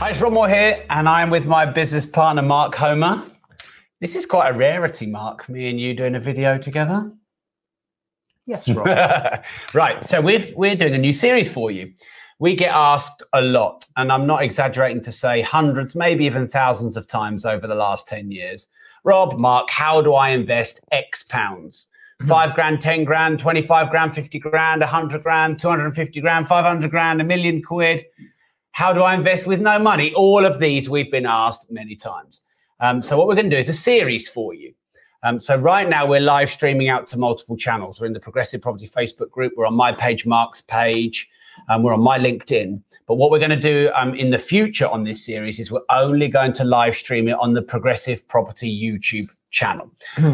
Hi, 0.00 0.10
it's 0.10 0.20
Rob 0.20 0.32
Moore 0.32 0.48
here, 0.48 0.84
and 0.90 1.08
I'm 1.08 1.30
with 1.30 1.46
my 1.46 1.64
business 1.64 2.04
partner, 2.04 2.42
Mark 2.42 2.74
Homer. 2.74 3.22
This 4.00 4.16
is 4.16 4.26
quite 4.26 4.48
a 4.48 4.52
rarity, 4.52 5.06
Mark, 5.06 5.48
me 5.48 5.70
and 5.70 5.80
you 5.80 5.94
doing 5.94 6.16
a 6.16 6.20
video 6.20 6.58
together. 6.58 7.12
Yes, 8.44 8.68
Rob. 8.70 8.88
right, 9.72 10.04
so 10.04 10.20
we've, 10.20 10.52
we're 10.56 10.74
doing 10.74 10.94
a 10.94 10.98
new 10.98 11.12
series 11.12 11.48
for 11.48 11.70
you. 11.70 11.92
We 12.40 12.56
get 12.56 12.74
asked 12.74 13.22
a 13.32 13.40
lot, 13.40 13.86
and 13.96 14.10
I'm 14.10 14.26
not 14.26 14.42
exaggerating 14.42 15.00
to 15.02 15.12
say 15.12 15.42
hundreds, 15.42 15.94
maybe 15.94 16.26
even 16.26 16.48
thousands 16.48 16.96
of 16.96 17.06
times 17.06 17.44
over 17.44 17.68
the 17.68 17.76
last 17.76 18.08
10 18.08 18.32
years. 18.32 18.66
Rob, 19.04 19.38
Mark, 19.38 19.70
how 19.70 20.02
do 20.02 20.14
I 20.14 20.30
invest 20.30 20.80
X 20.90 21.22
pounds? 21.22 21.86
Hmm. 22.20 22.26
Five 22.26 22.54
grand, 22.54 22.80
10 22.80 23.04
grand, 23.04 23.38
25 23.38 23.90
grand, 23.90 24.14
50 24.14 24.38
grand, 24.40 24.80
100 24.80 25.22
grand, 25.22 25.60
250 25.60 26.20
grand, 26.20 26.48
500 26.48 26.90
grand, 26.90 27.20
a 27.20 27.24
million 27.24 27.62
quid. 27.62 28.04
How 28.74 28.92
do 28.92 29.02
I 29.02 29.14
invest 29.14 29.46
with 29.46 29.60
no 29.60 29.78
money? 29.78 30.12
All 30.14 30.44
of 30.44 30.58
these 30.58 30.90
we've 30.90 31.08
been 31.08 31.26
asked 31.26 31.70
many 31.70 31.94
times. 31.94 32.40
Um, 32.80 33.02
so 33.02 33.16
what 33.16 33.28
we're 33.28 33.36
going 33.36 33.48
to 33.48 33.54
do 33.54 33.60
is 33.60 33.68
a 33.68 33.72
series 33.72 34.28
for 34.28 34.52
you. 34.52 34.74
Um, 35.22 35.38
so 35.38 35.54
right 35.56 35.88
now 35.88 36.04
we're 36.06 36.18
live 36.18 36.50
streaming 36.50 36.88
out 36.88 37.06
to 37.08 37.16
multiple 37.16 37.56
channels. 37.56 38.00
We're 38.00 38.08
in 38.08 38.14
the 38.14 38.18
Progressive 38.18 38.60
Property 38.60 38.88
Facebook 38.88 39.30
group. 39.30 39.52
We're 39.56 39.66
on 39.66 39.74
my 39.74 39.92
page, 39.92 40.26
Mark's 40.26 40.60
page. 40.60 41.30
Um, 41.68 41.84
we're 41.84 41.94
on 41.94 42.00
my 42.00 42.18
LinkedIn. 42.18 42.82
But 43.06 43.14
what 43.14 43.30
we're 43.30 43.38
going 43.38 43.50
to 43.50 43.56
do 43.56 43.92
um, 43.94 44.12
in 44.16 44.32
the 44.32 44.40
future 44.40 44.88
on 44.88 45.04
this 45.04 45.24
series 45.24 45.60
is 45.60 45.70
we're 45.70 45.80
only 45.88 46.26
going 46.26 46.52
to 46.54 46.64
live 46.64 46.96
stream 46.96 47.28
it 47.28 47.38
on 47.38 47.54
the 47.54 47.62
Progressive 47.62 48.26
Property 48.26 48.68
YouTube 48.68 49.28
channel. 49.54 49.90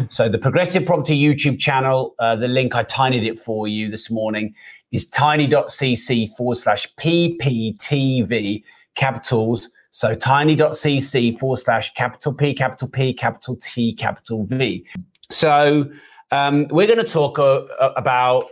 so 0.09 0.27
the 0.27 0.37
Progressive 0.37 0.85
Property 0.85 1.17
YouTube 1.17 1.59
channel, 1.59 2.15
uh, 2.19 2.35
the 2.35 2.47
link 2.47 2.75
I 2.75 2.83
tinied 2.83 3.23
it 3.23 3.39
for 3.39 3.67
you 3.67 3.89
this 3.89 4.09
morning 4.09 4.53
is 4.91 5.07
tiny.cc 5.07 6.35
forward 6.35 6.57
slash 6.57 6.93
pptv 6.95 8.63
capitals. 8.95 9.69
So 9.91 10.15
tiny.cc 10.15 11.37
forward 11.37 11.57
slash 11.57 11.93
capital 11.93 12.33
P, 12.33 12.53
capital 12.53 12.87
P, 12.87 13.13
capital 13.13 13.55
T, 13.57 13.93
capital 13.93 14.45
V. 14.45 14.85
So 15.29 15.89
um, 16.31 16.67
we're 16.69 16.87
going 16.87 17.05
to 17.05 17.11
talk 17.11 17.39
uh, 17.39 17.65
about 17.95 18.45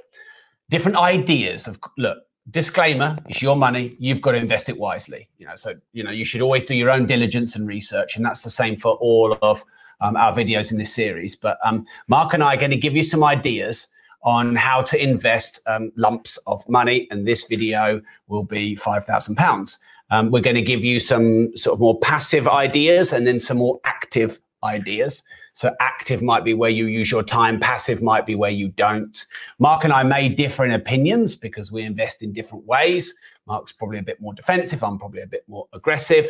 different 0.69 0.97
ideas 0.97 1.67
of 1.67 1.79
look. 1.97 2.19
Disclaimer: 2.49 3.17
It's 3.27 3.43
your 3.43 3.55
money. 3.55 3.95
You've 3.99 4.21
got 4.21 4.31
to 4.31 4.37
invest 4.37 4.69
it 4.69 4.77
wisely. 4.77 5.29
You 5.37 5.45
know, 5.45 5.55
so 5.55 5.75
you 5.93 6.03
know 6.03 6.09
you 6.09 6.25
should 6.25 6.41
always 6.41 6.65
do 6.65 6.73
your 6.73 6.89
own 6.89 7.05
diligence 7.05 7.55
and 7.55 7.67
research, 7.67 8.15
and 8.15 8.25
that's 8.25 8.43
the 8.43 8.49
same 8.49 8.75
for 8.75 8.93
all 8.93 9.37
of 9.43 9.63
um, 10.01 10.15
our 10.15 10.33
videos 10.33 10.71
in 10.71 10.77
this 10.77 10.93
series. 10.93 11.35
But 11.35 11.57
um, 11.63 11.85
Mark 12.07 12.33
and 12.33 12.43
I 12.43 12.55
are 12.55 12.57
going 12.57 12.71
to 12.71 12.77
give 12.77 12.95
you 12.95 13.03
some 13.03 13.23
ideas 13.23 13.87
on 14.21 14.55
how 14.55 14.81
to 14.81 15.01
invest 15.01 15.61
um, 15.65 15.91
lumps 15.95 16.37
of 16.45 16.67
money, 16.67 17.07
and 17.11 17.25
this 17.25 17.45
video 17.45 18.01
will 18.27 18.43
be 18.43 18.75
five 18.75 19.05
thousand 19.05 19.35
pounds. 19.35 19.79
Um, 20.11 20.31
we're 20.31 20.41
going 20.41 20.55
to 20.55 20.61
give 20.61 20.83
you 20.83 20.99
some 20.99 21.55
sort 21.55 21.75
of 21.75 21.79
more 21.79 21.99
passive 21.99 22.47
ideas 22.47 23.13
and 23.13 23.27
then 23.27 23.39
some 23.39 23.57
more 23.57 23.79
active 23.83 24.39
ideas. 24.63 25.23
So 25.53 25.75
active 25.79 26.21
might 26.21 26.43
be 26.43 26.53
where 26.53 26.69
you 26.69 26.85
use 26.85 27.11
your 27.11 27.23
time, 27.23 27.59
passive 27.59 28.01
might 28.01 28.25
be 28.25 28.35
where 28.35 28.51
you 28.51 28.69
don't. 28.69 29.25
Mark 29.59 29.83
and 29.83 29.93
I 29.93 30.03
may 30.03 30.29
differ 30.29 30.65
in 30.65 30.71
opinions 30.71 31.35
because 31.35 31.71
we 31.71 31.83
invest 31.83 32.21
in 32.21 32.33
different 32.33 32.65
ways. 32.65 33.13
Mark's 33.45 33.71
probably 33.71 33.99
a 33.99 34.03
bit 34.03 34.19
more 34.19 34.33
defensive, 34.33 34.83
I'm 34.83 34.97
probably 34.97 35.21
a 35.21 35.27
bit 35.27 35.43
more 35.47 35.67
aggressive. 35.73 36.29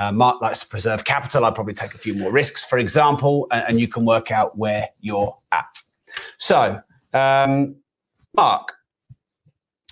Uh, 0.00 0.10
Mark 0.10 0.40
likes 0.40 0.60
to 0.60 0.66
preserve 0.66 1.04
capital. 1.04 1.44
I'll 1.44 1.52
probably 1.52 1.74
take 1.74 1.92
a 1.94 1.98
few 1.98 2.14
more 2.14 2.32
risks, 2.32 2.64
for 2.64 2.78
example, 2.78 3.46
and, 3.50 3.64
and 3.68 3.80
you 3.80 3.86
can 3.86 4.06
work 4.06 4.30
out 4.30 4.56
where 4.56 4.88
you're 5.00 5.36
at. 5.52 5.82
So, 6.38 6.80
um, 7.12 7.76
Mark, 8.34 8.72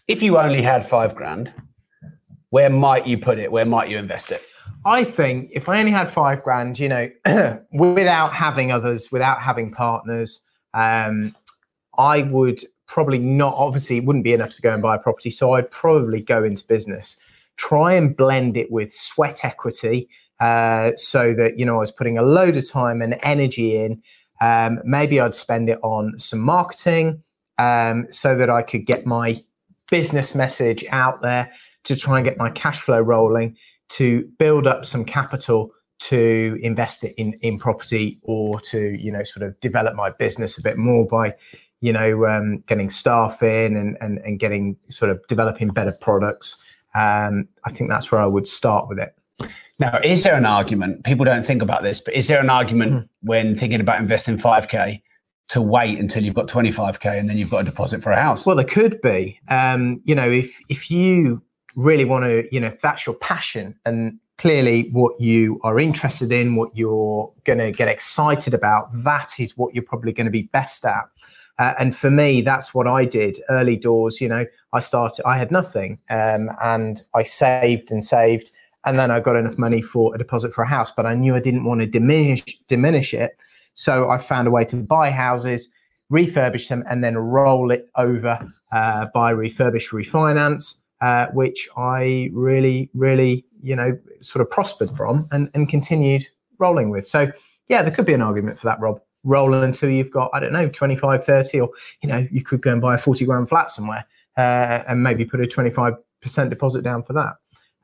if 0.09 0.23
you 0.23 0.39
only 0.39 0.63
had 0.63 0.89
five 0.89 1.15
grand, 1.15 1.53
where 2.49 2.71
might 2.71 3.07
you 3.07 3.19
put 3.19 3.39
it? 3.39 3.53
Where 3.53 3.67
might 3.67 3.91
you 3.91 3.99
invest 3.99 4.33
it? 4.33 4.43
I 4.87 5.05
think 5.05 5.51
if 5.53 5.69
I 5.69 5.79
only 5.79 5.93
had 5.93 6.11
five 6.11 6.43
grand, 6.43 6.79
you 6.79 6.89
know, 6.89 7.11
without 7.73 8.33
having 8.33 8.73
others, 8.73 9.13
without 9.13 9.43
having 9.43 9.71
partners, 9.71 10.41
um, 10.73 11.37
I 11.99 12.23
would 12.23 12.63
probably 12.87 13.19
not, 13.19 13.53
obviously, 13.55 13.99
it 13.99 14.05
wouldn't 14.07 14.25
be 14.25 14.33
enough 14.33 14.55
to 14.55 14.63
go 14.63 14.73
and 14.73 14.81
buy 14.81 14.97
a 14.97 14.99
property. 14.99 15.29
So 15.29 15.53
I'd 15.53 15.71
probably 15.71 16.23
go 16.23 16.45
into 16.45 16.67
business, 16.67 17.19
try 17.59 17.93
and 17.93 18.17
blend 18.17 18.57
it 18.57 18.71
with 18.71 18.95
sweat 18.95 19.45
equity 19.45 20.09
uh, 20.41 20.93
so 20.97 21.35
that, 21.35 21.59
you 21.59 21.67
know, 21.67 21.77
I 21.77 21.81
was 21.81 21.93
putting 21.93 22.17
a 22.17 22.23
load 22.23 22.57
of 22.57 22.69
time 22.69 23.03
and 23.03 23.19
energy 23.23 23.77
in. 23.77 24.03
Um, 24.41 24.79
maybe 24.85 25.21
I'd 25.21 25.35
spend 25.35 25.69
it 25.69 25.79
on 25.83 26.19
some 26.19 26.39
marketing 26.39 27.23
um, 27.59 28.07
so 28.11 28.37
that 28.37 28.49
I 28.49 28.63
could 28.63 28.87
get 28.87 29.05
my 29.05 29.43
business 29.91 30.35
message 30.35 30.85
out 30.91 31.23
there 31.23 31.53
to 31.85 31.97
try 31.97 32.19
and 32.19 32.25
get 32.25 32.39
my 32.39 32.51
cash 32.51 32.81
flow 32.81 33.01
rolling 33.01 33.57
to 33.89 34.29
build 34.39 34.67
up 34.67 34.85
some 34.85 35.05
capital 35.05 35.73
to 35.99 36.59
invest 36.63 37.03
it 37.03 37.15
in 37.17 37.33
in 37.41 37.59
property 37.59 38.21
or 38.23 38.61
to 38.61 38.97
you 39.01 39.11
know 39.11 39.25
sort 39.25 39.43
of 39.45 39.59
develop 39.59 39.97
my 39.97 40.11
business 40.11 40.57
a 40.57 40.63
bit 40.63 40.77
more 40.77 41.07
by 41.07 41.35
you 41.81 41.93
know 41.93 42.25
um, 42.27 42.63
getting 42.69 42.89
staff 42.89 43.43
in 43.43 43.75
and, 43.75 43.97
and 44.01 44.19
and 44.19 44.39
getting 44.39 44.77
sort 44.91 45.11
of 45.11 45.27
developing 45.27 45.69
better 45.69 45.93
products 46.01 46.63
um, 46.95 47.49
i 47.65 47.71
think 47.71 47.91
that's 47.91 48.11
where 48.11 48.21
i 48.21 48.27
would 48.27 48.47
start 48.47 48.89
with 48.89 48.99
it 48.99 49.15
now 49.79 49.99
is 50.05 50.23
there 50.23 50.35
an 50.35 50.47
argument 50.47 51.05
people 51.05 51.25
don't 51.25 51.45
think 51.45 51.63
about 51.63 51.83
this 51.83 52.01
but 52.01 52.15
is 52.15 52.29
there 52.29 52.41
an 52.41 52.51
argument 52.51 52.93
mm. 52.93 53.09
when 53.23 53.57
thinking 53.57 53.81
about 53.81 54.01
investing 54.01 54.37
5k 54.37 55.03
to 55.49 55.63
wait 55.63 55.99
until 55.99 56.23
you've 56.23 56.35
got 56.35 56.47
25k 56.47 57.19
and 57.19 57.29
then 57.29 57.39
you've 57.39 57.51
got 57.51 57.63
a 57.63 57.65
deposit 57.65 58.03
for 58.03 58.13
a 58.13 58.21
house 58.21 58.45
well 58.45 58.57
there 58.57 58.65
could 58.65 59.01
be 59.01 59.39
um, 59.51 60.01
you 60.05 60.15
know 60.15 60.29
if 60.29 60.59
if 60.69 60.91
you 60.91 61.43
really 61.79 62.05
want 62.05 62.25
to, 62.25 62.47
you 62.53 62.61
know, 62.61 62.67
if 62.67 62.81
that's 62.81 63.07
your 63.07 63.15
passion 63.15 63.75
and 63.85 64.19
clearly 64.37 64.89
what 64.93 65.19
you 65.21 65.61
are 65.63 65.79
interested 65.79 66.33
in, 66.33 66.57
what 66.57 66.71
you're 66.77 67.33
going 67.45 67.59
to 67.59 67.71
get 67.71 67.89
excited 67.89 68.53
about, 68.53 68.89
that 68.93 69.39
is 69.39 69.57
what 69.57 69.75
you're 69.75 69.85
probably 69.85 70.13
going 70.13 70.27
to 70.27 70.31
be 70.31 70.43
best 70.43 70.85
at. 70.85 71.05
Uh, 71.59 71.75
and 71.79 71.97
for 71.97 72.11
me, 72.11 72.41
that's 72.41 72.73
what 72.73 72.87
I 72.87 73.05
did 73.05 73.39
early 73.51 73.77
doors. 73.77 74.21
You 74.21 74.29
know, 74.29 74.47
I 74.73 74.81
started, 74.81 75.25
I 75.27 75.39
had 75.39 75.51
nothing 75.51 75.99
um, 76.11 76.51
and 76.63 77.03
I 77.15 77.23
saved 77.23 77.91
and 77.91 78.05
saved. 78.05 78.51
And 78.85 78.99
then 78.99 79.11
I 79.11 79.21
got 79.21 79.37
enough 79.37 79.59
money 79.59 79.83
for 79.83 80.15
a 80.15 80.19
deposit 80.19 80.55
for 80.55 80.63
a 80.63 80.69
house, 80.69 80.91
but 80.91 81.05
I 81.05 81.15
knew 81.15 81.35
I 81.35 81.41
didn't 81.41 81.65
want 81.65 81.81
to 81.81 81.87
diminish, 81.87 82.59
diminish 82.69 83.13
it. 83.13 83.37
So 83.75 84.09
I 84.09 84.19
found 84.19 84.49
a 84.49 84.51
way 84.51 84.65
to 84.67 84.77
buy 84.77 85.11
houses, 85.11 85.69
refurbish 86.13 86.69
them, 86.69 86.85
and 86.89 87.03
then 87.03 87.19
roll 87.19 87.71
it 87.71 87.89
over 87.97 88.39
uh, 88.73 89.07
by 89.13 89.33
refurbish, 89.33 89.91
refinance 89.91 90.77
uh, 91.01 91.27
which 91.29 91.69
I 91.77 92.31
really, 92.33 92.91
really, 92.95 93.45
you 93.63 93.77
know, 93.77 93.99
sort 94.21 94.43
of 94.43 94.51
prospered 94.51 94.97
from 94.97 95.29
and, 95.31 95.51
and 95.55 95.69
continued 95.69 96.27
rolling 96.59 96.91
with. 96.91 97.07
So, 97.07 97.31
yeah, 97.69 97.83
there 97.83 97.93
could 97.93 98.07
be 98.07 98.15
an 98.15 98.23
argument 98.23 98.59
for 98.59 98.67
that, 98.67 98.81
Rob. 98.81 99.01
Roll 99.25 99.55
until 99.55 99.91
you've 99.91 100.11
got, 100.11 100.31
I 100.33 100.41
don't 100.41 100.53
know, 100.53 100.69
25, 100.69 101.25
30, 101.25 101.61
or, 101.61 101.71
you 102.03 102.09
know, 102.09 102.27
you 102.31 102.43
could 102.43 102.63
go 102.63 102.73
and 102.73 102.81
buy 102.81 102.95
a 102.95 102.99
40 102.99 103.25
grand 103.25 103.49
flat 103.49 103.71
somewhere 103.71 104.05
uh, 104.37 104.85
and 104.89 105.03
maybe 105.03 105.25
put 105.25 105.41
a 105.41 105.47
25% 105.47 105.97
deposit 106.51 106.83
down 106.83 107.03
for 107.03 107.13
that. 107.15 107.35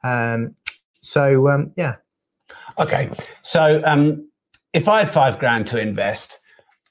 Um, 0.03 0.55
so, 1.01 1.49
um, 1.49 1.73
yeah. 1.77 1.97
Okay. 2.79 3.11
So, 3.43 3.83
um, 3.85 4.29
if 4.73 4.89
I 4.89 5.01
had 5.01 5.13
five 5.13 5.39
grand 5.39 5.67
to 5.69 5.79
invest, 5.79 6.41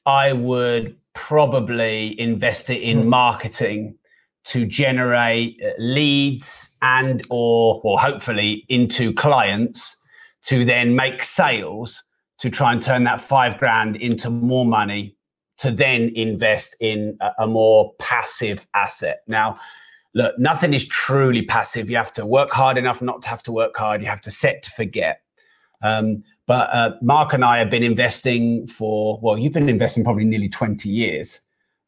I 0.05 0.33
would 0.33 0.95
probably 1.13 2.19
invest 2.19 2.69
it 2.69 2.81
in 2.81 3.03
mm. 3.03 3.07
marketing 3.07 3.95
to 4.45 4.65
generate 4.65 5.61
uh, 5.63 5.71
leads 5.77 6.69
and 6.81 7.25
or 7.29 7.79
or 7.83 7.99
hopefully 7.99 8.65
into 8.69 9.13
clients 9.13 9.97
to 10.43 10.65
then 10.65 10.95
make 10.95 11.23
sales 11.23 12.03
to 12.43 12.49
try 12.49 12.73
and 12.73 12.81
turn 12.81 13.05
that 13.05 13.21
five 13.21 13.57
grand 13.57 13.95
into 13.95 14.29
more 14.29 14.65
money 14.65 15.15
to 15.55 15.71
then 15.71 16.11
invest 16.13 16.75
in 16.81 17.15
a, 17.21 17.31
a 17.39 17.47
more 17.47 17.93
passive 17.99 18.67
asset 18.73 19.21
now 19.29 19.57
look 20.13 20.37
nothing 20.37 20.73
is 20.73 20.85
truly 20.85 21.41
passive 21.41 21.89
you 21.89 21.95
have 21.95 22.11
to 22.11 22.25
work 22.25 22.49
hard 22.49 22.77
enough 22.77 23.01
not 23.01 23.21
to 23.21 23.29
have 23.29 23.41
to 23.41 23.53
work 23.53 23.77
hard 23.77 24.01
you 24.01 24.07
have 24.07 24.21
to 24.21 24.29
set 24.29 24.61
to 24.61 24.69
forget 24.71 25.21
um, 25.83 26.21
but 26.45 26.69
uh, 26.73 26.91
mark 27.01 27.31
and 27.31 27.45
i 27.45 27.57
have 27.59 27.69
been 27.69 27.81
investing 27.81 28.67
for 28.67 29.17
well 29.21 29.37
you've 29.37 29.53
been 29.53 29.69
investing 29.69 30.03
probably 30.03 30.25
nearly 30.25 30.49
20 30.49 30.89
years 30.89 31.39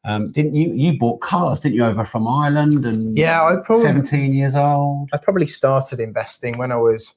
um, 0.06 0.30
didn't 0.30 0.54
you? 0.54 0.72
You 0.72 0.96
bought 0.96 1.20
cars, 1.20 1.58
didn't 1.58 1.74
you, 1.74 1.84
over 1.84 2.04
from 2.04 2.28
Ireland? 2.28 2.86
And 2.86 3.18
yeah, 3.18 3.44
I 3.44 3.56
probably 3.56 3.82
seventeen 3.82 4.32
years 4.32 4.54
old. 4.54 5.10
I 5.12 5.16
probably 5.16 5.48
started 5.48 5.98
investing 5.98 6.58
when 6.58 6.70
I 6.70 6.76
was, 6.76 7.16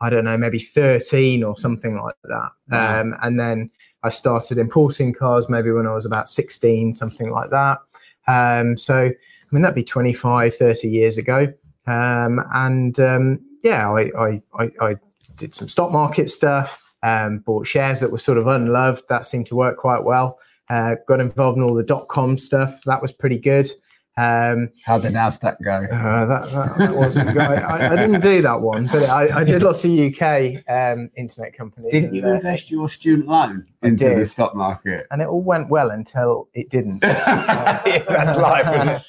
I 0.00 0.10
don't 0.10 0.24
know, 0.24 0.36
maybe 0.36 0.58
thirteen 0.58 1.42
or 1.42 1.56
something 1.56 1.96
like 1.96 2.14
that. 2.24 2.50
Wow. 2.70 3.00
Um, 3.00 3.14
and 3.22 3.38
then 3.38 3.70
I 4.02 4.10
started 4.10 4.58
importing 4.58 5.12
cars 5.12 5.48
maybe 5.48 5.70
when 5.70 5.86
I 5.86 5.94
was 5.94 6.06
about 6.06 6.28
sixteen, 6.28 6.92
something 6.92 7.30
like 7.30 7.50
that. 7.50 7.78
Um, 8.26 8.76
so 8.76 9.06
I 9.06 9.50
mean 9.50 9.62
that'd 9.62 9.74
be 9.74 9.84
25, 9.84 10.54
30 10.54 10.88
years 10.88 11.18
ago. 11.18 11.52
Um, 11.86 12.44
and 12.52 13.00
um, 13.00 13.40
yeah, 13.62 13.90
I, 13.90 14.10
I, 14.18 14.42
I, 14.58 14.70
I 14.80 14.96
did 15.36 15.54
some 15.54 15.68
stock 15.68 15.90
market 15.90 16.28
stuff. 16.28 16.82
Um, 17.02 17.38
bought 17.38 17.66
shares 17.66 18.00
that 18.00 18.10
were 18.12 18.18
sort 18.18 18.38
of 18.38 18.46
unloved. 18.46 19.04
That 19.08 19.24
seemed 19.24 19.46
to 19.46 19.56
work 19.56 19.78
quite 19.78 20.04
well. 20.04 20.38
Uh, 20.68 20.96
got 21.06 21.20
involved 21.20 21.56
in 21.56 21.64
all 21.64 21.74
the 21.74 21.82
dot 21.82 22.08
com 22.08 22.36
stuff. 22.36 22.82
That 22.84 23.00
was 23.00 23.12
pretty 23.12 23.38
good. 23.38 23.70
Um, 24.18 24.72
How 24.84 24.98
did 24.98 25.12
Nasdaq 25.12 25.62
go? 25.62 25.84
Uh, 25.94 26.24
that, 26.26 26.50
that, 26.50 26.78
that, 26.78 26.96
wasn't. 26.96 27.38
I, 27.38 27.92
I, 27.92 27.94
didn't 27.94 28.20
do 28.20 28.42
that 28.42 28.60
one, 28.60 28.88
but 28.88 29.04
I, 29.04 29.42
I 29.42 29.44
did 29.44 29.62
lots 29.62 29.84
of 29.84 29.92
UK 29.92 30.64
um, 30.68 31.08
internet 31.16 31.56
companies. 31.56 31.92
Didn't 31.92 32.14
you 32.14 32.26
invest 32.26 32.68
your 32.68 32.88
student 32.88 33.28
loan 33.28 33.64
into 33.82 34.16
the 34.16 34.26
stock 34.26 34.56
market? 34.56 35.06
And 35.12 35.22
it 35.22 35.28
all 35.28 35.44
went 35.44 35.68
well 35.68 35.92
until 35.92 36.48
it 36.52 36.68
didn't. 36.68 36.98
That's 37.02 38.36
life. 38.36 39.06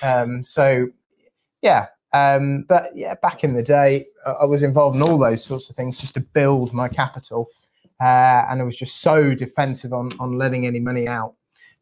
Um, 0.00 0.44
so, 0.44 0.86
yeah. 1.60 1.88
Um, 2.12 2.64
but 2.68 2.96
yeah, 2.96 3.14
back 3.14 3.42
in 3.42 3.54
the 3.54 3.64
day, 3.64 4.06
I 4.40 4.44
was 4.44 4.62
involved 4.62 4.94
in 4.94 5.02
all 5.02 5.18
those 5.18 5.42
sorts 5.42 5.70
of 5.70 5.76
things 5.76 5.98
just 5.98 6.14
to 6.14 6.20
build 6.20 6.72
my 6.72 6.86
capital, 6.86 7.48
uh, 8.00 8.44
and 8.48 8.60
I 8.60 8.62
was 8.62 8.76
just 8.76 9.00
so 9.00 9.34
defensive 9.34 9.92
on 9.92 10.12
on 10.20 10.38
letting 10.38 10.68
any 10.68 10.78
money 10.78 11.08
out, 11.08 11.34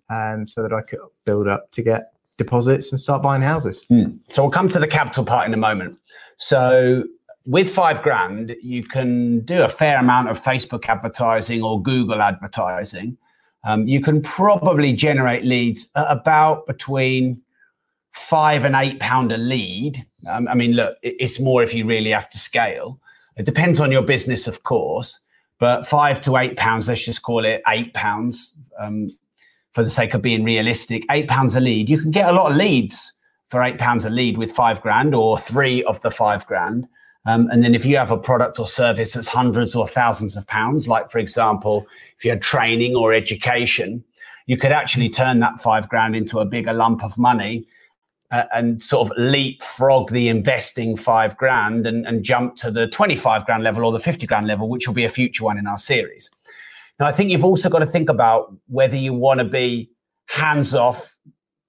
um, 0.09 0.47
so 0.47 0.63
that 0.63 0.73
I 0.73 0.81
could 0.81 1.01
build 1.27 1.47
up 1.47 1.71
to 1.73 1.83
get 1.83 2.13
deposits 2.45 2.91
and 2.91 3.01
start 3.01 3.23
buying 3.23 3.43
houses. 3.43 3.83
Mm. 3.91 4.19
So 4.31 4.43
we'll 4.43 4.51
come 4.51 4.69
to 4.71 4.81
the 4.81 4.89
capital 4.99 5.25
part 5.25 5.47
in 5.47 5.55
a 5.55 5.63
moment. 5.69 5.99
So 6.39 7.05
with 7.47 7.69
five 7.73 8.03
grand, 8.03 8.57
you 8.63 8.83
can 8.83 9.41
do 9.41 9.63
a 9.63 9.69
fair 9.69 9.99
amount 9.99 10.29
of 10.29 10.43
Facebook 10.43 10.85
advertising 10.89 11.63
or 11.63 11.83
Google 11.83 12.21
advertising. 12.23 13.17
Um, 13.65 13.87
you 13.87 14.01
can 14.01 14.23
probably 14.23 14.93
generate 14.93 15.45
leads 15.45 15.87
at 15.95 16.07
about 16.09 16.67
between 16.67 17.43
five 18.13 18.65
and 18.65 18.75
eight 18.75 18.99
pound 19.01 19.33
a 19.33 19.37
lead. 19.37 20.05
Um, 20.29 20.49
I 20.49 20.55
mean, 20.55 20.73
look, 20.73 20.97
it's 21.03 21.39
more 21.39 21.63
if 21.63 21.75
you 21.75 21.85
really 21.87 22.11
have 22.11 22.31
to 22.31 22.39
scale. 22.39 22.99
It 23.37 23.45
depends 23.45 23.81
on 23.81 23.93
your 23.93 24.03
business, 24.03 24.47
of 24.47 24.63
course, 24.63 25.21
but 25.59 25.87
five 25.87 26.21
to 26.23 26.37
eight 26.37 26.57
pounds, 26.57 26.89
let's 26.89 27.05
just 27.05 27.23
call 27.23 27.45
it 27.45 27.63
eight 27.69 27.93
pounds 27.95 28.57
um, 28.79 29.07
for 29.73 29.83
the 29.83 29.91
sake 29.91 30.15
of 30.15 30.23
being 30.23 30.45
realistic, 30.45 31.05
eight 31.11 31.29
pounds 31.29 31.55
a 31.55 31.61
lead. 31.61 31.89
You 31.89 31.99
can 31.99 32.11
get 32.11 32.29
a 32.29 32.33
lot 32.33 32.51
of 32.51 32.57
leads 32.57 33.13
for 33.49 33.63
eight 33.63 33.79
pounds 33.79 34.05
a 34.05 34.11
lead 34.11 34.39
with 34.39 34.53
five 34.53 34.81
grand 34.81 35.15
or 35.15 35.39
three 35.39 35.83
of 35.85 36.01
the 36.03 36.11
five 36.11 36.47
grand. 36.47 36.87
Um, 37.27 37.49
and 37.51 37.63
then 37.63 37.75
if 37.75 37.85
you 37.85 37.97
have 37.97 38.11
a 38.11 38.19
product 38.19 38.59
or 38.59 38.67
service 38.67 39.13
that's 39.13 39.29
hundreds 39.29 39.75
or 39.75 39.87
thousands 39.87 40.37
of 40.37 40.47
pounds, 40.47 40.89
like 40.89 41.11
for 41.11 41.19
example, 41.19 41.87
if 42.17 42.25
you 42.25 42.31
had 42.31 42.41
training 42.41 42.97
or 42.97 43.13
education, 43.13 44.03
you 44.47 44.57
could 44.57 44.73
actually 44.73 45.09
turn 45.09 45.41
that 45.41 45.61
five 45.61 45.89
grand 45.89 46.17
into 46.17 46.39
a 46.39 46.47
bigger 46.47 46.73
lump 46.73 47.05
of 47.05 47.19
money 47.19 47.67
uh, 48.31 48.45
and 48.55 48.83
sort 48.83 49.11
of 49.11 49.17
leapfrog 49.19 50.11
the 50.11 50.29
investing 50.29 50.97
five 50.97 51.37
grand 51.37 51.87
and, 51.87 52.07
and 52.07 52.23
jump 52.23 52.57
to 52.57 52.71
the 52.71 52.87
25 52.89 53.45
grand 53.45 53.63
level 53.63 53.85
or 53.85 53.93
the 53.93 54.01
50 54.01 54.27
grand 54.27 54.47
level, 54.47 54.69
which 54.69 54.87
will 54.87 54.95
be 54.95 55.05
a 55.05 55.11
future 55.11 55.45
one 55.45 55.59
in 55.59 55.67
our 55.67 55.79
series. 55.79 56.31
Now, 57.01 57.07
I 57.07 57.13
think 57.13 57.31
you've 57.31 57.47
also 57.47 57.71
got 57.71 57.79
to 57.79 57.87
think 57.87 58.11
about 58.11 58.55
whether 58.69 58.97
you 58.97 59.15
want 59.15 59.39
to 59.39 59.45
be 59.45 59.91
hands 60.27 60.75
off, 60.75 61.17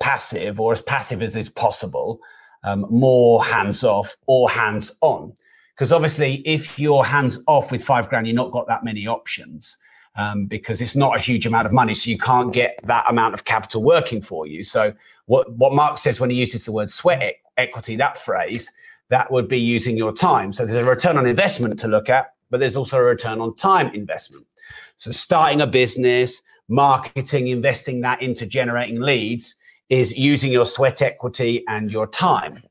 passive, 0.02 0.60
or 0.60 0.74
as 0.74 0.82
passive 0.82 1.24
as 1.24 1.38
is 1.38 1.50
possible, 1.50 2.20
um, 2.64 2.86
more 2.90 3.44
hands 3.44 3.86
off 3.86 4.16
or 4.28 4.50
hands 4.50 4.94
on. 5.00 5.34
Because 5.74 5.94
obviously, 5.94 6.46
if 6.46 6.78
you're 6.78 7.06
hands 7.06 7.40
off 7.48 7.72
with 7.72 7.82
five 7.82 8.10
grand, 8.10 8.28
you've 8.28 8.36
not 8.36 8.52
got 8.52 8.68
that 8.68 8.84
many 8.84 9.08
options. 9.08 9.78
Um, 10.18 10.46
because 10.46 10.82
it's 10.82 10.94
not 10.94 11.16
a 11.16 11.20
huge 11.22 11.46
amount 11.46 11.68
of 11.68 11.72
money, 11.72 11.96
so 11.96 12.10
you 12.10 12.18
can't 12.18 12.52
get 12.52 12.78
that 12.84 13.06
amount 13.10 13.34
of 13.34 13.46
capital 13.46 13.82
working 13.82 14.22
for 14.22 14.46
you. 14.46 14.62
So, 14.62 14.94
what 15.28 15.50
what 15.54 15.74
Mark 15.74 15.98
says 15.98 16.20
when 16.20 16.30
he 16.30 16.36
uses 16.36 16.66
the 16.66 16.74
word 16.74 16.90
sweat 16.90 17.36
equity, 17.56 17.96
that 17.96 18.18
phrase, 18.18 18.70
that 19.08 19.32
would 19.32 19.48
be 19.48 19.58
using 19.58 19.96
your 19.96 20.12
time. 20.12 20.52
So 20.52 20.66
there's 20.66 20.78
a 20.78 20.84
return 20.84 21.18
on 21.18 21.26
investment 21.26 21.80
to 21.80 21.88
look 21.88 22.10
at, 22.10 22.34
but 22.50 22.60
there's 22.60 22.76
also 22.76 22.98
a 22.98 23.04
return 23.04 23.40
on 23.40 23.56
time 23.56 23.88
investment. 23.94 24.46
So 25.02 25.10
starting 25.10 25.62
a 25.62 25.66
business, 25.66 26.44
marketing, 26.70 27.48
investing 27.48 28.02
that 28.02 28.22
into 28.22 28.46
generating 28.46 29.02
leads 29.02 29.56
is 29.90 30.16
using 30.16 30.52
your 30.52 30.68
sweat 30.68 31.02
equity 31.02 31.64
and 31.68 31.90
your 31.90 32.06
time. 32.06 32.62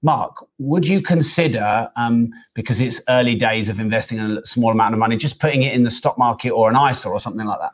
Mark, 0.00 0.46
would 0.58 0.86
you 0.86 1.02
consider, 1.02 1.90
um, 1.96 2.30
because 2.54 2.78
it's 2.78 3.00
early 3.08 3.34
days 3.34 3.68
of 3.68 3.80
investing 3.80 4.20
a 4.20 4.46
small 4.46 4.70
amount 4.70 4.94
of 4.94 5.00
money, 5.00 5.16
just 5.16 5.40
putting 5.40 5.64
it 5.64 5.74
in 5.74 5.82
the 5.82 5.90
stock 5.90 6.16
market 6.16 6.50
or 6.50 6.70
an 6.70 6.76
ISA 6.76 7.08
or 7.08 7.18
something 7.18 7.48
like 7.48 7.58
that? 7.58 7.72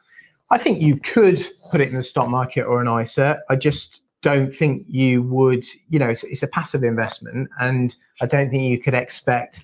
I 0.48 0.56
think 0.56 0.80
you 0.80 0.96
could 0.96 1.38
put 1.70 1.82
it 1.82 1.88
in 1.88 1.94
the 1.94 2.02
stock 2.02 2.30
market 2.30 2.62
or 2.62 2.80
an 2.80 2.88
ISA. 2.88 3.38
I 3.50 3.56
just 3.56 4.04
don't 4.22 4.56
think 4.56 4.86
you 4.88 5.22
would, 5.24 5.66
you 5.90 5.98
know, 5.98 6.08
it's, 6.08 6.24
it's 6.24 6.42
a 6.42 6.48
passive 6.48 6.82
investment, 6.82 7.50
and 7.60 7.94
I 8.22 8.26
don't 8.26 8.48
think 8.48 8.62
you 8.62 8.78
could 8.80 8.94
expect 8.94 9.60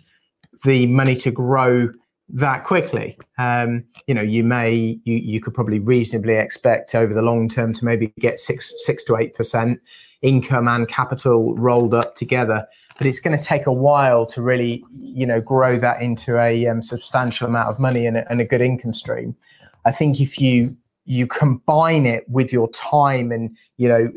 the 0.64 0.87
money 0.87 1.17
to 1.17 1.31
grow 1.31 1.88
that 2.29 2.65
quickly. 2.65 3.19
Um, 3.38 3.85
you 4.06 4.15
know, 4.15 4.23
you 4.23 4.44
may 4.44 4.99
you 5.05 5.17
you 5.17 5.41
could 5.41 5.55
probably 5.55 5.79
reasonably 5.79 6.35
expect 6.35 6.94
over 6.94 7.12
the 7.12 7.23
long 7.23 7.49
term 7.49 7.75
to 7.75 7.85
maybe 7.85 8.12
get 8.19 8.38
six 8.38 8.73
six 8.79 9.05
to 9.05 9.17
eight 9.17 9.35
percent 9.35 9.81
income 10.23 10.67
and 10.69 10.88
capital 10.88 11.55
rolled 11.56 11.93
up 11.93 12.15
together, 12.15 12.67
but 12.97 13.06
it's 13.06 13.21
going 13.21 13.37
to 13.37 13.43
take 13.43 13.67
a 13.67 13.73
while 13.73 14.25
to 14.26 14.41
really 14.41 14.85
you 14.91 15.26
know 15.26 15.41
grow 15.41 15.79
that 15.79 16.00
into 16.00 16.38
a 16.38 16.67
um, 16.67 16.82
substantial 16.82 17.47
amount 17.47 17.69
of 17.69 17.79
money 17.79 18.06
and 18.06 18.17
a, 18.17 18.31
and 18.31 18.41
a 18.41 18.44
good 18.44 18.62
income 18.62 18.94
stream. 18.94 19.37
I 19.85 19.93
think 19.93 20.21
if 20.21 20.41
you 20.41 20.76
you 21.06 21.26
combine 21.26 22.06
it 22.06 22.26
with 22.29 22.50
your 22.53 22.69
time 22.71 23.31
and 23.31 23.55
you 23.76 23.88
know 23.88 24.11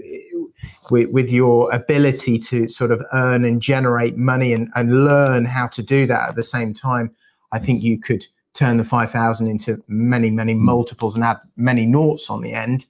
with, 0.90 1.10
with, 1.10 1.30
your 1.30 1.70
ability 1.72 2.40
to 2.40 2.68
sort 2.70 2.92
of 2.92 3.04
earn 3.14 3.44
and 3.44 3.62
generate 3.62 4.18
money 4.18 4.54
and, 4.54 4.70
and 4.76 5.06
learn 5.06 5.46
how 5.46 5.68
to 5.68 5.84
do 5.84 6.08
that 6.08 6.30
at 6.30 6.36
the 6.36 6.44
same 6.44 6.74
time 6.74 7.14
I 7.52 7.60
think 7.60 7.84
you 7.84 8.00
could 8.00 8.26
turn 8.54 8.78
the 8.78 8.84
5,000 8.84 9.48
into 9.48 9.84
many, 9.88 10.30
many 10.30 10.54
multiples 10.54 11.16
and 11.16 11.24
add 11.24 11.38
many 11.56 11.86
noughts 11.86 12.30
on 12.30 12.42
the 12.42 12.54
end 12.54 12.86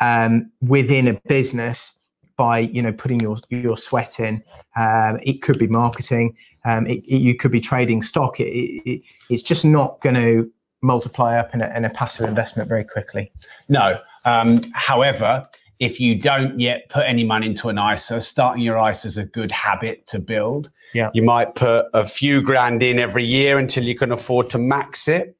um, 0.00 0.50
within 0.60 1.08
a 1.08 1.14
business 1.28 1.92
by 2.36 2.60
you 2.60 2.82
know 2.82 2.92
putting 2.92 3.20
your 3.20 3.36
your 3.50 3.76
sweat 3.76 4.18
in. 4.18 4.42
Um, 4.76 5.20
it 5.22 5.42
could 5.42 5.58
be 5.58 5.66
marketing. 5.66 6.36
Um, 6.64 6.86
it, 6.86 7.04
it, 7.04 7.18
you 7.18 7.36
could 7.36 7.52
be 7.52 7.60
trading 7.60 8.02
stock. 8.02 8.40
It, 8.40 8.44
it, 8.44 9.02
it's 9.30 9.42
just 9.42 9.64
not 9.64 10.00
going 10.00 10.16
to 10.16 10.50
multiply 10.80 11.38
up 11.38 11.54
in 11.54 11.62
a, 11.62 11.72
in 11.76 11.84
a, 11.84 11.90
passive 11.90 12.28
investment 12.28 12.68
very 12.68 12.82
quickly. 12.82 13.30
No. 13.68 14.00
Um, 14.24 14.62
however, 14.74 15.46
if 15.82 15.98
you 15.98 16.16
don't 16.16 16.60
yet 16.60 16.88
put 16.90 17.04
any 17.08 17.24
money 17.24 17.48
into 17.48 17.68
an 17.68 17.76
ISA, 17.76 18.20
starting 18.20 18.62
your 18.62 18.78
ISA 18.88 19.08
is 19.08 19.18
a 19.18 19.26
good 19.26 19.50
habit 19.50 20.06
to 20.06 20.20
build. 20.20 20.70
Yeah. 20.94 21.10
You 21.12 21.22
might 21.22 21.56
put 21.56 21.86
a 21.92 22.06
few 22.06 22.40
grand 22.40 22.84
in 22.84 23.00
every 23.00 23.24
year 23.24 23.58
until 23.58 23.82
you 23.82 23.96
can 23.96 24.12
afford 24.12 24.48
to 24.50 24.58
max 24.58 25.08
it. 25.08 25.36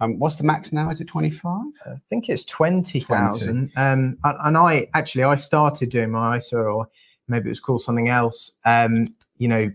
Um, 0.00 0.18
what's 0.18 0.34
the 0.34 0.42
max 0.42 0.72
now? 0.72 0.90
Is 0.90 1.00
it 1.00 1.06
25? 1.06 1.60
I 1.86 1.90
think 2.10 2.28
it's 2.28 2.44
20,000. 2.44 3.70
Um, 3.76 4.18
and, 4.24 4.36
and, 4.44 4.56
I 4.56 4.88
actually, 4.94 5.22
I 5.22 5.36
started 5.36 5.90
doing 5.90 6.10
my 6.10 6.38
ISA 6.38 6.58
or 6.58 6.88
maybe 7.28 7.46
it 7.46 7.50
was 7.50 7.60
called 7.60 7.82
something 7.82 8.08
else, 8.08 8.50
um, 8.64 9.06
you 9.38 9.46
know, 9.46 9.70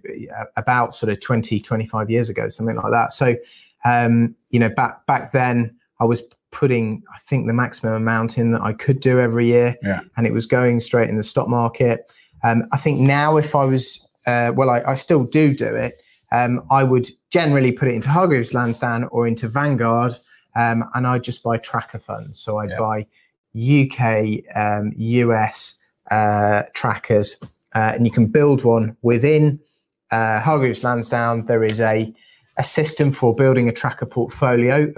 about 0.58 0.94
sort 0.94 1.14
of 1.14 1.22
20, 1.22 1.62
25 1.62 2.10
years 2.10 2.30
ago, 2.30 2.50
something 2.50 2.76
like 2.76 2.92
that. 2.92 3.14
So, 3.14 3.38
um, 3.86 4.36
you 4.50 4.60
know, 4.60 4.68
back, 4.68 5.06
back 5.06 5.32
then 5.32 5.78
I 6.02 6.04
was 6.04 6.22
putting, 6.52 7.04
I 7.14 7.18
think, 7.20 7.48
the 7.48 7.54
maximum 7.54 7.94
amount 7.94 8.38
in 8.38 8.52
that 8.52 8.62
I 8.62 8.74
could 8.74 9.00
do 9.00 9.20
every 9.20 9.48
year, 9.48 9.78
yeah. 9.82 10.02
and 10.18 10.26
it 10.26 10.34
was 10.34 10.46
going 10.46 10.80
straight 10.80 11.10
in 11.10 11.18
the 11.18 11.24
stock 11.24 11.48
market. 11.48 12.12
Um, 12.44 12.64
I 12.72 12.78
think 12.78 13.00
now, 13.00 13.38
if 13.38 13.56
I 13.56 13.66
was, 13.66 14.08
uh, 14.26 14.52
well, 14.56 14.70
I, 14.70 14.82
I, 14.82 14.96
still 14.96 15.24
do 15.24 15.54
do 15.54 15.76
it. 15.76 16.02
Um, 16.32 16.62
I 16.72 16.84
would 16.84 17.10
generally 17.32 17.72
put 17.72 17.88
it 17.88 17.94
into 17.94 18.10
Hargreaves 18.10 18.54
Lansdown 18.54 19.06
or 19.06 19.28
into 19.28 19.48
Vanguard, 19.48 20.14
um, 20.56 20.84
and 20.96 21.06
I 21.06 21.20
just 21.20 21.44
buy 21.44 21.58
tracker 21.58 22.00
funds. 22.00 22.40
So 22.40 22.58
I'd 22.58 22.70
yeah. 22.70 22.80
buy 22.80 23.06
UK, 23.56 24.44
um, 24.56 24.94
US 24.96 25.80
uh, 26.12 26.64
trackers, 26.74 27.36
uh, 27.76 27.94
and 27.96 28.06
you 28.06 28.12
can 28.12 28.28
build 28.28 28.64
one 28.64 28.96
within 29.02 29.60
uh, 30.12 30.40
Hargreaves 30.40 30.84
Lansdown. 30.84 31.46
There 31.46 31.64
is 31.64 31.80
a 31.80 32.14
a 32.60 32.64
system 32.64 33.12
for 33.14 33.34
building 33.34 33.70
a 33.70 33.72
tracker 33.72 34.06
portfolio. 34.06 34.92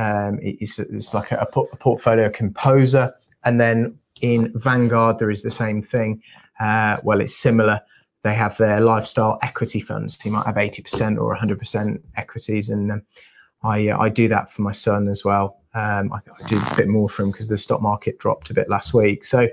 Um, 0.00 0.38
it's, 0.42 0.78
it's 0.78 1.12
like 1.12 1.30
a, 1.32 1.38
a, 1.38 1.46
portfolio 1.46 2.30
composer. 2.30 3.12
And 3.44 3.60
then 3.60 3.98
in 4.22 4.50
Vanguard, 4.54 5.18
there 5.18 5.30
is 5.30 5.42
the 5.42 5.50
same 5.50 5.82
thing. 5.82 6.22
Uh, 6.58 6.98
well, 7.02 7.20
it's 7.20 7.36
similar. 7.36 7.80
They 8.22 8.34
have 8.34 8.56
their 8.56 8.80
lifestyle 8.80 9.38
equity 9.42 9.80
funds. 9.80 10.18
So 10.18 10.28
you 10.28 10.32
might 10.32 10.46
have 10.46 10.56
80% 10.56 11.20
or 11.20 11.36
100% 11.36 12.00
equities. 12.16 12.70
And 12.70 12.92
um, 12.92 13.02
I, 13.62 13.88
uh, 13.88 13.98
I 13.98 14.08
do 14.08 14.26
that 14.28 14.50
for 14.50 14.62
my 14.62 14.72
son 14.72 15.08
as 15.08 15.24
well. 15.24 15.58
Um, 15.74 16.12
I, 16.12 16.16
I 16.16 16.46
do 16.46 16.58
a 16.58 16.76
bit 16.76 16.88
more 16.88 17.08
for 17.08 17.22
him 17.22 17.30
because 17.30 17.48
the 17.48 17.58
stock 17.58 17.82
market 17.82 18.18
dropped 18.18 18.48
a 18.50 18.54
bit 18.54 18.70
last 18.70 18.94
week. 18.94 19.24
So, 19.24 19.48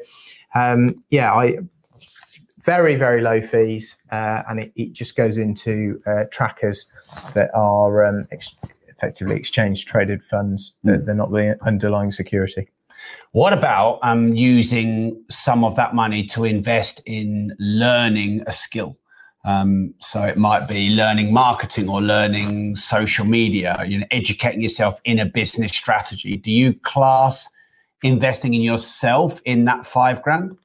um, 0.56 1.04
yeah, 1.10 1.34
I 1.34 1.58
very, 2.60 2.96
very 2.96 3.22
low 3.22 3.42
fees. 3.42 3.98
Uh, 4.12 4.44
and 4.50 4.60
it, 4.60 4.72
it, 4.76 4.94
just 4.94 5.16
goes 5.16 5.38
into 5.38 6.02
uh, 6.08 6.24
trackers 6.32 6.92
that 7.34 7.50
are 7.54 8.06
um, 8.06 8.28
ex- 8.32 8.56
effectively 8.98 9.36
exchange 9.36 9.86
traded 9.86 10.24
funds. 10.24 10.76
They're, 10.84 10.98
hmm. 10.98 11.06
they're 11.06 11.16
not 11.16 11.32
the 11.32 11.58
underlying 11.66 12.12
security. 12.12 12.68
What 13.32 13.54
about 13.54 14.00
um, 14.02 14.34
using 14.34 15.24
some 15.30 15.64
of 15.64 15.76
that 15.76 15.94
money 15.94 16.26
to 16.28 16.46
invest 16.46 17.02
in 17.06 17.56
learning 17.60 18.44
a 18.48 18.52
skill? 18.52 18.98
Um, 19.46 19.94
so 20.00 20.24
it 20.24 20.38
might 20.38 20.68
be 20.68 20.90
learning 20.90 21.32
marketing 21.32 21.88
or 21.88 22.02
learning 22.02 22.76
social 22.76 23.24
media, 23.24 23.82
you 23.88 24.00
know, 24.00 24.06
educating 24.12 24.62
yourself 24.62 25.00
in 25.06 25.20
a 25.20 25.26
business 25.26 25.72
strategy. 25.72 26.36
Do 26.36 26.52
you 26.52 26.74
class 26.74 27.48
investing 28.04 28.54
in 28.56 28.62
yourself 28.62 29.40
in 29.46 29.66
that 29.66 29.86
five 29.86 30.22
grand? 30.22 30.58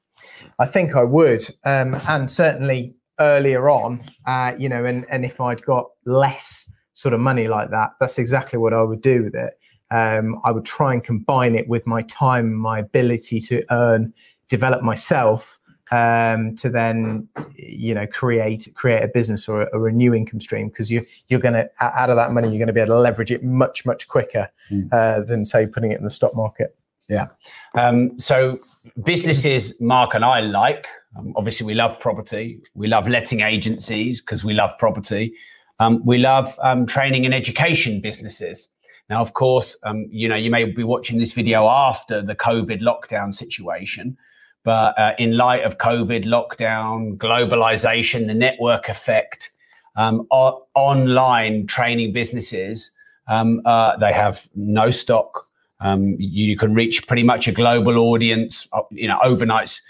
I 0.59 0.65
think 0.65 0.95
I 0.95 1.03
would, 1.03 1.43
um, 1.63 1.95
and 2.07 2.29
certainly 2.29 2.95
earlier 3.19 3.69
on, 3.69 4.03
uh, 4.25 4.53
you 4.57 4.67
know, 4.67 4.83
and 4.85 5.05
and 5.09 5.23
if 5.23 5.39
I'd 5.39 5.63
got 5.63 5.89
less 6.05 6.69
sort 6.93 7.13
of 7.13 7.19
money 7.19 7.47
like 7.47 7.69
that, 7.71 7.91
that's 7.99 8.17
exactly 8.17 8.59
what 8.59 8.73
I 8.73 8.81
would 8.81 9.01
do 9.01 9.23
with 9.23 9.35
it. 9.35 9.59
Um, 9.91 10.39
I 10.43 10.51
would 10.51 10.65
try 10.65 10.93
and 10.93 11.03
combine 11.03 11.55
it 11.55 11.67
with 11.67 11.85
my 11.85 12.01
time, 12.03 12.53
my 12.53 12.79
ability 12.79 13.39
to 13.41 13.63
earn, 13.71 14.13
develop 14.49 14.81
myself, 14.81 15.59
um, 15.91 16.55
to 16.55 16.69
then, 16.69 17.27
you 17.55 17.93
know, 17.93 18.07
create 18.07 18.67
create 18.73 19.03
a 19.03 19.07
business 19.07 19.47
or 19.47 19.63
a, 19.63 19.65
or 19.65 19.87
a 19.87 19.91
new 19.91 20.13
income 20.13 20.41
stream 20.41 20.69
because 20.69 20.89
you 20.89 21.05
you're 21.27 21.39
going 21.39 21.53
to 21.53 21.69
out 21.81 22.09
of 22.09 22.15
that 22.15 22.31
money 22.31 22.47
you're 22.47 22.57
going 22.57 22.67
to 22.67 22.73
be 22.73 22.79
able 22.79 22.95
to 22.95 22.99
leverage 22.99 23.31
it 23.31 23.43
much 23.43 23.85
much 23.85 24.07
quicker 24.07 24.49
mm. 24.71 24.91
uh, 24.91 25.21
than 25.21 25.45
say 25.45 25.67
putting 25.67 25.91
it 25.91 25.97
in 25.97 26.03
the 26.03 26.09
stock 26.09 26.35
market. 26.35 26.75
Yeah. 27.09 27.27
Um, 27.75 28.17
so 28.19 28.59
businesses 29.03 29.79
Mark 29.79 30.15
and 30.15 30.25
I 30.25 30.39
like. 30.39 30.87
Um, 31.17 31.33
obviously, 31.35 31.67
we 31.67 31.75
love 31.75 31.99
property. 31.99 32.59
We 32.73 32.87
love 32.87 33.07
letting 33.07 33.41
agencies 33.41 34.21
because 34.21 34.43
we 34.43 34.53
love 34.53 34.75
property. 34.79 35.35
Um, 35.83 36.01
we 36.05 36.17
love 36.17 36.57
um, 36.61 36.85
training 36.85 37.25
and 37.25 37.33
education 37.33 37.99
businesses. 37.99 38.69
Now, 39.09 39.21
of 39.21 39.33
course, 39.33 39.75
um, 39.83 40.07
you 40.09 40.29
know 40.29 40.35
you 40.35 40.49
may 40.49 40.63
be 40.63 40.83
watching 40.83 41.19
this 41.19 41.33
video 41.33 41.67
after 41.67 42.21
the 42.21 42.35
COVID 42.35 42.81
lockdown 42.81 43.35
situation, 43.35 44.17
but 44.63 44.97
uh, 44.97 45.13
in 45.19 45.35
light 45.35 45.63
of 45.63 45.77
COVID 45.77 46.23
lockdown, 46.23 47.17
globalization, 47.17 48.27
the 48.27 48.33
network 48.33 48.87
effect, 48.87 49.51
um, 49.97 50.25
o- 50.31 50.65
online 50.73 51.67
training 51.67 52.13
businesses 52.13 52.91
uh, 53.27 53.97
they 53.97 54.13
have 54.13 54.47
no 54.55 54.91
stock 54.91 55.47
um, 55.79 56.15
you, 56.17 56.47
you, 56.51 56.57
can 56.57 56.73
reach 56.73 57.05
pretty 57.07 57.23
much 57.23 57.47
a 57.47 57.51
global 57.51 57.97
audience. 57.97 58.67
Uh, 58.71 58.83
you 58.91 59.07
know, 59.07 59.19
overnights. 59.19 59.81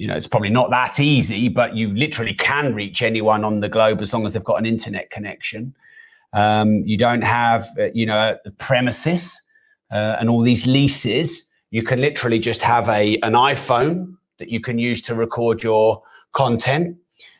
You 0.00 0.06
know, 0.06 0.14
it's 0.14 0.26
probably 0.26 0.48
not 0.48 0.70
that 0.70 0.98
easy, 0.98 1.50
but 1.50 1.76
you 1.76 1.92
literally 1.92 2.32
can 2.32 2.74
reach 2.74 3.02
anyone 3.02 3.44
on 3.44 3.60
the 3.60 3.68
globe 3.68 4.00
as 4.00 4.14
long 4.14 4.24
as 4.24 4.32
they've 4.32 4.42
got 4.42 4.58
an 4.58 4.64
internet 4.64 5.10
connection. 5.10 5.74
Um, 6.32 6.76
you 6.86 6.96
don't 6.96 7.20
have, 7.20 7.68
uh, 7.78 7.88
you 7.92 8.06
know, 8.06 8.34
the 8.42 8.50
premises 8.52 9.42
uh, 9.90 10.16
and 10.18 10.30
all 10.30 10.40
these 10.40 10.66
leases. 10.66 11.46
You 11.70 11.82
can 11.82 12.00
literally 12.00 12.38
just 12.38 12.62
have 12.62 12.88
a 12.88 13.16
an 13.16 13.34
iPhone 13.34 14.16
that 14.38 14.48
you 14.48 14.58
can 14.58 14.78
use 14.78 15.02
to 15.02 15.14
record 15.14 15.62
your 15.62 16.02
content. 16.32 16.96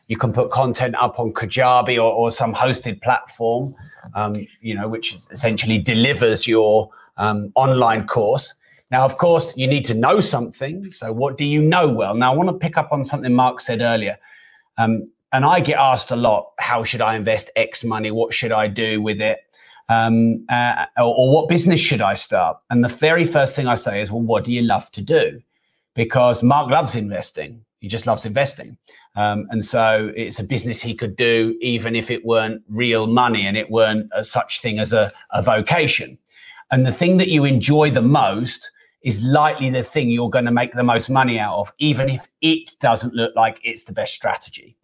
You 0.07 0.17
can 0.17 0.31
put 0.31 0.51
content 0.51 0.93
up 0.99 1.19
on 1.19 1.33
Kajabi 1.33 1.95
or, 1.95 2.11
or 2.13 2.29
some 2.29 2.53
hosted 2.53 3.01
platform, 3.01 3.73
um, 4.13 4.35
you 4.61 4.75
know, 4.75 4.87
which 4.87 5.17
essentially 5.31 5.79
delivers 5.79 6.45
your 6.45 6.91
um, 7.17 7.51
online 7.55 8.05
course. 8.05 8.53
Now, 8.91 9.05
of 9.05 9.17
course, 9.17 9.55
you 9.55 9.67
need 9.67 9.85
to 9.85 9.93
know 9.93 10.19
something. 10.19 10.91
So, 10.91 11.13
what 11.13 11.37
do 11.37 11.45
you 11.45 11.61
know 11.61 11.87
well? 11.89 12.13
Now, 12.13 12.33
I 12.33 12.35
want 12.35 12.49
to 12.49 12.53
pick 12.53 12.77
up 12.77 12.91
on 12.91 13.05
something 13.05 13.33
Mark 13.33 13.61
said 13.61 13.81
earlier. 13.81 14.17
Um, 14.77 15.09
and 15.33 15.45
I 15.45 15.61
get 15.61 15.77
asked 15.77 16.11
a 16.11 16.15
lot 16.15 16.51
how 16.59 16.83
should 16.83 17.01
I 17.01 17.15
invest 17.15 17.49
X 17.55 17.85
money? 17.85 18.11
What 18.11 18.33
should 18.33 18.51
I 18.51 18.67
do 18.67 19.01
with 19.01 19.21
it? 19.21 19.39
Um, 19.87 20.45
uh, 20.49 20.85
or, 20.97 21.15
or, 21.17 21.33
what 21.33 21.49
business 21.49 21.79
should 21.79 22.01
I 22.01 22.15
start? 22.15 22.57
And 22.69 22.83
the 22.83 22.89
very 22.89 23.25
first 23.25 23.55
thing 23.55 23.67
I 23.67 23.75
say 23.75 24.01
is, 24.01 24.11
well, 24.11 24.21
what 24.21 24.43
do 24.43 24.51
you 24.51 24.61
love 24.61 24.89
to 24.91 25.01
do? 25.01 25.41
Because 25.95 26.43
Mark 26.43 26.69
loves 26.69 26.95
investing. 26.95 27.63
He 27.79 27.87
just 27.89 28.05
loves 28.05 28.25
investing. 28.25 28.77
Um, 29.15 29.47
and 29.49 29.65
so 29.65 30.13
it's 30.15 30.39
a 30.39 30.43
business 30.43 30.81
he 30.81 30.93
could 30.93 31.17
do 31.17 31.57
even 31.59 31.95
if 31.95 32.09
it 32.09 32.25
weren't 32.25 32.63
real 32.69 33.07
money 33.07 33.45
and 33.45 33.57
it 33.57 33.69
weren't 33.69 34.09
a 34.13 34.23
such 34.23 34.61
thing 34.61 34.79
as 34.79 34.93
a, 34.93 35.11
a 35.31 35.41
vocation. 35.41 36.17
And 36.71 36.85
the 36.85 36.93
thing 36.93 37.17
that 37.17 37.27
you 37.27 37.43
enjoy 37.43 37.91
the 37.91 38.01
most 38.01 38.71
is 39.03 39.21
likely 39.23 39.69
the 39.69 39.83
thing 39.83 40.09
you're 40.09 40.29
going 40.29 40.45
to 40.45 40.51
make 40.51 40.73
the 40.73 40.83
most 40.83 41.09
money 41.09 41.39
out 41.39 41.57
of, 41.57 41.73
even 41.79 42.09
if 42.09 42.27
it 42.41 42.77
doesn't 42.79 43.13
look 43.13 43.35
like 43.35 43.59
it's 43.63 43.83
the 43.85 43.93
best 43.93 44.13
strategy. 44.13 44.75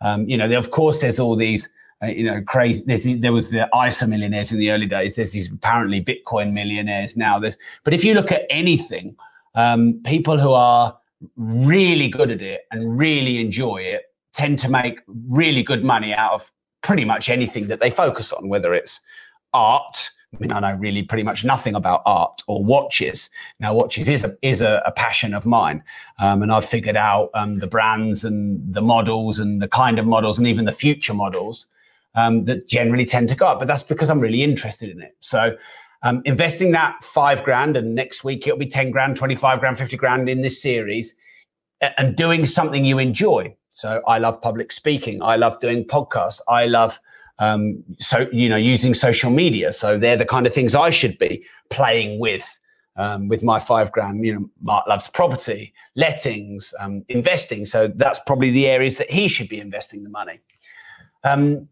Um, 0.00 0.28
you 0.28 0.36
know, 0.36 0.50
of 0.56 0.70
course, 0.70 1.00
there's 1.00 1.18
all 1.18 1.34
these, 1.34 1.68
uh, 2.02 2.06
you 2.06 2.24
know, 2.24 2.40
crazy. 2.42 2.84
there 3.16 3.32
was 3.32 3.50
the 3.50 3.68
ISA 3.86 4.06
millionaires 4.06 4.52
in 4.52 4.58
the 4.58 4.70
early 4.70 4.86
days. 4.86 5.16
There's 5.16 5.32
these 5.32 5.50
apparently 5.50 6.02
Bitcoin 6.02 6.52
millionaires 6.52 7.16
now. 7.16 7.38
There's, 7.38 7.56
but 7.82 7.94
if 7.94 8.04
you 8.04 8.14
look 8.14 8.30
at 8.30 8.42
anything, 8.50 9.16
um, 9.54 10.00
people 10.04 10.38
who 10.38 10.52
are 10.52 10.96
really 11.36 12.08
good 12.08 12.30
at 12.30 12.42
it 12.42 12.62
and 12.70 12.98
really 12.98 13.40
enjoy 13.40 13.78
it 13.78 14.04
tend 14.32 14.58
to 14.58 14.68
make 14.68 15.00
really 15.28 15.62
good 15.62 15.84
money 15.84 16.12
out 16.12 16.32
of 16.32 16.52
pretty 16.82 17.04
much 17.04 17.28
anything 17.28 17.66
that 17.68 17.80
they 17.80 17.90
focus 17.90 18.32
on, 18.32 18.48
whether 18.48 18.74
it's 18.74 19.00
art, 19.52 20.10
I 20.34 20.38
mean, 20.40 20.52
I 20.52 20.60
know 20.60 20.74
really 20.78 21.02
pretty 21.02 21.22
much 21.22 21.44
nothing 21.44 21.74
about 21.74 22.02
art 22.06 22.42
or 22.46 22.64
watches. 22.64 23.30
Now, 23.60 23.74
watches 23.74 24.08
is 24.08 24.24
a, 24.24 24.36
is 24.42 24.60
a, 24.60 24.82
a 24.84 24.92
passion 24.92 25.34
of 25.34 25.46
mine. 25.46 25.82
Um, 26.18 26.42
and 26.42 26.50
I've 26.50 26.64
figured 26.64 26.96
out 26.96 27.30
um, 27.34 27.58
the 27.58 27.66
brands 27.66 28.24
and 28.24 28.74
the 28.74 28.82
models 28.82 29.38
and 29.38 29.62
the 29.62 29.68
kind 29.68 29.98
of 29.98 30.06
models 30.06 30.38
and 30.38 30.46
even 30.46 30.64
the 30.64 30.72
future 30.72 31.14
models 31.14 31.66
um, 32.14 32.44
that 32.46 32.68
generally 32.68 33.04
tend 33.04 33.28
to 33.28 33.36
go 33.36 33.46
up. 33.46 33.58
But 33.58 33.68
that's 33.68 33.82
because 33.82 34.10
I'm 34.10 34.20
really 34.20 34.42
interested 34.42 34.90
in 34.90 35.00
it. 35.00 35.16
So, 35.20 35.56
um, 36.02 36.20
investing 36.26 36.72
that 36.72 37.02
five 37.02 37.42
grand 37.44 37.78
and 37.78 37.94
next 37.94 38.24
week 38.24 38.46
it'll 38.46 38.58
be 38.58 38.66
10 38.66 38.90
grand, 38.90 39.16
25 39.16 39.60
grand, 39.60 39.78
50 39.78 39.96
grand 39.96 40.28
in 40.28 40.42
this 40.42 40.60
series 40.60 41.14
and 41.96 42.14
doing 42.14 42.44
something 42.44 42.84
you 42.84 42.98
enjoy. 42.98 43.54
So, 43.70 44.02
I 44.06 44.18
love 44.18 44.40
public 44.40 44.72
speaking. 44.72 45.22
I 45.22 45.36
love 45.36 45.60
doing 45.60 45.84
podcasts. 45.84 46.40
I 46.48 46.66
love 46.66 46.98
um, 47.38 47.82
so 47.98 48.26
you 48.32 48.48
know 48.48 48.56
using 48.56 48.94
social 48.94 49.30
media. 49.30 49.72
So 49.72 49.98
they're 49.98 50.16
the 50.16 50.26
kind 50.26 50.46
of 50.46 50.54
things 50.54 50.74
I 50.74 50.90
should 50.90 51.18
be 51.18 51.44
playing 51.70 52.18
with. 52.18 52.60
Um, 52.96 53.26
with 53.26 53.42
my 53.42 53.58
five 53.58 53.90
grand, 53.90 54.24
you 54.24 54.32
know, 54.32 54.48
Mark 54.62 54.86
loves 54.86 55.08
property, 55.08 55.74
lettings, 55.96 56.72
um, 56.78 57.04
investing. 57.08 57.66
So 57.66 57.88
that's 57.88 58.20
probably 58.20 58.52
the 58.52 58.68
areas 58.68 58.98
that 58.98 59.10
he 59.10 59.26
should 59.26 59.48
be 59.48 59.58
investing 59.58 60.04
the 60.04 60.10
money. 60.10 60.38
Um, 61.24 61.68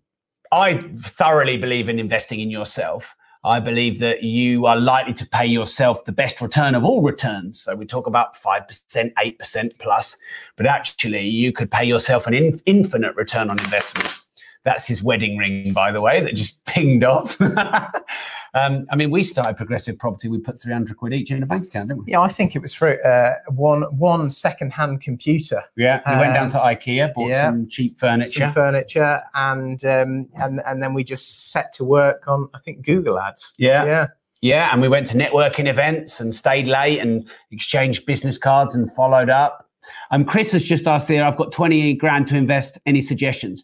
I 0.51 0.83
thoroughly 0.99 1.59
believe 1.59 1.89
in 1.89 2.01
investing 2.01 2.41
in 2.41 2.51
yourself. 2.51 3.15
I 3.45 3.59
believe 3.59 3.99
that 4.01 4.23
you 4.23 4.67
are 4.67 4.77
likely 4.77 5.15
to 5.15 5.27
pay 5.27 5.47
yourself 5.47 6.05
the 6.05 6.13
best 6.13 6.41
return 6.41 6.75
of 6.75 6.85
all 6.85 7.03
returns. 7.03 7.61
So 7.61 7.75
we 7.75 7.87
talk 7.87 8.07
about 8.07 8.37
5%, 8.37 9.13
8% 9.15 9.79
plus, 9.79 10.17
but 10.57 10.67
actually 10.67 11.27
you 11.27 11.53
could 11.53 11.71
pay 11.71 11.85
yourself 11.85 12.27
an 12.27 12.35
in- 12.35 12.61
infinite 12.67 13.17
return 13.17 13.51
on 13.51 13.59
investment. 13.59 14.22
That's 14.65 14.87
his 14.87 15.03
wedding 15.03 15.37
ring, 15.37 15.73
by 15.73 15.91
the 15.91 16.01
way, 16.01 16.21
that 16.21 16.35
just 16.35 16.65
pinged 16.67 17.05
off. 17.05 17.41
um, 18.55 18.87
I 18.91 18.97
mean, 18.97 19.11
we 19.11 19.23
started 19.23 19.57
Progressive 19.57 19.99
Property. 19.99 20.29
We 20.29 20.39
put 20.39 20.61
300 20.61 20.97
quid 20.97 21.13
each 21.13 21.31
in 21.31 21.43
a 21.43 21.47
bank 21.47 21.67
account, 21.67 21.89
didn't 21.89 22.05
we? 22.05 22.13
Yeah, 22.13 22.21
I 22.21 22.29
think 22.29 22.55
it 22.55 22.61
was 22.61 22.75
through 22.75 23.01
uh, 23.03 23.35
one 23.49 23.83
one 23.97 24.31
second-hand 24.31 25.01
computer. 25.01 25.63
Yeah, 25.77 26.01
we 26.07 26.13
um, 26.13 26.19
went 26.21 26.35
down 26.35 26.49
to 26.51 26.61
um, 26.61 26.75
IKEA, 26.75 27.13
bought 27.15 27.29
yeah, 27.29 27.49
some 27.49 27.69
cheap 27.69 27.99
furniture. 27.99 28.41
Some 28.41 28.53
furniture, 28.53 29.23
and 29.35 29.85
um, 29.85 30.29
and 30.37 30.61
and 30.65 30.83
then 30.83 30.95
we 30.95 31.03
just 31.03 31.51
set 31.51 31.73
to 31.75 31.85
work 31.85 32.29
on, 32.29 32.49
I 32.55 32.59
think, 32.61 32.85
Google 32.85 33.19
Ads. 33.19 33.55
Yeah. 33.59 33.85
Yeah. 33.85 34.07
Yeah, 34.43 34.71
and 34.73 34.83
we 34.83 34.89
went 34.89 35.07
to 35.07 35.15
networking 35.17 35.69
events 35.69 36.21
and 36.21 36.35
stayed 36.35 36.67
late 36.67 36.99
and 36.99 37.29
exchanged 37.53 38.07
business 38.07 38.37
cards 38.37 38.75
and 38.75 38.93
followed 38.93 39.31
up. 39.31 39.71
Um, 40.11 40.25
Chris 40.25 40.51
has 40.51 40.65
just 40.65 40.89
asked 40.89 41.07
here, 41.07 41.25
I've 41.25 41.37
got 41.37 41.53
20 41.53 41.95
grand 41.95 42.27
to 42.29 42.37
invest. 42.37 42.77
Any 42.85 43.01
suggestions? 43.01 43.63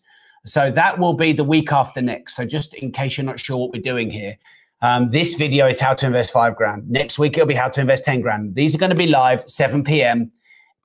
So 0.48 0.70
that 0.70 0.98
will 0.98 1.12
be 1.12 1.32
the 1.32 1.44
week 1.44 1.72
after 1.72 2.00
next. 2.00 2.36
So 2.36 2.44
just 2.44 2.74
in 2.74 2.90
case 2.90 3.18
you're 3.18 3.24
not 3.24 3.38
sure 3.38 3.58
what 3.58 3.70
we're 3.72 3.82
doing 3.82 4.10
here, 4.10 4.36
um, 4.80 5.10
this 5.10 5.34
video 5.34 5.66
is 5.68 5.80
how 5.80 5.92
to 5.94 6.06
invest 6.06 6.30
five 6.30 6.56
grand. 6.56 6.88
Next 6.88 7.18
week, 7.18 7.36
it'll 7.36 7.46
be 7.46 7.54
how 7.54 7.68
to 7.68 7.80
invest 7.80 8.04
10 8.04 8.20
grand. 8.20 8.54
These 8.54 8.74
are 8.74 8.78
going 8.78 8.90
to 8.90 8.96
be 8.96 9.08
live 9.08 9.48
7 9.48 9.84
p.m. 9.84 10.30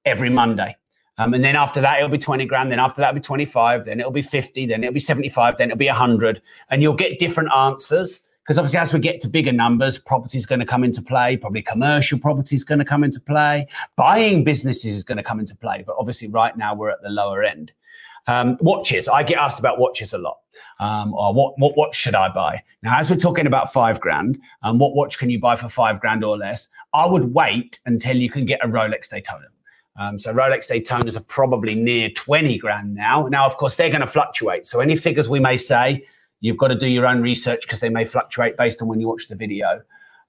every 0.04 0.30
Monday. 0.30 0.76
Um, 1.20 1.34
and 1.36 1.44
then 1.44 1.56
after 1.56 1.80
that, 1.80 1.98
it'll 2.00 2.10
be 2.10 2.18
20 2.18 2.46
grand. 2.46 2.72
Then 2.72 2.80
after 2.80 3.02
that, 3.02 3.10
it'll 3.10 3.20
be 3.20 3.22
25. 3.22 3.86
Then 3.86 4.00
it'll 4.00 4.12
be 4.12 4.24
50. 4.24 4.66
Then 4.66 4.84
it'll 4.84 4.94
be 4.94 5.00
75. 5.00 5.58
Then 5.58 5.70
it'll 5.70 5.78
be 5.78 5.88
100. 5.88 6.42
And 6.70 6.82
you'll 6.82 6.96
get 6.96 7.20
different 7.20 7.54
answers. 7.56 8.20
Because 8.44 8.58
obviously, 8.58 8.80
as 8.80 8.94
we 8.94 9.00
get 9.00 9.22
to 9.22 9.30
bigger 9.30 9.54
numbers, 9.54 9.98
property 9.98 10.38
is 10.38 10.46
going 10.46 10.60
to 10.60 10.66
come 10.66 10.84
into 10.84 11.02
play. 11.02 11.38
Probably 11.38 11.62
commercial 11.62 12.20
property 12.20 12.56
is 12.56 12.64
going 12.66 12.80
to 12.80 12.86
come 12.86 13.04
into 13.04 13.22
play. 13.22 13.68
Buying 13.96 14.44
businesses 14.44 14.96
is 14.98 15.04
going 15.04 15.18
to 15.18 15.24
come 15.24 15.40
into 15.40 15.56
play. 15.56 15.84
But 15.86 15.96
obviously, 15.98 16.28
right 16.28 16.58
now, 16.58 16.74
we're 16.74 16.90
at 16.90 17.02
the 17.04 17.10
lower 17.10 17.44
end. 17.44 17.72
Um, 18.28 18.58
watches. 18.62 19.08
I 19.08 19.24
get 19.24 19.38
asked 19.38 19.60
about 19.60 19.80
watches 19.80 20.14
a 20.14 20.18
lot. 20.18 20.38
Um, 20.80 21.14
or 21.14 21.34
what, 21.34 21.58
what 21.58 21.76
watch 21.76 21.96
should 21.96 22.16
I 22.16 22.30
buy? 22.30 22.64
Now, 22.82 22.98
as 23.00 23.10
we're 23.10 23.18
talking 23.18 23.48
about 23.48 23.74
five 23.74 24.00
grand, 24.00 24.40
um, 24.62 24.80
what 24.80 24.96
watch 24.96 25.18
can 25.18 25.30
you 25.30 25.40
buy 25.40 25.56
for 25.56 25.70
five 25.70 26.00
grand 26.00 26.24
or 26.24 26.38
less? 26.38 26.70
I 26.94 27.06
would 27.06 27.34
wait 27.34 27.80
until 27.86 28.16
you 28.16 28.30
can 28.30 28.46
get 28.46 28.64
a 28.64 28.68
Rolex 28.68 29.10
Daytona. 29.10 29.48
Um, 29.96 30.18
so 30.18 30.34
Rolex 30.34 30.68
Daytonas 30.70 31.16
are 31.16 31.24
probably 31.24 31.76
near 31.76 32.10
20 32.10 32.58
grand 32.58 32.96
now. 32.96 33.28
Now, 33.28 33.46
of 33.46 33.58
course, 33.58 33.76
they're 33.76 33.90
going 33.90 34.02
to 34.02 34.08
fluctuate. 34.08 34.66
So 34.66 34.80
any 34.80 34.96
figures 34.96 35.30
we 35.30 35.40
may 35.40 35.58
say, 35.58 36.04
you've 36.40 36.58
got 36.58 36.70
to 36.70 36.76
do 36.76 36.88
your 36.88 37.06
own 37.06 37.22
research 37.22 37.62
because 37.62 37.80
they 37.80 37.90
may 37.90 38.06
fluctuate 38.06 38.58
based 38.58 38.82
on 38.82 38.88
when 38.88 39.00
you 39.00 39.08
watch 39.08 39.28
the 39.28 39.36
video. 39.36 39.82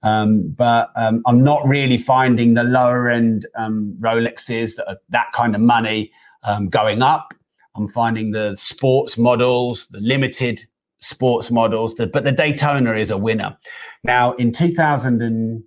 Um, 0.03 0.49
but 0.51 0.91
um, 0.97 1.23
I'm 1.27 1.43
not 1.43 1.67
really 1.67 1.97
finding 1.97 2.55
the 2.55 2.65
lower 2.65 3.09
end 3.09 3.47
um, 3.57 3.97
Rolexes 4.01 4.77
that 4.77 4.87
are 4.87 4.99
that 5.09 5.33
kind 5.33 5.55
of 5.55 5.63
money 5.63 6.13
um, 6.43 6.69
going 6.69 7.03
up. 7.03 7.33
I'm 7.77 7.89
finding 7.89 8.31
the 8.31 8.57
sports 8.57 9.19
models, 9.19 9.87
the 9.89 10.01
limited 10.01 10.67
sports 11.01 11.51
models, 11.51 11.95
the, 11.97 12.07
but 12.07 12.25
the 12.25 12.33
Daytona 12.33 12.95
is 12.95 13.11
a 13.11 13.19
winner. 13.19 13.57
Now, 14.05 14.33
in 14.35 14.53
2000 14.53 15.23
and 15.23 15.63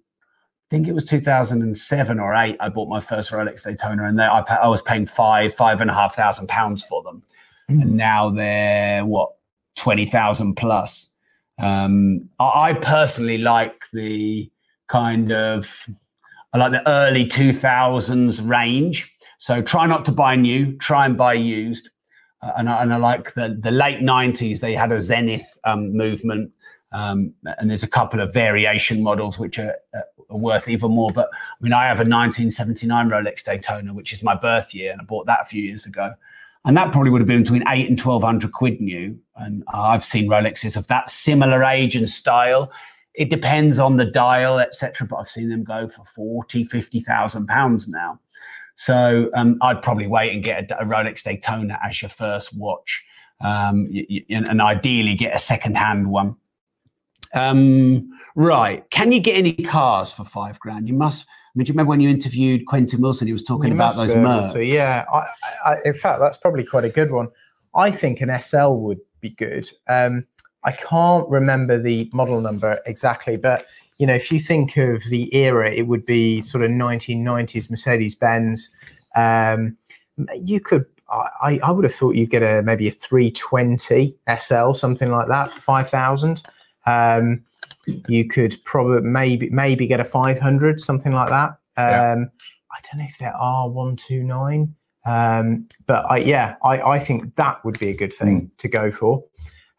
think 0.69 0.87
it 0.87 0.93
was 0.93 1.05
2007 1.05 2.19
or 2.19 2.35
eight. 2.35 2.57
I 2.59 2.69
bought 2.69 2.89
my 2.89 2.99
first 2.99 3.31
Rolex 3.31 3.63
Daytona, 3.63 4.05
and 4.05 4.21
I, 4.21 4.39
I 4.61 4.67
was 4.67 4.81
paying 4.81 5.05
five, 5.05 5.53
five 5.53 5.81
and 5.81 5.89
a 5.89 5.93
half 5.93 6.15
thousand 6.15 6.47
pounds 6.47 6.83
for 6.83 7.01
them, 7.03 7.23
mm. 7.69 7.81
and 7.81 7.95
now 7.95 8.29
they're 8.29 9.05
what 9.05 9.31
twenty 9.75 10.05
thousand 10.05 10.55
plus. 10.55 11.09
Um, 11.59 12.29
I, 12.39 12.69
I 12.69 12.73
personally 12.73 13.37
like 13.37 13.85
the 13.93 14.51
kind 14.87 15.31
of 15.31 15.87
I 16.53 16.57
like 16.57 16.71
the 16.71 16.87
early 16.89 17.25
2000s 17.25 18.47
range. 18.47 19.13
So 19.39 19.61
try 19.61 19.85
not 19.85 20.05
to 20.05 20.11
buy 20.11 20.35
new, 20.35 20.77
try 20.77 21.05
and 21.05 21.17
buy 21.17 21.33
used. 21.33 21.89
And, 22.41 22.69
I, 22.69 22.81
and 22.81 22.93
I 22.93 22.97
like 22.97 23.33
the, 23.33 23.57
the 23.59 23.71
late 23.71 23.99
90s, 23.99 24.59
they 24.59 24.73
had 24.73 24.91
a 24.91 25.01
Zenith 25.01 25.57
um, 25.63 25.95
movement. 25.95 26.51
Um, 26.91 27.33
and 27.59 27.69
there's 27.69 27.83
a 27.83 27.87
couple 27.87 28.21
of 28.21 28.33
variation 28.33 29.03
models 29.03 29.37
which 29.37 29.59
are, 29.59 29.75
uh, 29.93 30.01
are, 30.29 30.37
worth 30.37 30.67
even 30.67 30.91
more. 30.91 31.09
But 31.11 31.29
I 31.33 31.55
mean, 31.59 31.73
I 31.73 31.83
have 31.83 31.97
a 31.97 32.07
1979 32.07 33.09
Rolex 33.09 33.43
Daytona, 33.43 33.93
which 33.93 34.13
is 34.13 34.23
my 34.23 34.35
birth 34.35 34.73
year, 34.73 34.91
and 34.91 35.01
I 35.01 35.03
bought 35.03 35.25
that 35.25 35.41
a 35.41 35.45
few 35.45 35.61
years 35.61 35.85
ago. 35.85 36.13
And 36.63 36.77
that 36.77 36.91
probably 36.91 37.11
would 37.11 37.21
have 37.21 37.27
been 37.27 37.43
between 37.43 37.63
eight 37.67 37.89
and 37.89 37.99
1200 37.99 38.51
quid 38.51 38.79
new. 38.79 39.19
And 39.35 39.63
I've 39.73 40.03
seen 40.03 40.29
Rolexes 40.29 40.77
of 40.77 40.87
that 40.87 41.09
similar 41.09 41.63
age 41.63 41.95
and 41.95 42.09
style 42.09 42.71
it 43.17 43.31
depends 43.31 43.79
on 43.79 43.97
the 43.97 44.05
dial, 44.05 44.59
etc. 44.59 45.07
But 45.07 45.17
I've 45.17 45.27
seen 45.27 45.49
them 45.49 45.63
go 45.63 45.87
for 45.87 46.05
40, 46.05 46.63
50,000 46.65 47.47
pounds 47.47 47.87
now. 47.87 48.19
So 48.77 49.29
um, 49.33 49.57
I'd 49.61 49.81
probably 49.81 50.07
wait 50.07 50.33
and 50.33 50.43
get 50.43 50.71
a, 50.71 50.81
a, 50.81 50.85
Rolex 50.85 51.23
Daytona 51.23 51.79
as 51.83 52.01
your 52.01 52.09
first 52.09 52.55
watch, 52.55 53.03
um, 53.41 53.89
and, 54.29 54.47
and, 54.47 54.61
ideally 54.61 55.15
get 55.15 55.35
a 55.35 55.39
second-hand 55.39 56.09
one. 56.09 56.35
Um, 57.33 58.09
right? 58.35 58.87
Can 58.91 59.11
you 59.11 59.19
get 59.19 59.35
any 59.35 59.53
cars 59.53 60.11
for 60.11 60.23
five 60.23 60.59
grand? 60.59 60.87
You 60.87 60.93
must. 60.93 61.23
I 61.23 61.49
mean, 61.55 61.65
do 61.65 61.69
you 61.69 61.73
remember 61.73 61.89
when 61.89 62.01
you 62.01 62.09
interviewed 62.09 62.67
Quentin 62.67 63.01
Wilson? 63.01 63.25
He 63.25 63.33
was 63.33 63.43
talking 63.43 63.71
about 63.71 63.95
those 63.95 64.13
Mercs. 64.13 64.53
So, 64.53 64.59
yeah, 64.59 65.05
I, 65.11 65.25
I, 65.65 65.75
in 65.83 65.95
fact, 65.95 66.19
that's 66.19 66.37
probably 66.37 66.63
quite 66.63 66.85
a 66.85 66.89
good 66.89 67.11
one. 67.11 67.29
I 67.75 67.89
think 67.89 68.21
an 68.21 68.41
SL 68.41 68.73
would 68.73 68.99
be 69.21 69.31
good. 69.31 69.67
Um, 69.89 70.27
I 70.63 70.71
can't 70.71 71.27
remember 71.29 71.81
the 71.81 72.11
model 72.13 72.41
number 72.41 72.79
exactly, 72.85 73.37
but 73.37 73.65
you 73.97 74.05
know, 74.05 74.13
if 74.13 74.31
you 74.31 74.39
think 74.39 74.77
of 74.77 75.03
the 75.05 75.33
era, 75.35 75.71
it 75.71 75.87
would 75.87 76.05
be 76.05 76.41
sort 76.41 76.63
of 76.63 76.69
1990s 76.71 77.69
Mercedes 77.69 78.15
Benz. 78.15 78.69
Um, 79.15 79.77
you 80.39 80.59
could, 80.59 80.85
I, 81.09 81.59
I 81.63 81.71
would 81.71 81.83
have 81.83 81.95
thought 81.95 82.15
you'd 82.15 82.29
get 82.29 82.43
a 82.43 82.61
maybe 82.61 82.87
a 82.87 82.91
320 82.91 84.15
SL, 84.39 84.73
something 84.73 85.11
like 85.11 85.27
that, 85.27 85.51
5,000. 85.51 86.43
Um, 86.85 87.43
you 88.07 88.27
could 88.27 88.57
probably 88.65 89.01
maybe 89.01 89.49
maybe 89.49 89.87
get 89.87 89.99
a 89.99 90.05
500, 90.05 90.79
something 90.81 91.13
like 91.13 91.29
that. 91.29 91.49
Um, 91.77 91.85
yeah. 91.87 92.15
I 92.71 92.79
don't 92.83 92.99
know 92.99 93.07
if 93.09 93.17
there 93.17 93.35
are 93.35 93.69
129. 93.69 94.75
Um, 95.05 95.67
but 95.85 96.05
I, 96.09 96.17
yeah, 96.17 96.55
I, 96.63 96.81
I 96.81 96.99
think 96.99 97.35
that 97.35 97.63
would 97.63 97.79
be 97.79 97.89
a 97.89 97.95
good 97.95 98.13
thing 98.13 98.41
mm. 98.41 98.57
to 98.57 98.67
go 98.67 98.91
for. 98.91 99.23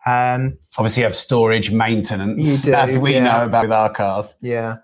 Um, 0.08 0.58
Obviously, 0.78 1.02
you 1.02 1.06
have 1.06 1.14
storage 1.14 1.70
maintenance, 1.70 2.62
do, 2.62 2.72
as 2.72 2.96
we 2.98 3.14
yeah. 3.14 3.24
know 3.24 3.44
about 3.44 3.64
with 3.64 3.72
our 3.72 3.92
cars. 3.92 4.34
Yeah. 4.40 4.76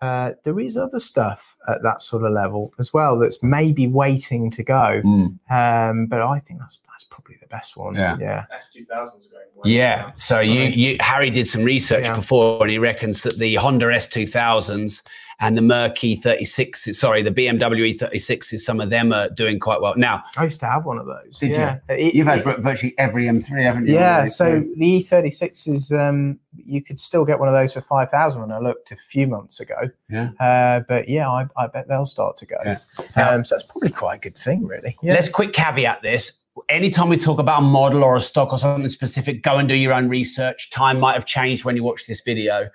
Uh, 0.00 0.32
there 0.44 0.58
is 0.60 0.76
other 0.76 1.00
stuff 1.00 1.56
at 1.68 1.82
that 1.82 2.02
sort 2.02 2.24
of 2.24 2.32
level 2.32 2.74
as 2.78 2.92
well 2.92 3.18
that's 3.18 3.42
maybe 3.42 3.86
waiting 3.86 4.50
to 4.50 4.62
go. 4.62 5.00
Mm. 5.02 5.38
Um, 5.50 6.06
but 6.06 6.20
I 6.20 6.40
think 6.40 6.58
that's 6.60 6.78
that's 6.88 7.04
probably 7.04 7.36
the 7.40 7.46
best 7.46 7.76
one. 7.76 7.94
Yeah. 7.94 8.16
Yeah. 8.20 8.44
S2000 8.52 9.20
is 9.20 9.26
going 9.28 9.46
well. 9.54 9.64
Yeah. 9.64 10.10
So 10.16 10.40
you, 10.40 10.60
you 10.64 10.96
Harry 11.00 11.30
did 11.30 11.48
some 11.48 11.62
research 11.62 12.04
yeah. 12.04 12.16
before 12.16 12.62
and 12.62 12.70
he 12.70 12.78
reckons 12.78 13.22
that 13.22 13.38
the 13.38 13.54
Honda 13.54 13.86
S2000s 13.86 15.02
and 15.40 15.56
the 15.56 15.62
Merc 15.62 15.96
E36, 15.96 16.94
sorry, 16.94 17.22
the 17.22 17.30
BMW 17.30 17.94
E36s, 17.94 18.60
some 18.60 18.80
of 18.80 18.90
them 18.90 19.12
are 19.12 19.28
doing 19.30 19.58
quite 19.58 19.80
well. 19.80 19.94
Now, 19.96 20.22
I 20.36 20.44
used 20.44 20.60
to 20.60 20.66
have 20.66 20.84
one 20.84 20.98
of 20.98 21.06
those. 21.06 21.38
Did 21.38 21.52
yeah. 21.52 21.78
you? 21.88 21.94
It, 21.94 22.14
You've 22.14 22.26
had 22.26 22.44
virtually 22.44 22.94
every 22.98 23.26
M3, 23.26 23.62
haven't 23.62 23.86
you? 23.86 23.94
Yeah. 23.94 24.26
So 24.26 24.64
the 24.76 25.04
E36 25.04 25.68
is, 25.68 25.92
um, 25.92 26.38
you 26.56 26.82
could 26.82 27.00
still 27.00 27.24
get 27.24 27.38
one 27.38 27.48
of 27.48 27.54
those 27.54 27.72
for 27.72 27.80
5,000 27.80 28.40
when 28.40 28.52
I 28.52 28.58
looked 28.58 28.92
a 28.92 28.96
few 28.96 29.26
months 29.26 29.60
ago. 29.60 29.90
Yeah. 30.08 30.30
Uh, 30.40 30.80
but 30.88 31.08
yeah, 31.08 31.28
I, 31.28 31.46
I, 31.56 31.66
bet 31.66 31.88
they'll 31.88 32.06
start 32.06 32.36
to 32.38 32.46
go. 32.46 32.56
Yeah. 32.64 32.78
Um, 33.16 33.44
so 33.44 33.54
that's 33.54 33.64
probably 33.64 33.90
quite 33.90 34.16
a 34.16 34.20
good 34.20 34.36
thing, 34.36 34.66
really. 34.66 34.96
Yeah. 35.02 35.14
Let's 35.14 35.28
quick 35.28 35.52
caveat 35.52 36.02
this 36.02 36.32
anytime 36.68 37.08
we 37.08 37.16
talk 37.16 37.38
about 37.38 37.60
a 37.60 37.62
model 37.62 38.04
or 38.04 38.16
a 38.16 38.20
stock 38.20 38.52
or 38.52 38.58
something 38.58 38.88
specific, 38.88 39.42
go 39.42 39.58
and 39.58 39.68
do 39.68 39.74
your 39.74 39.92
own 39.92 40.08
research. 40.08 40.70
Time 40.70 41.00
might 41.00 41.14
have 41.14 41.26
changed 41.26 41.64
when 41.64 41.76
you 41.76 41.82
watch 41.82 42.06
this 42.06 42.20
video. 42.20 42.68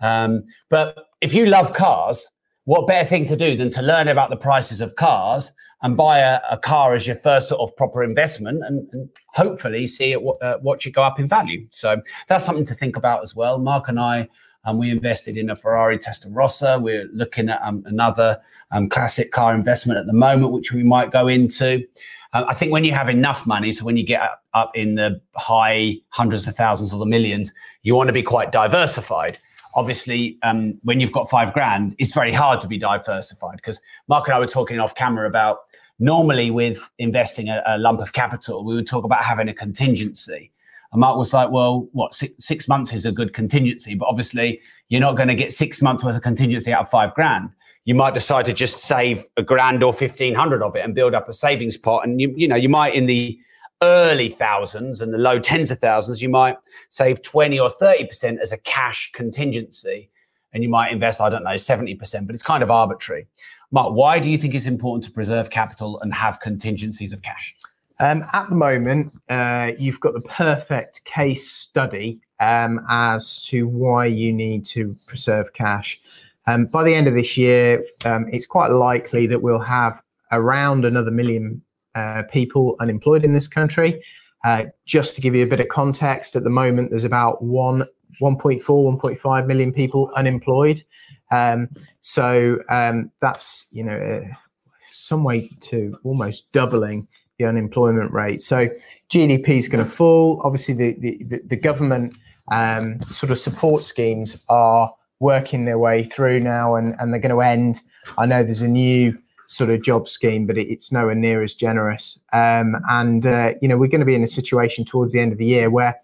Um, 0.00 0.44
but 0.68 1.08
if 1.20 1.34
you 1.34 1.46
love 1.46 1.72
cars, 1.72 2.28
what 2.64 2.86
better 2.86 3.08
thing 3.08 3.26
to 3.26 3.36
do 3.36 3.56
than 3.56 3.70
to 3.70 3.82
learn 3.82 4.08
about 4.08 4.30
the 4.30 4.36
prices 4.36 4.80
of 4.80 4.96
cars 4.96 5.52
and 5.82 5.96
buy 5.96 6.18
a, 6.18 6.40
a 6.50 6.58
car 6.58 6.94
as 6.94 7.06
your 7.06 7.16
first 7.16 7.48
sort 7.48 7.60
of 7.60 7.74
proper 7.76 8.02
investment 8.02 8.64
and, 8.64 8.88
and 8.92 9.08
hopefully 9.28 9.86
see 9.86 10.12
it 10.12 10.20
uh, 10.42 10.58
watch 10.62 10.86
it 10.86 10.92
go 10.92 11.02
up 11.02 11.20
in 11.20 11.28
value. 11.28 11.66
So 11.70 12.00
that's 12.28 12.44
something 12.44 12.64
to 12.66 12.74
think 12.74 12.96
about 12.96 13.22
as 13.22 13.34
well. 13.34 13.58
Mark 13.58 13.88
and 13.88 14.00
I 14.00 14.28
um, 14.64 14.78
we 14.78 14.90
invested 14.90 15.36
in 15.36 15.48
a 15.48 15.54
Ferrari 15.54 15.96
Testarossa. 15.96 16.82
We're 16.82 17.08
looking 17.12 17.48
at 17.48 17.60
um, 17.62 17.84
another 17.86 18.40
um, 18.72 18.88
classic 18.88 19.30
car 19.30 19.54
investment 19.54 19.98
at 19.98 20.06
the 20.06 20.12
moment, 20.12 20.52
which 20.52 20.72
we 20.72 20.82
might 20.82 21.12
go 21.12 21.28
into. 21.28 21.86
Uh, 22.32 22.44
I 22.48 22.54
think 22.54 22.72
when 22.72 22.82
you 22.82 22.92
have 22.92 23.08
enough 23.08 23.46
money, 23.46 23.70
so 23.70 23.84
when 23.84 23.96
you 23.96 24.04
get 24.04 24.20
up, 24.22 24.42
up 24.54 24.72
in 24.74 24.96
the 24.96 25.20
high 25.36 25.98
hundreds 26.08 26.48
of 26.48 26.56
thousands 26.56 26.92
or 26.92 26.98
the 26.98 27.06
millions, 27.06 27.52
you 27.82 27.94
want 27.94 28.08
to 28.08 28.12
be 28.12 28.24
quite 28.24 28.50
diversified 28.50 29.38
obviously 29.76 30.38
um, 30.42 30.76
when 30.82 30.98
you've 30.98 31.12
got 31.12 31.30
five 31.30 31.52
grand 31.52 31.94
it's 31.98 32.12
very 32.12 32.32
hard 32.32 32.60
to 32.60 32.66
be 32.66 32.78
diversified 32.78 33.56
because 33.56 33.80
mark 34.08 34.26
and 34.26 34.34
i 34.34 34.38
were 34.38 34.46
talking 34.46 34.80
off 34.80 34.94
camera 34.94 35.28
about 35.28 35.60
normally 35.98 36.50
with 36.50 36.90
investing 36.98 37.48
a, 37.48 37.62
a, 37.66 37.78
lump 37.78 38.00
of 38.00 38.12
capital 38.12 38.64
we 38.64 38.74
would 38.74 38.86
talk 38.86 39.04
about 39.04 39.22
having 39.22 39.48
a 39.48 39.54
contingency. 39.54 40.52
And 40.92 41.00
mark 41.00 41.16
was 41.16 41.32
like 41.32 41.50
well 41.50 41.88
what 41.92 42.14
six, 42.14 42.34
six 42.44 42.68
months 42.68 42.92
is 42.92 43.06
a 43.06 43.12
good 43.12 43.32
contingency 43.32 43.94
but 43.94 44.06
obviously 44.06 44.60
you're 44.88 45.00
not 45.00 45.16
going 45.16 45.28
to 45.28 45.34
get 45.34 45.52
six 45.52 45.82
months 45.82 46.04
worth 46.04 46.16
of 46.16 46.22
contingency 46.22 46.72
out 46.72 46.82
of 46.82 46.90
five 46.90 47.14
grand. 47.14 47.50
You 47.84 47.94
might 47.94 48.14
decide 48.14 48.44
to 48.46 48.52
just 48.52 48.78
save 48.78 49.24
a 49.36 49.42
grand 49.42 49.82
or 49.82 49.92
1500 49.92 50.62
of 50.62 50.74
it 50.76 50.84
and 50.84 50.94
build 50.94 51.14
up 51.14 51.28
a 51.28 51.32
savings 51.32 51.76
pot 51.76 52.04
and 52.04 52.20
you, 52.20 52.32
you 52.36 52.48
know 52.48 52.56
you 52.56 52.68
might 52.68 52.94
in 52.94 53.06
the 53.06 53.38
early 53.82 54.28
thousands 54.28 55.00
and 55.00 55.12
the 55.12 55.18
low 55.18 55.38
tens 55.38 55.70
of 55.70 55.78
thousands, 55.78 56.22
you 56.22 56.28
might 56.28 56.56
save 56.88 57.22
20 57.22 57.58
or 57.58 57.70
30% 57.70 58.38
as 58.38 58.52
a 58.52 58.58
cash 58.58 59.12
contingency. 59.12 60.10
And 60.52 60.62
you 60.62 60.70
might 60.70 60.92
invest, 60.92 61.20
I 61.20 61.28
don't 61.28 61.44
know, 61.44 61.50
70%, 61.50 62.26
but 62.26 62.34
it's 62.34 62.42
kind 62.42 62.62
of 62.62 62.70
arbitrary. 62.70 63.26
Mark, 63.72 63.92
why 63.92 64.18
do 64.18 64.30
you 64.30 64.38
think 64.38 64.54
it's 64.54 64.66
important 64.66 65.04
to 65.04 65.10
preserve 65.10 65.50
capital 65.50 66.00
and 66.00 66.14
have 66.14 66.40
contingencies 66.40 67.12
of 67.12 67.20
cash? 67.22 67.54
Um, 67.98 68.24
at 68.32 68.48
the 68.48 68.54
moment, 68.54 69.12
uh, 69.28 69.72
you've 69.78 70.00
got 70.00 70.14
the 70.14 70.20
perfect 70.22 71.04
case 71.04 71.50
study 71.50 72.20
um, 72.40 72.84
as 72.88 73.44
to 73.46 73.66
why 73.66 74.06
you 74.06 74.32
need 74.32 74.64
to 74.66 74.96
preserve 75.06 75.52
cash. 75.52 76.00
Um, 76.46 76.66
by 76.66 76.84
the 76.84 76.94
end 76.94 77.08
of 77.08 77.14
this 77.14 77.36
year, 77.36 77.84
um, 78.04 78.26
it's 78.30 78.46
quite 78.46 78.70
likely 78.70 79.26
that 79.26 79.42
we'll 79.42 79.58
have 79.58 80.02
around 80.30 80.84
another 80.84 81.10
million 81.10 81.62
uh, 81.96 82.22
people 82.30 82.76
unemployed 82.80 83.24
in 83.24 83.32
this 83.34 83.48
country. 83.48 84.00
Uh, 84.44 84.64
just 84.84 85.16
to 85.16 85.20
give 85.20 85.34
you 85.34 85.42
a 85.42 85.46
bit 85.46 85.58
of 85.58 85.68
context, 85.68 86.36
at 86.36 86.44
the 86.44 86.50
moment 86.50 86.90
there's 86.90 87.04
about 87.04 87.42
one 87.42 87.84
1.4, 88.22 88.60
1.5 88.62 89.46
million 89.46 89.72
people 89.72 90.10
unemployed. 90.16 90.82
Um, 91.30 91.68
so 92.00 92.58
um, 92.68 93.10
that's 93.20 93.66
you 93.72 93.82
know 93.82 93.98
uh, 93.98 94.34
some 94.80 95.24
way 95.24 95.50
to 95.60 95.98
almost 96.04 96.52
doubling 96.52 97.08
the 97.38 97.44
unemployment 97.44 98.12
rate. 98.12 98.40
So 98.40 98.68
GDP 99.10 99.48
is 99.50 99.68
going 99.68 99.84
to 99.84 99.90
fall. 99.90 100.40
Obviously, 100.44 100.74
the 100.74 101.24
the, 101.24 101.40
the 101.44 101.56
government 101.56 102.16
um, 102.52 103.02
sort 103.10 103.32
of 103.32 103.38
support 103.38 103.82
schemes 103.82 104.40
are 104.48 104.94
working 105.18 105.64
their 105.64 105.78
way 105.78 106.04
through 106.04 106.40
now, 106.40 106.74
and, 106.76 106.94
and 106.98 107.12
they're 107.12 107.20
going 107.20 107.30
to 107.34 107.40
end. 107.40 107.80
I 108.18 108.26
know 108.26 108.42
there's 108.42 108.62
a 108.62 108.68
new 108.68 109.18
sort 109.48 109.70
of 109.70 109.82
job 109.82 110.08
scheme, 110.08 110.46
but 110.46 110.58
it's 110.58 110.92
nowhere 110.92 111.14
near 111.14 111.42
as 111.42 111.54
generous. 111.54 112.18
Um, 112.32 112.76
and 112.88 113.26
uh, 113.26 113.54
you 113.60 113.68
know, 113.68 113.76
we're 113.76 113.88
going 113.88 114.00
to 114.00 114.06
be 114.06 114.14
in 114.14 114.22
a 114.22 114.28
situation 114.28 114.84
towards 114.84 115.12
the 115.12 115.20
end 115.20 115.32
of 115.32 115.38
the 115.38 115.46
year 115.46 115.70
where 115.70 116.00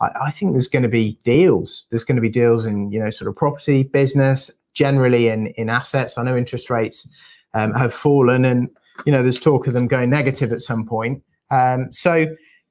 I, 0.00 0.10
I 0.24 0.30
think 0.30 0.52
there's 0.52 0.68
going 0.68 0.82
to 0.82 0.88
be 0.88 1.18
deals. 1.22 1.86
There's 1.90 2.04
going 2.04 2.16
to 2.16 2.22
be 2.22 2.28
deals 2.28 2.66
in 2.66 2.90
you 2.90 3.00
know 3.00 3.10
sort 3.10 3.28
of 3.28 3.36
property 3.36 3.82
business, 3.82 4.50
generally 4.74 5.28
in 5.28 5.48
in 5.48 5.68
assets. 5.68 6.18
I 6.18 6.22
know 6.22 6.36
interest 6.36 6.70
rates 6.70 7.08
um, 7.54 7.72
have 7.74 7.94
fallen, 7.94 8.44
and 8.44 8.68
you 9.06 9.12
know 9.12 9.22
there's 9.22 9.38
talk 9.38 9.66
of 9.66 9.74
them 9.74 9.86
going 9.86 10.10
negative 10.10 10.52
at 10.52 10.60
some 10.60 10.86
point. 10.86 11.22
Um, 11.50 11.92
so 11.92 12.26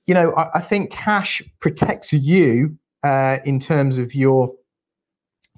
you 0.09 0.15
know, 0.15 0.33
I, 0.33 0.57
I, 0.57 0.61
think 0.61 0.89
cash 0.89 1.39
protects 1.59 2.11
you 2.11 2.75
uh, 3.03 3.37
in 3.45 3.59
terms 3.59 3.99
of 3.99 4.15
your 4.15 4.51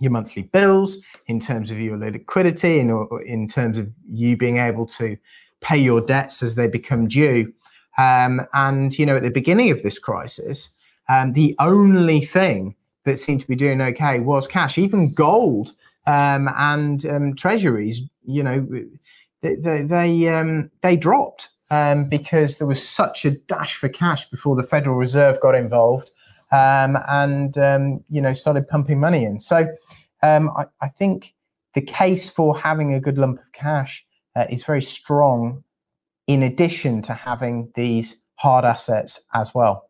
your 0.02 0.12
monthly 0.12 0.42
bills, 0.42 0.98
in 1.28 1.40
terms 1.40 1.72
of 1.72 1.80
your 1.80 1.98
liquidity, 1.98 2.80
and 2.80 3.08
in 3.26 3.48
terms 3.48 3.78
of 3.78 3.90
you 4.12 4.36
being 4.36 4.58
able 4.58 4.86
to 4.88 5.16
pay 5.62 5.78
your 5.78 6.02
debts 6.02 6.44
as 6.44 6.56
they 6.56 6.68
become 6.68 7.08
due. 7.08 7.54
Um, 7.98 8.42
and 8.54 8.98
you 8.98 9.06
know, 9.06 9.16
at 9.16 9.24
the 9.24 9.30
beginning 9.30 9.70
of 9.72 9.84
this 9.84 10.00
crisis, 10.00 10.72
um, 11.08 11.34
the 11.34 11.56
only 11.60 12.22
thing 12.22 12.76
that 13.06 13.20
seemed 13.20 13.42
to 13.42 13.48
be 13.48 13.56
doing 13.56 13.80
okay 13.82 14.20
was 14.20 14.48
cash. 14.48 14.78
Even 14.78 15.14
gold 15.14 15.72
um, 16.08 16.50
and 16.58 17.06
um, 17.06 17.36
treasuries, 17.36 18.02
you 18.26 18.44
know, 18.44 18.68
they 19.42 19.56
they 19.56 19.84
they, 19.84 20.28
um, 20.30 20.72
they 20.82 20.96
dropped 20.96 21.50
um, 21.70 22.10
because 22.10 22.58
there 22.58 22.68
was 22.68 22.88
such 22.88 23.24
a 23.24 23.32
dash 23.32 23.76
for 23.76 23.88
cash 23.88 24.30
before 24.30 24.56
the 24.56 24.64
Federal 24.64 24.96
Reserve 24.96 25.40
got 25.40 25.54
involved 25.54 26.10
um, 26.52 26.98
and 27.08 27.58
um, 27.58 28.04
you 28.10 28.22
know 28.22 28.34
started 28.34 28.68
pumping 28.68 29.00
money 29.00 29.24
in. 29.24 29.40
So 29.40 29.68
I, 30.24 30.66
I, 30.82 30.88
think 30.88 31.34
the 31.74 31.82
case 31.82 32.30
for 32.30 32.58
having 32.58 32.94
a 32.94 33.00
good 33.00 33.18
lump 33.18 33.40
of 33.40 33.52
cash 33.54 34.06
uh, 34.36 34.46
is 34.50 34.64
very 34.64 34.82
strong. 34.82 35.64
In 36.28 36.44
addition 36.44 37.02
to 37.04 37.14
having 37.14 37.72
these 37.76 38.16
hard 38.36 38.66
assets 38.66 39.20
as 39.34 39.54
well. 39.54 39.90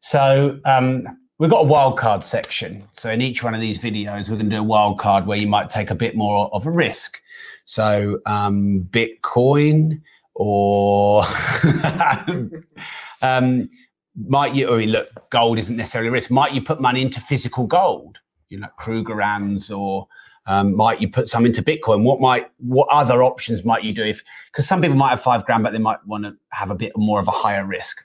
So 0.00 0.58
um, 0.64 1.06
we've 1.38 1.50
got 1.50 1.64
a 1.64 1.68
wildcard 1.68 2.22
section. 2.22 2.86
So 2.92 3.10
in 3.10 3.20
each 3.20 3.42
one 3.42 3.54
of 3.54 3.60
these 3.60 3.78
videos, 3.78 4.28
we're 4.28 4.36
going 4.36 4.50
to 4.50 4.56
do 4.56 4.62
a 4.62 4.66
wildcard 4.66 5.26
where 5.26 5.38
you 5.38 5.46
might 5.46 5.70
take 5.70 5.90
a 5.90 5.94
bit 5.94 6.16
more 6.16 6.52
of 6.54 6.66
a 6.66 6.70
risk. 6.70 7.20
So 7.64 8.20
um, 8.26 8.86
Bitcoin 8.90 10.00
or 10.34 11.24
um, 13.22 13.68
might 14.26 14.54
you? 14.54 14.72
I 14.72 14.78
mean, 14.78 14.90
look, 14.90 15.08
gold 15.30 15.58
isn't 15.58 15.76
necessarily 15.76 16.08
a 16.08 16.12
risk. 16.12 16.30
Might 16.30 16.54
you 16.54 16.62
put 16.62 16.80
money 16.80 17.02
into 17.02 17.20
physical 17.20 17.66
gold? 17.66 18.18
You 18.48 18.60
know, 18.60 18.68
Krugerrands 18.80 19.76
or 19.76 20.08
um, 20.46 20.74
might 20.74 21.00
you 21.00 21.08
put 21.08 21.28
some 21.28 21.44
into 21.44 21.62
Bitcoin? 21.62 22.02
What 22.02 22.20
might 22.20 22.50
what 22.58 22.88
other 22.90 23.22
options 23.22 23.64
might 23.64 23.84
you 23.84 23.92
do 23.92 24.04
if 24.04 24.22
because 24.50 24.66
some 24.66 24.80
people 24.80 24.96
might 24.96 25.10
have 25.10 25.22
five 25.22 25.44
grand, 25.44 25.62
but 25.62 25.72
they 25.72 25.78
might 25.78 26.04
want 26.06 26.24
to 26.24 26.36
have 26.50 26.70
a 26.70 26.74
bit 26.74 26.92
more 26.96 27.20
of 27.20 27.28
a 27.28 27.32
higher 27.32 27.66
risk. 27.66 28.02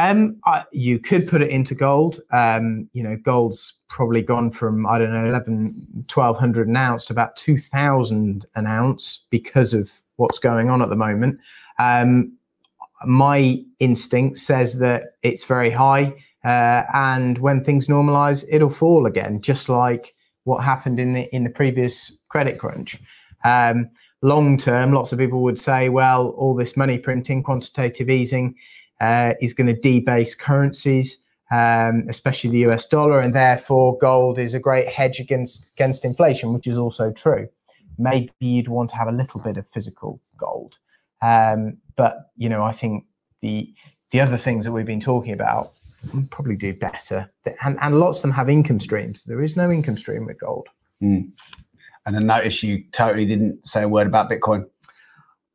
Um, 0.00 0.38
I, 0.46 0.64
you 0.72 0.98
could 1.00 1.26
put 1.26 1.42
it 1.42 1.50
into 1.50 1.74
gold. 1.74 2.20
Um, 2.30 2.88
you 2.92 3.02
know, 3.02 3.16
gold's 3.16 3.74
probably 3.88 4.22
gone 4.22 4.50
from 4.50 4.86
I 4.86 4.98
don't 4.98 5.12
know 5.12 5.28
11, 5.28 6.06
1200 6.12 6.68
an 6.68 6.76
ounce 6.76 7.06
to 7.06 7.12
about 7.12 7.36
two 7.36 7.58
thousand 7.58 8.46
an 8.54 8.66
ounce 8.66 9.26
because 9.30 9.74
of 9.74 9.90
what's 10.16 10.38
going 10.38 10.70
on 10.70 10.80
at 10.82 10.88
the 10.88 10.96
moment. 10.96 11.38
Um, 11.78 12.37
my 13.06 13.62
instinct 13.78 14.38
says 14.38 14.78
that 14.78 15.14
it's 15.22 15.44
very 15.44 15.70
high, 15.70 16.14
uh, 16.44 16.84
and 16.94 17.38
when 17.38 17.64
things 17.64 17.86
normalize, 17.86 18.44
it'll 18.50 18.70
fall 18.70 19.06
again, 19.06 19.40
just 19.40 19.68
like 19.68 20.14
what 20.44 20.64
happened 20.64 20.98
in 20.98 21.12
the 21.12 21.34
in 21.34 21.44
the 21.44 21.50
previous 21.50 22.18
credit 22.28 22.58
crunch. 22.58 22.98
Um, 23.44 23.90
long 24.22 24.56
term, 24.56 24.92
lots 24.92 25.12
of 25.12 25.18
people 25.18 25.42
would 25.42 25.58
say, 25.58 25.88
well, 25.88 26.28
all 26.30 26.54
this 26.54 26.76
money 26.76 26.98
printing, 26.98 27.42
quantitative 27.42 28.10
easing 28.10 28.54
uh, 29.00 29.34
is 29.40 29.52
going 29.52 29.68
to 29.68 29.80
debase 29.80 30.34
currencies, 30.34 31.18
um, 31.50 32.04
especially 32.08 32.50
the 32.50 32.70
US 32.70 32.86
dollar, 32.86 33.20
and 33.20 33.34
therefore 33.34 33.98
gold 33.98 34.38
is 34.38 34.54
a 34.54 34.60
great 34.60 34.88
hedge 34.88 35.20
against 35.20 35.70
against 35.72 36.04
inflation, 36.04 36.52
which 36.52 36.66
is 36.66 36.78
also 36.78 37.12
true. 37.12 37.48
Maybe 37.98 38.30
you'd 38.40 38.68
want 38.68 38.90
to 38.90 38.96
have 38.96 39.08
a 39.08 39.12
little 39.12 39.40
bit 39.40 39.56
of 39.56 39.68
physical 39.68 40.20
gold, 40.36 40.78
um, 41.22 41.78
but 41.98 42.30
you 42.36 42.48
know 42.48 42.62
I 42.62 42.72
think 42.72 43.04
the 43.42 43.74
the 44.10 44.20
other 44.20 44.38
things 44.38 44.64
that 44.64 44.72
we've 44.72 44.86
been 44.86 45.00
talking 45.00 45.34
about 45.34 45.72
probably 46.30 46.56
do 46.56 46.72
better, 46.72 47.30
and, 47.62 47.76
and 47.82 48.00
lots 48.00 48.18
of 48.18 48.22
them 48.22 48.30
have 48.30 48.48
income 48.48 48.80
streams. 48.80 49.24
There 49.24 49.42
is 49.42 49.54
no 49.54 49.70
income 49.70 49.98
stream 49.98 50.24
with 50.24 50.40
gold. 50.40 50.68
Mm. 51.02 51.32
And 52.06 52.16
I 52.16 52.20
notice 52.20 52.62
you 52.62 52.84
totally 52.92 53.26
didn't 53.26 53.66
say 53.68 53.82
a 53.82 53.88
word 53.88 54.06
about 54.06 54.30
Bitcoin. 54.30 54.66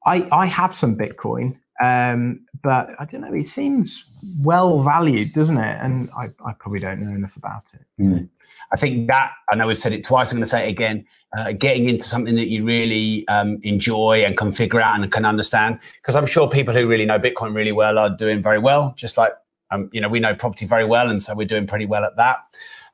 I, 0.05 0.27
I 0.31 0.45
have 0.45 0.75
some 0.75 0.95
Bitcoin. 0.95 1.57
Um, 1.81 2.45
but 2.61 2.91
I 2.99 3.05
don't 3.05 3.21
know. 3.21 3.33
It 3.33 3.47
seems 3.47 4.05
well 4.39 4.83
valued, 4.83 5.33
doesn't 5.33 5.57
it? 5.57 5.77
And 5.81 6.09
I, 6.15 6.25
I 6.45 6.53
probably 6.53 6.79
don't 6.79 7.01
know 7.01 7.15
enough 7.15 7.35
about 7.35 7.63
it. 7.73 7.81
Mm. 7.99 8.29
I 8.73 8.77
think 8.77 9.07
that 9.07 9.31
I 9.51 9.55
know 9.55 9.67
we've 9.67 9.79
said 9.79 9.93
it 9.93 10.03
twice. 10.03 10.31
I'm 10.31 10.37
going 10.37 10.45
to 10.45 10.49
say 10.49 10.67
it 10.67 10.71
again. 10.71 11.05
Uh, 11.37 11.51
getting 11.51 11.89
into 11.89 12.07
something 12.07 12.35
that 12.35 12.47
you 12.47 12.65
really 12.65 13.27
um, 13.27 13.59
enjoy 13.61 14.23
and 14.25 14.35
can 14.35 14.51
figure 14.51 14.81
out 14.81 14.99
and 14.99 15.11
can 15.11 15.25
understand, 15.25 15.79
because 16.01 16.15
I'm 16.15 16.25
sure 16.25 16.49
people 16.49 16.73
who 16.73 16.87
really 16.87 17.05
know 17.05 17.19
Bitcoin 17.19 17.55
really 17.55 17.71
well 17.71 17.99
are 17.99 18.09
doing 18.09 18.41
very 18.41 18.59
well. 18.59 18.93
Just 18.97 19.17
like 19.17 19.33
um, 19.71 19.89
you 19.91 20.01
know, 20.01 20.09
we 20.09 20.19
know 20.19 20.33
property 20.33 20.65
very 20.65 20.85
well, 20.85 21.09
and 21.09 21.21
so 21.21 21.35
we're 21.35 21.47
doing 21.47 21.67
pretty 21.67 21.85
well 21.85 22.03
at 22.03 22.15
that. 22.17 22.37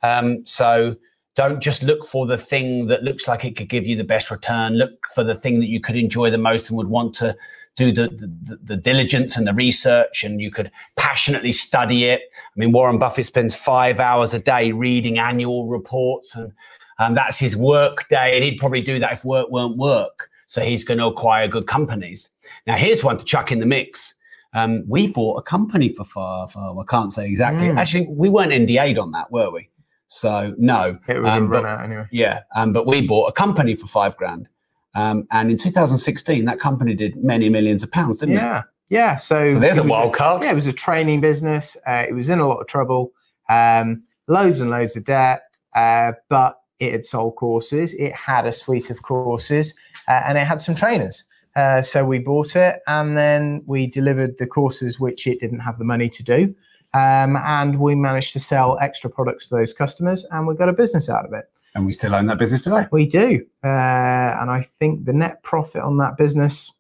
Um, 0.02 0.46
so 0.46 0.96
don't 1.40 1.62
just 1.62 1.84
look 1.84 2.06
for 2.06 2.28
the 2.28 2.38
thing 2.38 2.88
that 2.88 3.02
looks 3.02 3.26
like 3.26 3.46
it 3.46 3.56
could 3.56 3.70
give 3.70 3.88
you 3.88 3.96
the 3.96 4.04
best 4.04 4.30
return. 4.30 4.74
Look 4.74 5.08
for 5.16 5.24
the 5.24 5.36
thing 5.36 5.62
that 5.62 5.70
you 5.70 5.80
could 5.80 5.96
enjoy 5.96 6.30
the 6.30 6.38
most 6.38 6.70
and 6.70 6.76
would 6.76 6.90
want 6.90 7.14
to 7.16 7.34
do 7.78 7.94
the, 7.94 8.10
the, 8.10 8.60
the, 8.62 8.76
diligence 8.76 9.38
and 9.38 9.48
the 9.48 9.54
research 9.54 10.26
and 10.26 10.42
you 10.42 10.52
could 10.52 10.70
passionately 10.98 11.54
study 11.54 12.04
it. 12.04 12.24
I 12.34 12.60
mean, 12.60 12.74
Warren 12.74 12.98
Buffett 12.98 13.26
spends 13.26 13.56
five 13.56 14.02
hours 14.02 14.34
a 14.34 14.42
day 14.42 14.74
reading 14.74 15.18
annual 15.18 15.70
reports 15.70 16.36
and 16.36 16.52
um, 16.98 17.16
that's 17.16 17.40
his 17.40 17.56
work 17.56 18.10
day. 18.10 18.36
And 18.36 18.44
he'd 18.44 18.58
probably 18.58 18.82
do 18.82 19.00
that 19.00 19.14
if 19.14 19.24
work 19.24 19.50
weren't 19.50 19.78
work. 19.78 20.30
So 20.48 20.60
he's 20.60 20.84
going 20.84 20.98
to 20.98 21.06
acquire 21.06 21.48
good 21.48 21.68
companies. 21.68 22.32
Now, 22.68 22.76
here's 22.76 23.02
one 23.02 23.18
to 23.18 23.24
chuck 23.24 23.50
in 23.50 23.60
the 23.60 23.66
mix. 23.66 24.14
Um, 24.52 24.84
we 24.90 25.08
bought 25.08 25.38
a 25.38 25.42
company 25.42 25.88
for 25.88 26.04
far, 26.04 26.50
far 26.50 26.78
I 26.78 26.84
can't 26.90 27.14
say 27.14 27.28
exactly. 27.28 27.70
Mm. 27.70 27.78
Actually, 27.78 28.08
we 28.10 28.28
weren't 28.28 28.52
NDA'd 28.52 28.98
on 28.98 29.12
that, 29.12 29.32
were 29.32 29.52
we? 29.52 29.70
So 30.10 30.54
no. 30.58 31.00
It 31.08 31.20
would 31.20 31.26
um, 31.26 31.48
run 31.48 31.66
out 31.66 31.84
anyway. 31.84 32.08
Yeah, 32.12 32.42
um, 32.56 32.74
but 32.74 32.86
we 32.86 33.06
bought 33.06 33.28
a 33.28 33.32
company 33.32 33.76
for 33.76 33.88
five 33.88 34.18
grand. 34.18 34.50
Um, 34.96 35.28
and 35.32 35.50
in 35.52 35.58
2016, 35.58 36.46
that 36.46 36.60
company 36.60 36.96
did 36.96 37.24
many 37.24 37.48
millions 37.48 37.84
of 37.84 37.92
pounds, 37.92 38.18
didn't 38.18 38.36
yeah. 38.36 38.40
it? 38.40 38.44
Yeah. 38.44 38.64
Yeah. 38.90 39.16
So, 39.18 39.52
so 39.52 39.60
there's 39.60 39.78
a 39.78 39.84
wild 39.84 40.14
card. 40.14 40.44
Yeah, 40.44 40.52
it 40.52 40.56
was 40.56 40.66
a 40.66 40.74
training 40.74 41.22
business. 41.22 41.78
Uh, 41.88 42.06
it 42.08 42.14
was 42.14 42.30
in 42.30 42.40
a 42.40 42.48
lot 42.48 42.60
of 42.60 42.68
trouble, 42.68 43.14
um, 43.48 44.04
loads 44.28 44.60
and 44.62 44.72
loads 44.72 44.96
of 44.96 45.06
debt, 45.06 45.44
uh, 45.76 46.14
but 46.28 46.60
it 46.80 46.92
had 46.92 47.06
sold 47.06 47.36
courses. 47.36 47.94
It 47.94 48.14
had 48.14 48.48
a 48.48 48.52
suite 48.52 48.90
of 48.90 49.04
courses 49.04 49.76
uh, 50.08 50.24
and 50.26 50.38
it 50.38 50.48
had 50.48 50.60
some 50.60 50.74
trainers. 50.74 51.24
Uh, 51.56 51.82
so 51.82 52.06
we 52.06 52.20
bought 52.20 52.56
it 52.56 52.80
and 52.88 53.18
then 53.18 53.64
we 53.68 53.86
delivered 53.86 54.38
the 54.38 54.48
courses 54.48 55.00
which 55.00 55.28
it 55.28 55.40
didn't 55.40 55.60
have 55.60 55.78
the 55.78 55.86
money 55.86 56.10
to 56.10 56.24
do. 56.24 56.56
Um, 56.94 57.38
and 57.38 57.80
we 57.80 57.94
managed 57.96 58.34
to 58.34 58.40
sell 58.40 58.78
extra 58.82 59.10
products 59.10 59.48
to 59.50 59.56
those 59.56 59.74
customers 59.74 60.26
and 60.32 60.48
we 60.48 60.56
got 60.56 60.70
a 60.70 60.74
business 60.74 61.08
out 61.10 61.26
of 61.26 61.34
it. 61.34 61.46
And 61.76 61.86
we 61.86 61.94
still 61.94 62.16
own 62.16 62.26
that 62.28 62.40
business 62.40 62.64
today. 62.64 62.88
We 62.92 63.06
do. 63.06 63.46
Uh, 63.64 63.68
and 63.68 64.50
I 64.50 64.64
think 64.64 65.06
the 65.06 65.14
net 65.14 65.44
profit 65.44 65.84
on 65.84 65.98
that 65.98 66.18
business, 66.18 66.72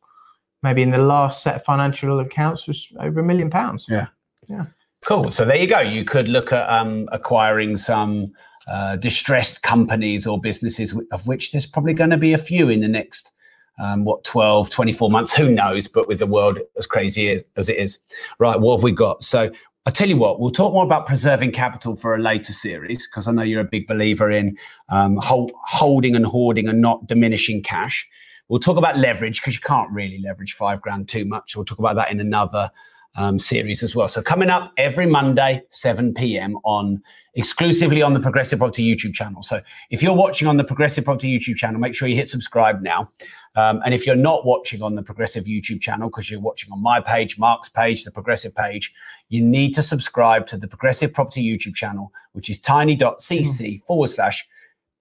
maybe 0.63 0.82
in 0.82 0.89
the 0.89 0.98
last 0.98 1.43
set 1.43 1.56
of 1.56 1.63
financial 1.63 2.19
accounts, 2.19 2.67
was 2.67 2.88
over 3.00 3.19
a 3.19 3.24
million 3.24 3.52
pounds. 3.52 3.86
Yeah. 3.88 4.08
Yeah. 4.48 4.65
Cool. 5.06 5.32
So 5.32 5.45
there 5.45 5.58
you 5.58 5.67
go. 5.67 5.80
You 5.80 6.04
could 6.04 6.28
look 6.28 6.52
at 6.52 6.67
um, 6.69 7.08
acquiring 7.12 7.78
some 7.78 8.34
uh, 8.67 8.95
distressed 8.95 9.62
companies 9.62 10.28
or 10.28 10.39
businesses, 10.39 11.00
of 11.12 11.28
which 11.28 11.52
there's 11.52 11.65
probably 11.65 11.93
going 11.93 12.10
to 12.10 12.17
be 12.17 12.34
a 12.34 12.38
few 12.38 12.69
in 12.69 12.82
the 12.82 12.88
next, 12.88 13.32
um, 13.80 14.06
what, 14.06 14.24
12, 14.24 14.69
24 14.69 15.10
months. 15.10 15.34
Who 15.36 15.50
knows? 15.50 15.88
But 15.88 16.08
with 16.08 16.19
the 16.19 16.28
world 16.28 16.60
as 16.78 16.86
crazy 16.86 17.30
as, 17.30 17.45
as 17.56 17.69
it 17.69 17.78
is. 17.78 18.00
Right. 18.39 18.60
What 18.60 18.78
have 18.78 18.84
we 18.84 18.91
got? 18.91 19.24
So 19.24 19.52
I 19.89 19.91
tell 19.91 20.08
you 20.08 20.17
what, 20.17 20.39
we'll 20.39 20.52
talk 20.52 20.71
more 20.71 20.84
about 20.84 21.08
preserving 21.08 21.52
capital 21.52 21.95
for 21.95 22.13
a 22.13 22.19
later 22.19 22.54
series 22.54 23.08
because 23.08 23.28
I 23.28 23.32
know 23.32 23.41
you're 23.41 23.60
a 23.60 23.65
big 23.65 23.88
believer 23.88 24.30
in 24.30 24.56
um, 24.89 25.17
hold, 25.17 25.52
holding 25.65 26.15
and 26.15 26.28
hoarding 26.28 26.69
and 26.69 26.80
not 26.80 27.08
diminishing 27.08 27.63
cash. 27.63 28.08
We'll 28.49 28.60
talk 28.60 28.78
about 28.78 28.99
leverage 28.99 29.41
because 29.41 29.56
you 29.56 29.62
can't 29.62 29.89
really 29.89 30.19
leverage 30.19 30.54
five 30.54 30.80
grand 30.80 31.10
too 31.10 31.25
much. 31.25 31.56
We'll 31.56 31.65
talk 31.65 31.80
about 31.80 31.95
that 31.95 32.12
in 32.12 32.19
another 32.19 32.69
um, 33.15 33.39
series 33.39 33.84
as 33.84 33.95
well. 33.95 34.08
So 34.08 34.22
coming 34.22 34.50
up 34.50 34.72
every 34.78 35.06
Monday, 35.06 35.63
7 35.69 36.13
p.m. 36.13 36.58
on 36.63 37.02
exclusively 37.36 38.02
on 38.02 38.13
the 38.13 38.19
Progressive 38.19 38.60
Property 38.60 38.84
YouTube 38.84 39.13
channel. 39.13 39.43
So 39.43 39.62
if 39.89 40.02
you're 40.04 40.15
watching 40.15 40.48
on 40.48 40.58
the 40.58 40.63
Progressive 40.63 41.06
Property 41.06 41.38
YouTube 41.38 41.56
channel, 41.56 41.80
make 41.80 41.95
sure 41.95 42.08
you 42.08 42.15
hit 42.15 42.30
subscribe 42.30 42.82
now. 42.82 43.10
Um, 43.56 43.82
and 43.84 43.93
if 43.93 44.06
you're 44.06 44.15
not 44.15 44.45
watching 44.45 44.82
on 44.82 44.95
the 44.95 45.04
Progressive 45.04 45.45
YouTube 45.45 45.82
channel 45.82 46.10
because 46.10 46.30
you're 46.30 46.39
watching 46.39 46.72
on 46.72 46.82
my 46.82 47.00
page, 47.00 47.38
Mark's 47.38 47.69
page, 47.69 48.04
the 48.04 48.12
Progressive 48.12 48.56
page, 48.56 48.93
you 49.30 49.41
need 49.41 49.74
to 49.76 49.84
subscribe 49.84 50.48
to 50.48 50.58
the 50.58 50.67
Progressive 50.67 51.13
Property 51.13 51.43
YouTube 51.43 51.76
channel, 51.76 52.12
which 52.34 52.50
is 52.50 52.60
tiny.cc 52.60 53.84
forward 53.86 54.10
slash 54.10 54.48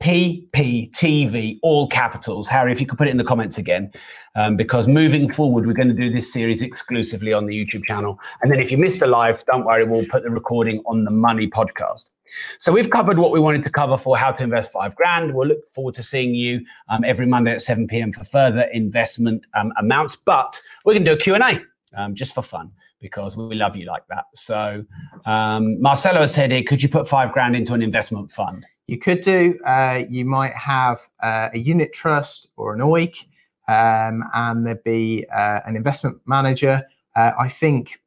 PPTV, 0.00 1.58
all 1.62 1.88
capitals. 1.88 2.48
Harry, 2.48 2.70
if 2.70 2.80
you 2.80 2.87
could 2.87 2.98
put 2.98 3.08
it 3.08 3.11
in 3.11 3.16
the 3.16 3.24
comments 3.24 3.58
again, 3.58 3.90
um, 4.37 4.56
because 4.56 4.87
moving 4.87 5.32
forward, 5.32 5.66
we're 5.66 5.72
going 5.72 5.88
to 5.88 5.94
do 5.94 6.08
this 6.08 6.32
series 6.32 6.62
exclusively 6.62 7.32
on 7.32 7.46
the 7.46 7.66
YouTube 7.66 7.84
channel. 7.84 8.18
And 8.40 8.50
then 8.50 8.61
if 8.61 8.70
you 8.70 8.78
missed 8.78 9.00
the 9.00 9.08
live, 9.08 9.44
don't 9.46 9.64
worry, 9.64 9.84
we'll 9.84 10.06
put 10.06 10.22
the 10.22 10.30
recording 10.30 10.82
on 10.87 11.04
the 11.04 11.11
Money 11.11 11.48
podcast. 11.48 12.11
So 12.58 12.70
we've 12.70 12.90
covered 12.90 13.18
what 13.18 13.32
we 13.32 13.40
wanted 13.40 13.64
to 13.64 13.70
cover 13.70 13.96
for 13.96 14.16
how 14.16 14.30
to 14.30 14.44
invest 14.44 14.70
five 14.70 14.94
grand. 14.94 15.34
We'll 15.34 15.48
look 15.48 15.66
forward 15.74 15.94
to 15.94 16.02
seeing 16.02 16.34
you 16.34 16.64
um, 16.88 17.02
every 17.02 17.26
Monday 17.26 17.52
at 17.52 17.62
7 17.62 17.88
p.m. 17.88 18.12
for 18.12 18.24
further 18.24 18.68
investment 18.72 19.46
um, 19.54 19.72
amounts. 19.78 20.14
But 20.14 20.61
we're 20.84 20.92
going 20.92 21.04
to 21.06 21.11
do 21.11 21.16
a 21.16 21.20
Q&A 21.20 21.61
um, 21.96 22.14
just 22.14 22.34
for 22.34 22.42
fun 22.42 22.70
because 23.00 23.37
we 23.37 23.56
love 23.56 23.76
you 23.76 23.87
like 23.87 24.06
that. 24.08 24.26
So 24.34 24.84
um, 25.24 25.80
Marcelo 25.80 26.20
has 26.20 26.34
said 26.34 26.52
here, 26.52 26.62
could 26.62 26.82
you 26.82 26.88
put 26.88 27.08
five 27.08 27.32
grand 27.32 27.56
into 27.56 27.72
an 27.74 27.82
investment 27.82 28.30
fund? 28.30 28.64
You 28.88 28.98
could 28.98 29.20
do. 29.20 29.59
Uh, 29.64 30.03
you 30.09 30.24
might 30.24 30.55
have 30.55 31.09
uh, 31.22 31.51
a 31.55 31.59
unit 31.59 31.92
trust 31.92 32.48
or 32.57 32.74
an 32.74 32.81
OEIC, 32.81 33.24
um, 33.68 34.24
and 34.35 34.66
there'd 34.66 34.83
be 34.83 35.24
uh, 35.33 35.61
an 35.66 35.77
investment 35.77 36.20
manager. 36.27 36.83
Uh, 37.14 37.33
I 37.38 37.48
think 37.48 38.01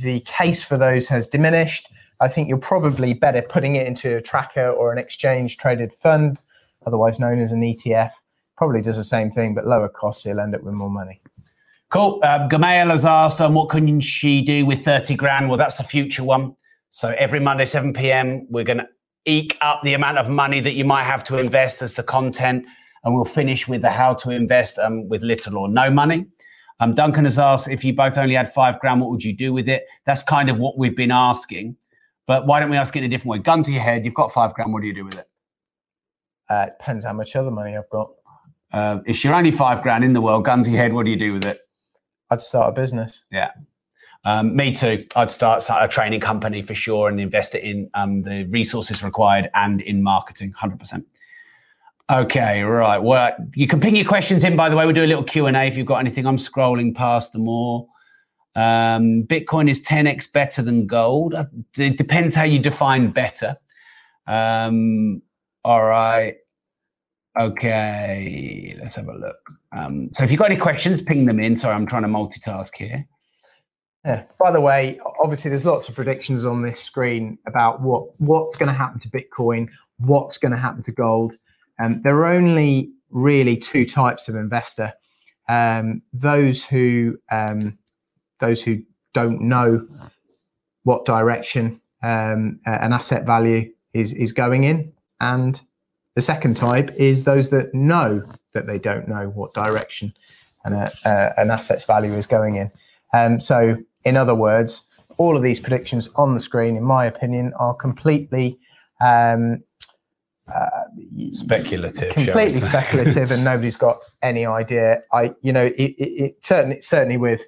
the 0.00 0.20
case 0.20 0.62
for 0.62 0.78
those 0.78 1.06
has 1.08 1.28
diminished. 1.28 1.90
I 2.20 2.28
think 2.28 2.48
you're 2.48 2.58
probably 2.58 3.12
better 3.12 3.42
putting 3.42 3.76
it 3.76 3.86
into 3.86 4.16
a 4.16 4.22
tracker 4.22 4.70
or 4.70 4.92
an 4.92 4.98
exchange 4.98 5.58
traded 5.58 5.92
fund 5.92 6.40
otherwise 6.88 7.20
known 7.20 7.38
as 7.40 7.52
an 7.52 7.60
ETF. 7.60 8.10
Probably 8.56 8.82
does 8.82 8.96
the 8.96 9.04
same 9.04 9.30
thing, 9.30 9.54
but 9.54 9.66
lower 9.66 9.88
costs. 9.88 10.24
you'll 10.24 10.40
end 10.40 10.54
up 10.54 10.62
with 10.62 10.74
more 10.74 10.90
money. 10.90 11.20
Cool. 11.90 12.20
Um, 12.22 12.50
has 12.50 13.04
asked, 13.04 13.40
um, 13.40 13.54
what 13.54 13.70
can 13.70 14.00
she 14.00 14.42
do 14.42 14.66
with 14.66 14.84
30 14.84 15.14
grand? 15.14 15.48
Well, 15.48 15.58
that's 15.58 15.78
a 15.78 15.84
future 15.84 16.24
one. 16.24 16.54
So 16.90 17.14
every 17.18 17.40
Monday, 17.40 17.64
7 17.64 17.92
p.m., 17.92 18.46
we're 18.50 18.64
going 18.64 18.78
to 18.78 18.88
eke 19.24 19.56
up 19.60 19.82
the 19.82 19.94
amount 19.94 20.18
of 20.18 20.28
money 20.28 20.60
that 20.60 20.74
you 20.74 20.84
might 20.84 21.04
have 21.04 21.22
to 21.24 21.38
invest 21.38 21.82
as 21.82 21.94
the 21.94 22.02
content. 22.02 22.66
And 23.04 23.14
we'll 23.14 23.24
finish 23.24 23.68
with 23.68 23.82
the 23.82 23.90
how 23.90 24.14
to 24.14 24.30
invest 24.30 24.78
um, 24.78 25.08
with 25.08 25.22
little 25.22 25.56
or 25.56 25.68
no 25.68 25.90
money. 25.90 26.26
Um, 26.80 26.94
Duncan 26.94 27.24
has 27.24 27.38
asked, 27.38 27.68
if 27.68 27.84
you 27.84 27.92
both 27.92 28.16
only 28.18 28.34
had 28.34 28.52
five 28.52 28.78
grand, 28.80 29.00
what 29.00 29.10
would 29.10 29.24
you 29.24 29.32
do 29.32 29.52
with 29.52 29.68
it? 29.68 29.84
That's 30.04 30.22
kind 30.22 30.48
of 30.48 30.58
what 30.58 30.78
we've 30.78 30.96
been 30.96 31.10
asking. 31.10 31.76
But 32.26 32.46
why 32.46 32.60
don't 32.60 32.70
we 32.70 32.76
ask 32.76 32.94
it 32.94 33.00
in 33.00 33.04
a 33.04 33.08
different 33.08 33.30
way? 33.30 33.38
Gun 33.38 33.62
to 33.64 33.72
your 33.72 33.82
head, 33.82 34.04
you've 34.04 34.14
got 34.14 34.32
five 34.32 34.54
grand, 34.54 34.72
what 34.72 34.82
do 34.82 34.88
you 34.88 34.94
do 34.94 35.04
with 35.04 35.18
it? 35.18 35.26
Uh, 36.50 36.66
it 36.68 36.74
depends 36.78 37.04
how 37.04 37.12
much 37.12 37.34
other 37.36 37.50
money 37.50 37.76
I've 37.76 37.88
got. 37.90 38.10
Uh, 38.72 38.98
if 39.06 39.24
you're 39.24 39.34
only 39.34 39.50
five 39.50 39.82
grand 39.82 40.04
in 40.04 40.12
the 40.12 40.20
world, 40.20 40.44
gun 40.44 40.62
to 40.62 40.70
your 40.70 40.80
head, 40.80 40.92
what 40.92 41.04
do 41.04 41.10
you 41.10 41.16
do 41.16 41.32
with 41.32 41.44
it? 41.44 41.60
I'd 42.30 42.42
start 42.42 42.68
a 42.68 42.72
business. 42.72 43.22
Yeah. 43.30 43.50
Um, 44.24 44.54
me 44.54 44.72
too. 44.72 45.06
I'd 45.16 45.30
start 45.30 45.64
a 45.70 45.88
training 45.88 46.20
company 46.20 46.62
for 46.62 46.74
sure 46.74 47.08
and 47.08 47.20
invest 47.20 47.54
it 47.54 47.62
in 47.62 47.88
um, 47.94 48.22
the 48.22 48.44
resources 48.46 49.02
required 49.02 49.48
and 49.54 49.80
in 49.80 50.02
marketing, 50.02 50.52
100%. 50.52 51.04
Okay, 52.10 52.62
right. 52.62 52.98
Well, 52.98 53.32
you 53.54 53.66
can 53.66 53.80
ping 53.80 53.94
your 53.94 54.06
questions 54.06 54.42
in, 54.42 54.56
by 54.56 54.68
the 54.68 54.76
way. 54.76 54.86
We'll 54.86 54.94
do 54.94 55.04
a 55.04 55.06
little 55.06 55.24
Q&A 55.24 55.52
if 55.66 55.76
you've 55.76 55.86
got 55.86 55.98
anything. 55.98 56.26
I'm 56.26 56.38
scrolling 56.38 56.94
past 56.94 57.32
them 57.32 57.46
all. 57.48 57.90
Um, 58.54 59.24
Bitcoin 59.24 59.70
is 59.70 59.80
10x 59.82 60.32
better 60.32 60.62
than 60.62 60.86
gold. 60.86 61.34
Uh, 61.34 61.44
it 61.76 61.96
depends 61.96 62.34
how 62.34 62.44
you 62.44 62.58
define 62.58 63.10
better. 63.10 63.56
Um, 64.26 65.22
all 65.64 65.84
right. 65.84 66.34
Okay, 67.38 68.74
let's 68.80 68.96
have 68.96 69.06
a 69.06 69.14
look. 69.14 69.38
Um, 69.72 70.10
so 70.12 70.24
if 70.24 70.30
you've 70.30 70.40
got 70.40 70.50
any 70.50 70.58
questions, 70.58 71.00
ping 71.00 71.26
them 71.26 71.38
in. 71.38 71.58
Sorry, 71.58 71.74
I'm 71.74 71.86
trying 71.86 72.02
to 72.02 72.08
multitask 72.08 72.74
here. 72.74 73.06
Yeah. 74.04 74.24
By 74.38 74.52
the 74.52 74.60
way, 74.60 75.00
obviously 75.20 75.50
there's 75.50 75.64
lots 75.64 75.88
of 75.88 75.94
predictions 75.94 76.46
on 76.46 76.62
this 76.62 76.80
screen 76.80 77.38
about 77.46 77.82
what 77.82 78.18
what's 78.20 78.56
going 78.56 78.68
to 78.68 78.72
happen 78.72 79.00
to 79.00 79.10
Bitcoin, 79.10 79.68
what's 79.98 80.38
going 80.38 80.52
to 80.52 80.58
happen 80.58 80.82
to 80.84 80.92
gold. 80.92 81.36
Um, 81.80 82.00
there 82.02 82.16
are 82.16 82.26
only 82.26 82.90
really 83.10 83.56
two 83.56 83.84
types 83.84 84.28
of 84.28 84.36
investor: 84.36 84.92
um, 85.48 86.02
those 86.12 86.64
who 86.64 87.18
um, 87.30 87.76
those 88.38 88.62
who 88.62 88.82
don't 89.14 89.40
know 89.42 89.86
what 90.84 91.04
direction 91.04 91.80
um, 92.02 92.60
an 92.66 92.92
asset 92.92 93.26
value 93.26 93.70
is 93.94 94.12
is 94.12 94.32
going 94.32 94.64
in, 94.64 94.92
and 95.20 95.60
the 96.14 96.22
second 96.22 96.56
type 96.56 96.92
is 96.96 97.24
those 97.24 97.48
that 97.50 97.74
know 97.74 98.22
that 98.52 98.66
they 98.66 98.78
don't 98.78 99.06
know 99.06 99.28
what 99.28 99.52
direction 99.54 100.12
an, 100.64 100.72
uh, 100.72 101.30
an 101.36 101.50
asset's 101.50 101.84
value 101.84 102.12
is 102.12 102.26
going 102.26 102.56
in. 102.56 102.70
Um, 103.12 103.40
so, 103.40 103.76
in 104.04 104.16
other 104.16 104.34
words, 104.34 104.86
all 105.16 105.36
of 105.36 105.42
these 105.42 105.58
predictions 105.58 106.08
on 106.16 106.34
the 106.34 106.40
screen, 106.40 106.76
in 106.76 106.84
my 106.84 107.06
opinion, 107.06 107.52
are 107.58 107.74
completely 107.74 108.58
um, 109.00 109.62
uh, 110.52 110.84
speculative, 111.32 112.12
completely 112.12 112.60
speculative, 112.60 113.30
and 113.30 113.44
nobody's 113.44 113.76
got 113.76 113.98
any 114.22 114.46
idea. 114.46 115.02
I, 115.12 115.34
you 115.42 115.52
know, 115.52 115.64
it, 115.64 115.74
it, 115.76 116.22
it, 116.22 116.36
certainly, 116.44 116.80
certainly 116.80 117.16
with, 117.16 117.42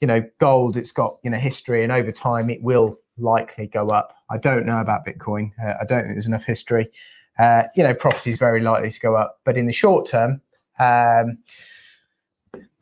you 0.00 0.06
know, 0.06 0.22
gold, 0.38 0.76
it's 0.76 0.92
got 0.92 1.14
you 1.24 1.30
know 1.30 1.38
history, 1.38 1.82
and 1.82 1.92
over 1.92 2.12
time, 2.12 2.50
it 2.50 2.62
will 2.62 2.98
likely 3.18 3.66
go 3.66 3.88
up. 3.88 4.14
I 4.30 4.38
don't 4.38 4.64
know 4.66 4.80
about 4.80 5.06
Bitcoin. 5.06 5.50
Uh, 5.62 5.74
I 5.80 5.84
don't 5.84 6.02
think 6.02 6.14
there's 6.14 6.26
enough 6.26 6.44
history 6.44 6.90
uh, 7.40 7.64
you 7.74 7.82
know, 7.82 7.94
property 7.94 8.30
is 8.30 8.36
very 8.36 8.60
likely 8.60 8.90
to 8.90 9.00
go 9.00 9.16
up. 9.16 9.40
But 9.44 9.56
in 9.56 9.66
the 9.66 9.72
short 9.72 10.06
term, 10.06 10.42
um, 10.78 11.38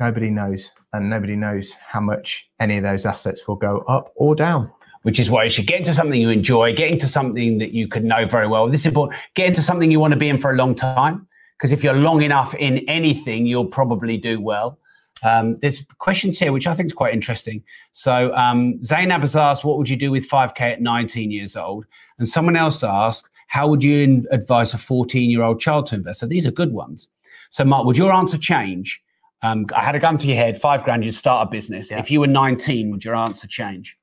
nobody 0.01 0.31
knows, 0.31 0.73
and 0.92 1.11
nobody 1.11 1.37
knows 1.37 1.74
how 1.74 2.01
much 2.01 2.48
any 2.61 2.77
of 2.77 2.83
those 2.83 3.07
assets 3.07 3.46
will 3.46 3.57
go 3.57 3.81
up 3.88 4.12
or 4.16 4.35
down. 4.35 4.70
Which 5.03 5.20
is 5.20 5.31
why 5.31 5.44
you 5.44 5.51
should 5.51 5.66
get 5.66 5.79
into 5.79 5.92
something 5.92 6.20
you 6.20 6.29
enjoy, 6.29 6.74
get 6.74 6.90
into 6.90 7.07
something 7.07 7.59
that 7.59 7.72
you 7.72 7.87
could 7.87 8.05
know 8.05 8.27
very 8.27 8.48
well. 8.48 8.68
This 8.68 8.81
is 8.81 8.87
important. 8.88 9.18
Get 9.35 9.46
into 9.46 9.62
something 9.62 9.90
you 9.90 10.01
want 10.01 10.12
to 10.12 10.18
be 10.18 10.29
in 10.29 10.38
for 10.38 10.51
a 10.51 10.57
long 10.57 10.74
time, 10.74 11.27
because 11.57 11.72
if 11.72 11.85
you're 11.85 11.94
long 11.94 12.22
enough 12.22 12.55
in 12.57 12.79
anything, 12.88 13.46
you'll 13.46 13.64
probably 13.66 14.18
do 14.18 14.40
well. 14.40 14.79
Um, 15.22 15.57
there's 15.62 15.85
questions 15.98 16.38
here 16.38 16.53
which 16.53 16.66
I 16.66 16.74
think 16.74 16.88
is 16.88 16.92
quite 16.92 17.14
interesting. 17.14 17.62
So 17.92 18.35
um, 18.35 18.83
Zainab 18.85 19.20
has 19.20 19.37
asked, 19.37 19.64
"What 19.64 19.79
would 19.79 19.88
you 19.88 19.96
do 19.96 20.11
with 20.11 20.29
5k 20.29 20.61
at 20.61 20.81
19 20.83 21.31
years 21.31 21.55
old?" 21.57 21.87
And 22.18 22.29
someone 22.29 22.57
else 22.57 22.83
asked, 22.83 23.31
how 23.48 23.66
would 23.66 23.83
you 23.83 24.27
advise 24.31 24.72
a 24.74 24.79
14 24.79 25.31
year 25.31 25.42
old 25.42 25.59
child 25.59 25.87
to 25.87 25.96
invest? 25.96 26.20
So 26.20 26.27
these 26.27 26.46
are 26.46 26.51
good 26.53 26.72
ones. 26.72 27.09
So, 27.51 27.64
Mark, 27.64 27.87
would 27.87 27.96
your 27.96 28.12
answer 28.12 28.38
change? 28.38 29.03
Um, 29.42 29.66
I 29.74 29.83
had 29.83 29.94
a 29.94 29.98
gun 29.98 30.18
to 30.18 30.27
your 30.27 30.37
head, 30.37 30.61
five 30.61 30.83
grand, 30.85 31.05
you'd 31.05 31.12
start 31.12 31.48
a 31.48 31.51
business. 31.51 31.90
Yeah. 31.90 31.98
If 31.98 32.11
you 32.11 32.20
were 32.20 32.27
19, 32.27 32.90
would 32.90 33.05
your 33.05 33.14
answer 33.14 33.46
change? 33.46 33.96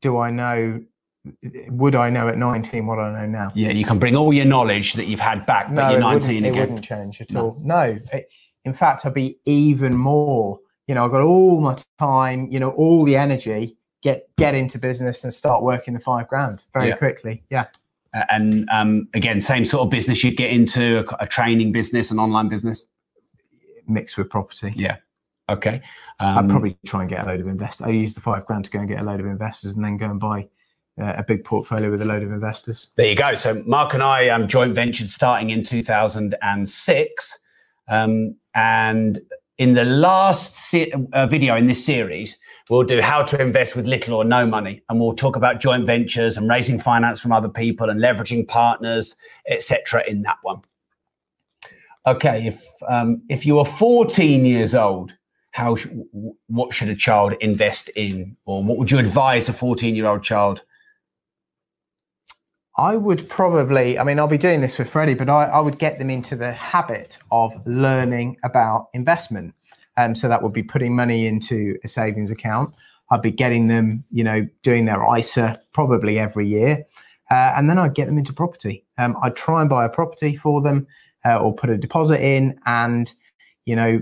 Do 0.00 0.18
I 0.18 0.30
know? 0.30 0.82
Would 1.68 1.94
I 1.94 2.10
know 2.10 2.28
at 2.28 2.36
19 2.36 2.86
what 2.86 2.98
I 2.98 3.20
know 3.20 3.26
now? 3.26 3.52
Yeah, 3.54 3.70
you 3.70 3.84
can 3.84 3.98
bring 3.98 4.14
all 4.14 4.32
your 4.32 4.44
knowledge 4.44 4.92
that 4.94 5.06
you've 5.06 5.20
had 5.20 5.46
back, 5.46 5.70
no, 5.70 5.82
but 5.82 5.92
you're 5.92 6.00
19 6.00 6.30
it 6.30 6.48
again. 6.48 6.54
It 6.54 6.60
wouldn't 6.60 6.84
change 6.84 7.20
at 7.20 7.30
no. 7.32 7.40
all. 7.40 7.60
No. 7.62 7.98
It, 8.12 8.32
in 8.64 8.74
fact, 8.74 9.06
I'd 9.06 9.14
be 9.14 9.38
even 9.46 9.96
more, 9.96 10.60
you 10.86 10.94
know, 10.94 11.04
I've 11.04 11.10
got 11.10 11.22
all 11.22 11.60
my 11.60 11.76
time, 11.98 12.48
you 12.50 12.60
know, 12.60 12.70
all 12.70 13.04
the 13.04 13.16
energy 13.16 13.76
get 14.02 14.28
get 14.36 14.54
into 14.54 14.78
business 14.78 15.24
and 15.24 15.32
start 15.32 15.62
working 15.62 15.94
the 15.94 16.00
five 16.00 16.28
grand 16.28 16.64
very 16.72 16.88
yeah. 16.88 16.96
quickly. 16.96 17.42
Yeah. 17.50 17.66
And 18.30 18.68
um, 18.70 19.08
again, 19.14 19.40
same 19.40 19.64
sort 19.64 19.82
of 19.82 19.90
business 19.90 20.24
you'd 20.24 20.36
get 20.36 20.50
into 20.50 21.00
a, 21.00 21.24
a, 21.24 21.26
training 21.26 21.72
business, 21.72 22.10
an 22.10 22.18
online 22.18 22.48
business, 22.48 22.86
mixed 23.88 24.18
with 24.18 24.30
property. 24.30 24.72
Yeah. 24.76 24.96
Okay. 25.48 25.80
Um, 26.18 26.38
I'd 26.38 26.48
probably 26.48 26.76
try 26.86 27.02
and 27.02 27.10
get 27.10 27.24
a 27.24 27.26
load 27.26 27.40
of 27.40 27.46
investors. 27.46 27.86
I 27.86 27.90
use 27.90 28.14
the 28.14 28.20
five 28.20 28.44
grand 28.46 28.64
to 28.64 28.70
go 28.70 28.80
and 28.80 28.88
get 28.88 29.00
a 29.00 29.04
load 29.04 29.20
of 29.20 29.26
investors, 29.26 29.74
and 29.74 29.84
then 29.84 29.96
go 29.96 30.06
and 30.06 30.18
buy 30.18 30.48
uh, 31.00 31.14
a 31.16 31.22
big 31.22 31.44
portfolio 31.44 31.90
with 31.90 32.02
a 32.02 32.04
load 32.04 32.22
of 32.22 32.32
investors. 32.32 32.88
There 32.96 33.08
you 33.08 33.14
go. 33.14 33.34
So 33.34 33.62
Mark 33.66 33.94
and 33.94 34.02
I 34.02 34.28
um, 34.28 34.48
joint 34.48 34.74
ventured 34.74 35.10
starting 35.10 35.50
in 35.50 35.62
2006, 35.62 37.38
um, 37.88 38.36
and 38.54 39.20
in 39.58 39.74
the 39.74 39.84
last 39.84 40.56
se- 40.56 40.92
uh, 41.12 41.26
video 41.26 41.56
in 41.56 41.66
this 41.66 41.84
series, 41.84 42.38
We'll 42.68 42.82
do 42.82 43.00
how 43.00 43.22
to 43.22 43.40
invest 43.40 43.76
with 43.76 43.86
little 43.86 44.14
or 44.14 44.24
no 44.24 44.44
money, 44.44 44.82
and 44.88 44.98
we'll 44.98 45.14
talk 45.14 45.36
about 45.36 45.60
joint 45.60 45.86
ventures 45.86 46.36
and 46.36 46.50
raising 46.50 46.80
finance 46.80 47.20
from 47.20 47.30
other 47.30 47.48
people 47.48 47.90
and 47.90 48.00
leveraging 48.00 48.48
partners, 48.48 49.14
etc. 49.48 50.02
In 50.08 50.22
that 50.22 50.38
one. 50.42 50.62
Okay, 52.06 52.46
if 52.46 52.64
um, 52.88 53.22
if 53.28 53.44
you 53.44 53.58
are 53.58 53.64
14 53.64 54.46
years 54.46 54.74
old, 54.74 55.12
how 55.50 55.74
sh- 55.74 55.88
what 56.46 56.72
should 56.72 56.88
a 56.88 56.94
child 56.94 57.34
invest 57.40 57.88
in, 57.96 58.36
or 58.44 58.62
what 58.62 58.78
would 58.78 58.90
you 58.90 58.98
advise 58.98 59.48
a 59.48 59.52
14 59.52 59.94
year 59.96 60.06
old 60.06 60.22
child? 60.22 60.62
I 62.78 62.96
would 62.96 63.28
probably, 63.30 63.98
I 63.98 64.04
mean, 64.04 64.18
I'll 64.18 64.28
be 64.28 64.36
doing 64.36 64.60
this 64.60 64.76
with 64.76 64.90
Freddie, 64.90 65.14
but 65.14 65.30
I, 65.30 65.46
I 65.46 65.60
would 65.60 65.78
get 65.78 65.98
them 65.98 66.10
into 66.10 66.36
the 66.36 66.52
habit 66.52 67.16
of 67.30 67.54
learning 67.66 68.36
about 68.44 68.88
investment. 68.92 69.54
Um, 69.96 70.14
so 70.14 70.28
that 70.28 70.42
would 70.42 70.52
be 70.52 70.62
putting 70.62 70.94
money 70.94 71.26
into 71.26 71.78
a 71.84 71.88
savings 71.88 72.30
account. 72.30 72.74
I'd 73.10 73.22
be 73.22 73.30
getting 73.30 73.68
them, 73.68 74.04
you 74.10 74.22
know, 74.22 74.46
doing 74.62 74.84
their 74.84 75.02
ISA 75.16 75.58
probably 75.72 76.18
every 76.18 76.46
year. 76.46 76.84
Uh, 77.30 77.54
and 77.56 77.70
then 77.70 77.78
I'd 77.78 77.94
get 77.94 78.06
them 78.06 78.18
into 78.18 78.34
property. 78.34 78.84
Um, 78.98 79.16
I'd 79.22 79.36
try 79.36 79.62
and 79.62 79.70
buy 79.70 79.86
a 79.86 79.88
property 79.88 80.36
for 80.36 80.60
them 80.60 80.86
uh, 81.26 81.38
or 81.38 81.54
put 81.54 81.70
a 81.70 81.76
deposit 81.76 82.20
in. 82.20 82.58
And, 82.66 83.12
you 83.64 83.74
know, 83.74 84.00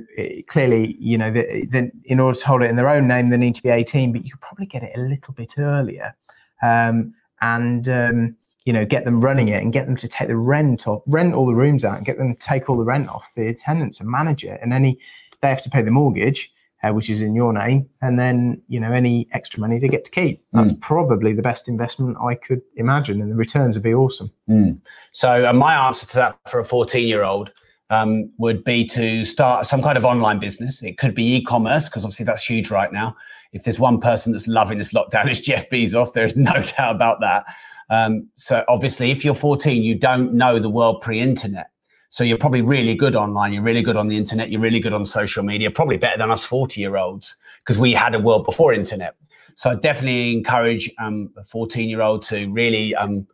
clearly, 0.49 0.97
you 0.99 1.17
know, 1.17 1.31
the, 1.31 1.67
the, 1.71 1.91
in 2.05 2.21
order 2.21 2.39
to 2.39 2.47
hold 2.47 2.63
it 2.63 2.71
in 2.71 2.77
their 2.77 2.89
own 2.89 3.09
name, 3.09 3.31
they 3.31 3.37
need 3.37 3.55
to 3.55 3.63
be 3.63 3.71
18, 3.71 4.13
but 4.13 4.25
you 4.25 4.33
could 4.33 4.41
probably 4.41 4.67
get 4.67 4.83
it 4.83 4.97
a 4.97 5.01
little 5.01 5.33
bit 5.35 5.55
earlier. 5.59 6.15
Um, 6.63 7.15
and, 7.41 7.89
um, 7.89 8.37
you 8.65 8.73
know, 8.73 8.87
get 8.87 9.05
them 9.05 9.21
running 9.21 9.49
it 9.49 9.63
and 9.63 9.73
get 9.73 9.87
them 9.87 9.97
to 9.97 10.09
take 10.09 10.29
the 10.29 10.37
rent 10.37 10.87
off, 10.89 11.03
rent 11.07 11.35
all 11.35 11.47
the 11.47 11.55
rooms 11.55 11.85
out 11.85 11.97
and 11.97 12.07
get 12.07 12.17
them 12.17 12.35
to 12.35 12.41
take 12.41 12.71
all 12.71 12.77
the 12.77 12.85
rent 12.85 13.09
off 13.09 13.35
the 13.35 13.55
tenants 13.55 14.01
and 14.01 14.09
manage 14.09 14.45
it. 14.45 14.59
And 14.63 14.73
any 14.73 14.99
they 15.43 15.49
have 15.49 15.63
to 15.63 15.71
pay 15.71 15.83
the 15.83 15.91
mortgage, 15.91 16.51
uh, 16.85 16.93
which 16.93 17.09
is 17.09 17.23
in 17.23 17.35
your 17.35 17.53
name, 17.53 17.89
and 18.03 18.19
then 18.19 18.61
you 18.69 18.79
know 18.79 18.93
any 18.93 19.27
extra 19.33 19.59
money 19.61 19.79
they 19.79 19.89
get 19.89 20.05
to 20.05 20.11
keep. 20.11 20.45
That's 20.53 20.73
mm. 20.73 20.81
probably 20.81 21.33
the 21.33 21.43
best 21.43 21.67
investment 21.69 22.19
I 22.23 22.35
could 22.35 22.61
imagine, 22.77 23.23
and 23.23 23.31
the 23.31 23.37
returns 23.37 23.77
would 23.77 23.83
be 23.83 23.95
awesome. 23.95 24.31
Mm. 24.49 24.81
So 25.13 25.49
uh, 25.49 25.53
my 25.53 25.89
answer 25.89 26.07
to 26.07 26.15
that 26.17 26.39
for 26.47 26.61
a 26.61 26.65
14 26.65 27.09
year 27.09 27.23
old 27.23 27.51
um, 27.91 28.31
would 28.39 28.65
be 28.65 28.85
to 28.89 29.25
start 29.25 29.67
some 29.67 29.83
kind 29.83 29.97
of 29.97 30.05
online 30.05 30.39
business. 30.39 30.83
It 30.83 30.99
could 30.99 31.15
be 31.15 31.37
e-commerce 31.37 31.89
because 31.89 32.05
obviously 32.05 32.27
that's 32.27 32.45
huge 32.45 32.71
right 32.71 32.93
now. 32.93 33.17
If 33.53 33.65
there's 33.65 33.79
one 33.79 34.01
person 34.01 34.33
that's 34.33 34.47
loving 34.47 34.79
this 34.79 34.93
lockdown, 34.93 35.27
it's 35.31 35.41
Jeff 35.41 35.71
Bezos. 35.71 36.13
There 36.13 36.27
is 36.27 36.37
no 36.37 36.53
doubt 36.77 36.95
about 36.95 37.21
that. 37.21 37.45
Um, 37.89 38.29
so 38.37 38.65
obviously, 38.69 39.11
if 39.11 39.25
you're 39.25 39.35
14, 39.35 39.83
you 39.83 39.95
don't 39.95 40.35
know 40.35 40.59
the 40.59 40.71
world 40.71 41.01
pre-internet. 41.01 41.71
So 42.15 42.23
you're 42.23 42.39
probably 42.39 42.63
really 42.63 42.95
good 42.95 43.17
online. 43.17 43.53
You're 43.53 43.65
really 43.65 43.83
good 43.83 43.97
on 43.97 44.07
the 44.07 44.17
internet. 44.17 44.49
You're 44.49 44.61
really 44.61 44.79
good 44.79 44.93
on 44.93 45.05
social 45.05 45.43
media, 45.43 45.69
probably 45.69 45.97
better 45.97 46.17
than 46.17 46.31
us 46.31 46.45
40 46.45 46.81
year 46.81 46.97
olds 46.97 47.35
because 47.65 47.77
we 47.77 47.93
had 47.93 48.15
a 48.15 48.21
world 48.21 48.45
before 48.45 48.73
internet. 48.73 49.17
So 49.57 49.71
I 49.71 49.75
definitely 49.75 50.33
encourage 50.33 50.89
um, 50.99 51.33
a 51.37 51.43
14 51.43 51.89
year 51.89 52.03
old 52.03 52.23
to 52.27 52.49
really 52.53 52.95
um, 52.95 53.27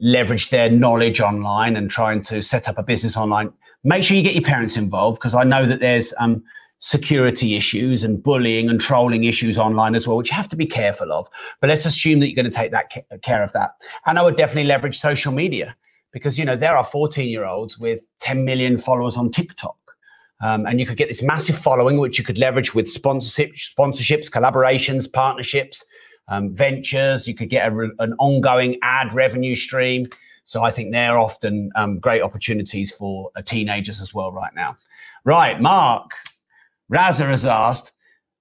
leverage 0.00 0.48
their 0.48 0.70
knowledge 0.70 1.20
online 1.20 1.76
and 1.76 1.90
trying 1.90 2.22
to 2.22 2.42
set 2.42 2.70
up 2.70 2.78
a 2.78 2.82
business 2.82 3.18
online, 3.18 3.52
make 3.84 4.02
sure 4.02 4.16
you 4.16 4.22
get 4.22 4.34
your 4.34 4.44
parents 4.44 4.78
involved 4.78 5.20
because 5.20 5.34
I 5.34 5.44
know 5.44 5.66
that 5.66 5.80
there's 5.80 6.14
um, 6.18 6.42
security 6.78 7.54
issues 7.54 8.02
and 8.02 8.22
bullying 8.22 8.70
and 8.70 8.80
trolling 8.80 9.24
issues 9.24 9.58
online 9.58 9.94
as 9.94 10.08
well, 10.08 10.16
which 10.16 10.30
you 10.30 10.36
have 10.36 10.48
to 10.48 10.56
be 10.56 10.64
careful 10.64 11.12
of. 11.12 11.28
But 11.60 11.68
let's 11.68 11.84
assume 11.84 12.20
that 12.20 12.28
you're 12.28 12.42
going 12.42 12.50
to 12.50 12.56
take 12.56 12.70
that 12.70 12.90
care 13.20 13.42
of 13.42 13.52
that. 13.52 13.72
And 14.06 14.18
I 14.18 14.22
would 14.22 14.36
definitely 14.36 14.64
leverage 14.64 14.98
social 14.98 15.32
media 15.32 15.76
because 16.16 16.38
you 16.38 16.46
know 16.46 16.56
there 16.56 16.74
are 16.74 16.82
14 16.82 17.28
year 17.28 17.44
olds 17.44 17.78
with 17.78 18.00
10 18.20 18.42
million 18.42 18.78
followers 18.78 19.18
on 19.18 19.30
TikTok. 19.30 19.76
Um, 20.40 20.64
and 20.64 20.80
you 20.80 20.86
could 20.86 20.96
get 20.96 21.08
this 21.08 21.22
massive 21.22 21.58
following, 21.58 21.98
which 21.98 22.18
you 22.18 22.24
could 22.24 22.38
leverage 22.38 22.74
with 22.74 22.88
sponsorship, 22.88 23.52
sponsorships, 23.52 24.30
collaborations, 24.30 25.12
partnerships, 25.12 25.84
um, 26.28 26.54
ventures. 26.54 27.28
You 27.28 27.34
could 27.34 27.50
get 27.50 27.70
a, 27.70 27.90
an 27.98 28.14
ongoing 28.18 28.78
ad 28.80 29.12
revenue 29.12 29.54
stream. 29.54 30.06
So 30.44 30.62
I 30.62 30.70
think 30.70 30.90
they're 30.90 31.18
often 31.18 31.70
um, 31.76 31.98
great 31.98 32.22
opportunities 32.22 32.92
for 32.92 33.30
uh, 33.36 33.42
teenagers 33.42 34.00
as 34.00 34.14
well 34.14 34.32
right 34.32 34.54
now. 34.54 34.74
Right, 35.24 35.60
Mark, 35.60 36.12
Raza 36.90 37.28
has 37.28 37.44
asked, 37.44 37.92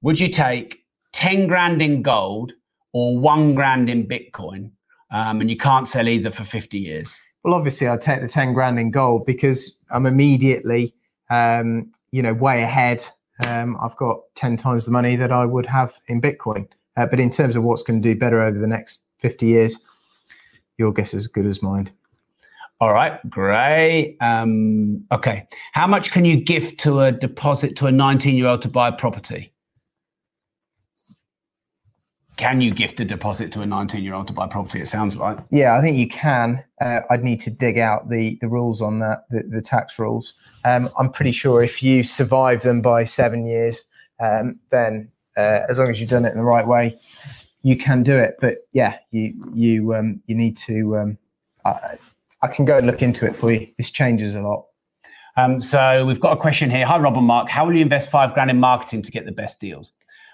would 0.02 0.18
you 0.18 0.30
take 0.30 0.86
10 1.12 1.48
grand 1.48 1.82
in 1.82 2.04
gold 2.04 2.54
or 2.94 3.20
one 3.20 3.54
grand 3.54 3.90
in 3.90 4.08
Bitcoin? 4.08 4.72
Um, 5.12 5.42
and 5.42 5.50
you 5.50 5.58
can't 5.58 5.90
sell 5.90 6.08
either 6.08 6.32
for 6.32 6.46
50 6.46 6.78
years. 6.78 7.20
Well, 7.46 7.54
obviously, 7.54 7.86
I'd 7.88 8.02
take 8.02 8.22
the 8.22 8.28
10 8.28 8.54
grand 8.54 8.80
in 8.80 8.90
gold 8.90 9.28
because 9.28 9.80
I'm 9.92 10.08
immediately, 10.08 10.96
um, 11.30 11.92
you 12.10 12.24
know, 12.24 12.34
way 12.34 12.64
ahead. 12.64 13.06
Um, 13.46 13.78
I've 13.80 13.96
got 13.98 14.22
10 14.34 14.58
times 14.58 14.86
the 14.86 14.92
money 14.92 15.16
that 15.16 15.32
I 15.32 15.46
would 15.46 15.68
have 15.68 15.94
in 16.08 16.20
Bitcoin. 16.20 16.68
Uh, 16.98 17.06
but 17.06 17.20
in 17.20 17.30
terms 17.30 17.56
of 17.56 17.62
what's 17.62 17.84
going 17.84 18.02
to 18.02 18.14
do 18.14 18.18
better 18.20 18.42
over 18.42 18.58
the 18.58 18.66
next 18.66 19.04
50 19.20 19.46
years, 19.46 19.78
your 20.80 20.92
guess 20.92 21.14
is 21.14 21.26
as 21.26 21.28
good 21.28 21.46
as 21.46 21.62
mine. 21.62 21.92
All 22.82 22.92
right, 22.92 23.20
great. 23.30 24.18
Um, 24.22 25.06
okay. 25.12 25.48
How 25.74 25.86
much 25.86 26.10
can 26.10 26.26
you 26.26 26.38
gift 26.38 26.80
to 26.80 27.02
a 27.02 27.12
deposit 27.12 27.76
to 27.76 27.86
a 27.86 27.92
19 27.92 28.36
year 28.38 28.48
old 28.48 28.64
to 28.64 28.70
buy 28.70 28.88
a 28.88 28.92
property? 28.92 29.54
Can 32.38 32.60
you 32.60 32.74
gift 32.74 33.00
a 33.00 33.06
deposit 33.06 33.52
to 33.54 33.62
a 33.62 33.66
19 33.66 34.04
year 34.04 34.14
old 34.14 34.28
to 34.28 34.34
buy 34.34 34.48
property? 34.48 34.82
It 34.82 34.88
sounds 34.88 35.16
like. 35.16 35.38
Yeah, 35.52 35.78
I 35.78 35.82
think 35.82 35.98
you 35.98 36.10
can. 36.10 36.64
Uh, 36.82 37.00
I'd 37.10 37.24
need 37.24 37.40
to 37.42 37.50
dig 37.50 37.78
out 37.78 38.10
the, 38.10 38.38
the 38.42 38.50
rules 38.50 38.82
on 38.82 39.00
that, 39.00 39.26
the, 39.30 39.44
the 39.44 39.62
tax 39.62 39.98
rules. 39.98 40.34
Um, 40.66 40.90
I'm 41.00 41.12
pretty 41.12 41.32
sure 41.32 41.64
if 41.64 41.82
you 41.82 42.04
survive 42.04 42.62
them 42.64 42.82
by 42.82 43.06
seven 43.06 43.46
years, 43.46 43.86
um, 44.20 44.60
then 44.70 45.10
uh, 45.38 45.62
as 45.70 45.80
long 45.80 45.90
as 45.90 46.02
you've 46.02 46.10
done 46.10 46.26
it 46.26 46.32
in 46.32 46.38
the 46.38 46.44
right 46.44 46.68
way, 46.68 47.00
you 47.64 47.78
can 47.78 48.04
do 48.04 48.18
it. 48.18 48.36
But 48.42 48.68
yeah, 48.74 48.98
you 49.12 49.34
you 49.54 49.96
um, 49.96 50.22
you 50.28 50.36
need 50.36 50.58
to. 50.58 50.98
Um, 50.98 51.18
I, 51.64 51.98
I 52.42 52.48
can 52.48 52.66
go 52.66 52.78
and 52.78 52.86
look 52.86 53.02
into 53.02 53.26
it 53.26 53.36
for 53.36 53.52
you. 53.52 53.68
This 53.78 53.90
changes 53.90 54.36
a 54.36 54.42
lot. 54.42 54.66
Um, 55.38 55.60
so 55.60 56.06
we've 56.06 56.20
got 56.20 56.38
a 56.38 56.40
question 56.40 56.70
here. 56.70 56.86
Hi, 56.86 57.00
Rob 57.00 57.18
and 57.18 57.26
Mark. 57.26 57.50
How 57.50 57.66
will 57.66 57.74
you 57.74 57.82
invest 57.82 58.12
five 58.12 58.34
grand 58.34 58.50
in 58.50 58.60
marketing 58.60 59.02
to 59.04 59.12
get 59.12 59.26
the 59.26 59.32
best 59.32 59.60
deals? 59.60 59.94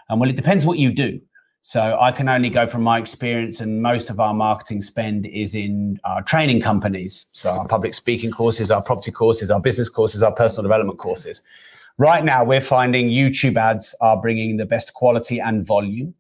Um, 0.09 0.19
well, 0.19 0.29
it 0.29 0.35
depends 0.35 0.65
what 0.65 0.77
you 0.77 0.91
do. 0.91 1.21
So 1.63 1.97
I 2.01 2.11
can 2.11 2.27
only 2.27 2.49
go 2.49 2.65
from 2.65 2.81
my 2.81 2.97
experience, 2.97 3.61
and 3.61 3.83
most 3.83 4.09
of 4.09 4.19
our 4.19 4.33
marketing 4.33 4.81
spend 4.81 5.27
is 5.27 5.53
in 5.53 5.99
our 6.03 6.23
training 6.23 6.61
companies. 6.61 7.27
So 7.33 7.51
our 7.51 7.67
public 7.67 7.93
speaking 7.93 8.31
courses, 8.31 8.71
our 8.71 8.81
property 8.81 9.11
courses, 9.11 9.51
our 9.51 9.61
business 9.61 9.87
courses, 9.87 10.23
our 10.23 10.33
personal 10.33 10.63
development 10.63 10.97
courses. 10.97 11.43
Right 11.99 12.25
now, 12.25 12.43
we're 12.43 12.61
finding 12.61 13.09
YouTube 13.09 13.57
ads 13.57 13.93
are 14.01 14.19
bringing 14.19 14.57
the 14.57 14.65
best 14.65 14.95
quality 14.95 15.39
and 15.39 15.63
volume, 15.63 16.15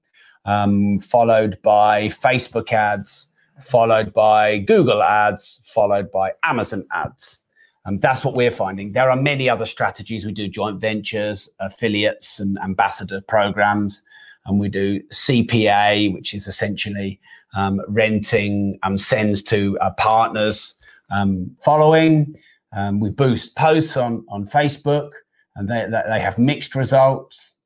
um, 0.45 0.99
followed 0.99 1.59
by 1.63 2.09
Facebook 2.09 2.71
ads, 2.71 3.29
followed 3.59 4.13
by 4.13 4.59
Google 4.59 5.01
ads, 5.01 5.61
followed 5.65 6.11
by 6.11 6.33
Amazon 6.43 6.85
ads. 6.93 7.39
Um, 7.85 7.97
that's 7.97 8.23
what 8.23 8.35
we're 8.35 8.51
finding. 8.51 8.91
There 8.91 9.09
are 9.09 9.19
many 9.19 9.49
other 9.49 9.65
strategies. 9.65 10.23
We 10.23 10.33
do 10.33 10.47
joint 10.47 10.79
ventures, 10.79 11.49
affiliates, 11.59 12.39
and 12.39 12.59
ambassador 12.59 13.21
programs. 13.21 14.03
And 14.45 14.59
we 14.59 14.69
do 14.69 15.01
CPA, 15.09 16.13
which 16.13 16.33
is 16.33 16.47
essentially 16.47 17.19
um, 17.55 17.81
renting 17.87 18.79
um, 18.83 18.97
sends 18.97 19.41
to 19.43 19.77
uh, 19.79 19.91
partners 19.91 20.75
um, 21.09 21.55
following. 21.63 22.35
Um, 22.73 22.99
we 22.99 23.09
boost 23.09 23.55
posts 23.55 23.97
on, 23.97 24.23
on 24.29 24.45
Facebook, 24.45 25.11
and 25.55 25.69
they, 25.69 25.87
they 26.07 26.19
have 26.19 26.37
mixed 26.37 26.75
results. 26.75 27.57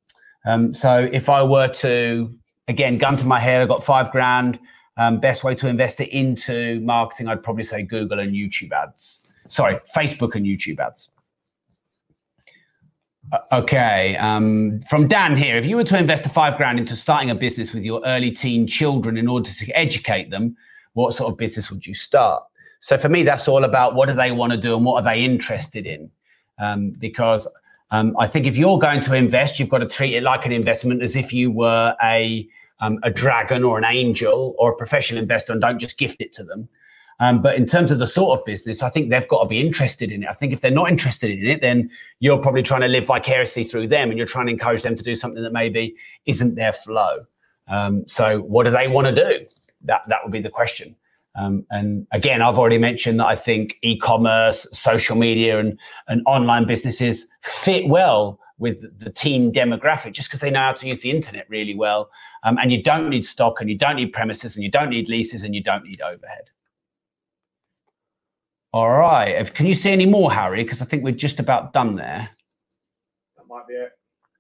Um, 0.46 0.74
so 0.74 1.10
if 1.12 1.30
I 1.30 1.44
were 1.44 1.68
to, 1.68 2.34
again, 2.68 2.98
gun 2.98 3.18
to 3.18 3.26
my 3.26 3.40
head, 3.40 3.62
I've 3.62 3.68
got 3.68 3.84
five 3.84 4.12
grand, 4.12 4.60
um, 4.98 5.20
best 5.20 5.44
way 5.44 5.56
to 5.56 5.68
invest 5.68 6.00
it 6.02 6.10
into 6.10 6.80
marketing, 6.82 7.28
I'd 7.28 7.44
probably 7.44 7.64
say 7.64 7.84
Google 7.84 8.20
and 8.20 8.34
YouTube 8.34 8.72
ads. 8.72 9.22
Sorry, 9.48 9.76
Facebook 9.96 10.36
and 10.36 10.46
YouTube 10.46 10.80
ads. 10.80 11.10
Uh, 13.32 13.40
okay, 13.54 14.16
um, 14.18 14.80
from 14.82 15.08
Dan 15.08 15.36
here. 15.36 15.58
If 15.58 15.66
you 15.66 15.76
were 15.76 15.84
to 15.86 15.98
invest 15.98 16.26
a 16.26 16.30
five 16.30 16.58
grand 16.58 16.80
into 16.80 16.96
starting 16.96 17.32
a 17.32 17.36
business 17.36 17.74
with 17.74 17.84
your 17.84 18.02
early 18.06 18.32
teen 18.32 18.68
children 18.68 19.18
in 19.18 19.28
order 19.28 19.50
to 19.50 19.72
educate 19.72 20.30
them, 20.30 20.56
what 20.94 21.14
sort 21.14 21.32
of 21.32 21.38
business 21.38 21.72
would 21.72 21.86
you 21.86 21.94
start? 21.94 22.44
So 22.82 22.98
for 22.98 23.10
me, 23.10 23.24
that's 23.24 23.48
all 23.48 23.64
about 23.64 23.96
what 23.96 24.10
do 24.10 24.16
they 24.16 24.32
want 24.32 24.52
to 24.52 24.58
do 24.58 24.76
and 24.76 24.86
what 24.86 25.04
are 25.04 25.14
they 25.14 25.24
interested 25.24 25.88
in? 25.88 26.12
Um, 26.60 26.92
because 26.92 27.48
um, 27.92 28.16
I 28.20 28.28
think 28.28 28.46
if 28.46 28.58
you're 28.58 28.78
going 28.78 29.02
to 29.02 29.16
invest, 29.16 29.60
you've 29.60 29.70
got 29.70 29.80
to 29.80 29.88
treat 29.88 30.14
it 30.14 30.22
like 30.22 30.46
an 30.46 30.52
investment 30.52 31.02
as 31.02 31.16
if 31.16 31.34
you 31.34 31.50
were 31.50 31.96
a 32.04 32.48
um, 32.82 33.00
a 33.04 33.10
dragon 33.10 33.64
or 33.64 33.78
an 33.78 33.86
angel 33.86 34.54
or 34.58 34.74
a 34.74 34.76
professional 34.76 35.22
investor 35.22 35.54
and 35.54 35.62
don't 35.62 35.80
just 35.80 35.98
gift 35.98 36.22
it 36.22 36.34
to 36.34 36.44
them. 36.44 36.68
Um, 37.20 37.42
but 37.42 37.56
in 37.56 37.66
terms 37.66 37.92
of 37.92 38.00
the 38.00 38.08
sort 38.08 38.40
of 38.40 38.46
business, 38.46 38.84
I 38.84 38.90
think 38.90 39.10
they've 39.10 39.28
got 39.28 39.44
to 39.44 39.48
be 39.48 39.60
interested 39.60 40.12
in 40.12 40.24
it. 40.24 40.30
I 40.30 40.34
think 40.34 40.52
if 40.52 40.62
they're 40.62 40.72
not 40.72 40.90
interested 40.90 41.32
in 41.32 41.48
it, 41.48 41.62
then 41.62 41.90
you're 42.20 42.38
probably 42.38 42.64
trying 42.64 42.82
to 42.82 42.88
live 42.88 43.06
vicariously 43.06 43.64
through 43.64 43.88
them 43.88 44.10
and 44.10 44.18
you're 44.18 44.28
trying 44.28 44.48
to 44.48 44.52
encourage 44.52 44.84
them 44.84 44.96
to 44.96 45.04
do 45.04 45.16
something 45.16 45.42
that 45.42 45.54
maybe 45.54 45.96
isn't 46.26 46.56
their 46.56 46.74
flow. 46.74 47.26
Um, 47.68 48.08
so, 48.08 48.42
what 48.42 48.66
do 48.66 48.72
they 48.72 48.88
want 48.88 49.08
to 49.08 49.16
do? 49.16 49.46
That 49.84 50.02
that 50.10 50.20
would 50.24 50.32
be 50.32 50.42
the 50.42 50.50
question. 50.50 50.96
Um, 51.38 51.66
and 51.70 52.08
again, 52.12 52.42
I've 52.42 52.58
already 52.58 52.78
mentioned 52.78 53.20
that 53.20 53.28
I 53.28 53.36
think 53.36 53.78
e-commerce, 53.82 54.68
social 54.72 55.16
media, 55.16 55.60
and 55.60 55.80
and 56.08 56.22
online 56.26 56.66
businesses 56.66 57.28
fit 57.42 57.88
well 57.88 58.40
with 58.58 59.00
the 59.00 59.10
teen 59.10 59.52
demographic 59.52 60.14
just 60.14 60.30
because 60.30 60.40
they 60.40 60.50
know 60.50 60.62
how 60.62 60.72
to 60.72 60.88
use 60.88 61.00
the 61.00 61.12
internet 61.12 61.46
really 61.50 61.76
well. 61.76 62.10
Um, 62.44 62.58
and 62.58 62.72
you 62.72 62.82
don't 62.82 63.10
need 63.10 63.26
stock 63.26 63.60
and 63.60 63.70
you 63.70 63.78
don't 63.78 63.98
need 63.98 64.14
premises 64.14 64.56
and 64.56 64.64
you 64.64 64.72
don't 64.72 64.90
need 64.90 65.10
leases 65.10 65.44
and 65.44 65.54
you 65.54 65.62
don't 65.62 65.84
need 65.84 66.02
overhead. 66.02 66.52
All 68.76 68.92
right. 68.92 69.54
Can 69.54 69.68
you 69.68 69.74
see 69.74 69.90
any 69.90 70.06
more, 70.06 70.30
Harry? 70.30 70.62
Because 70.62 70.82
I 70.82 70.86
think 70.86 71.02
we're 71.02 71.12
just 71.12 71.40
about 71.40 71.72
done 71.72 71.94
there. 71.94 72.30
That 73.38 73.48
might 73.48 73.66
be 73.70 73.74
it. 73.74 73.94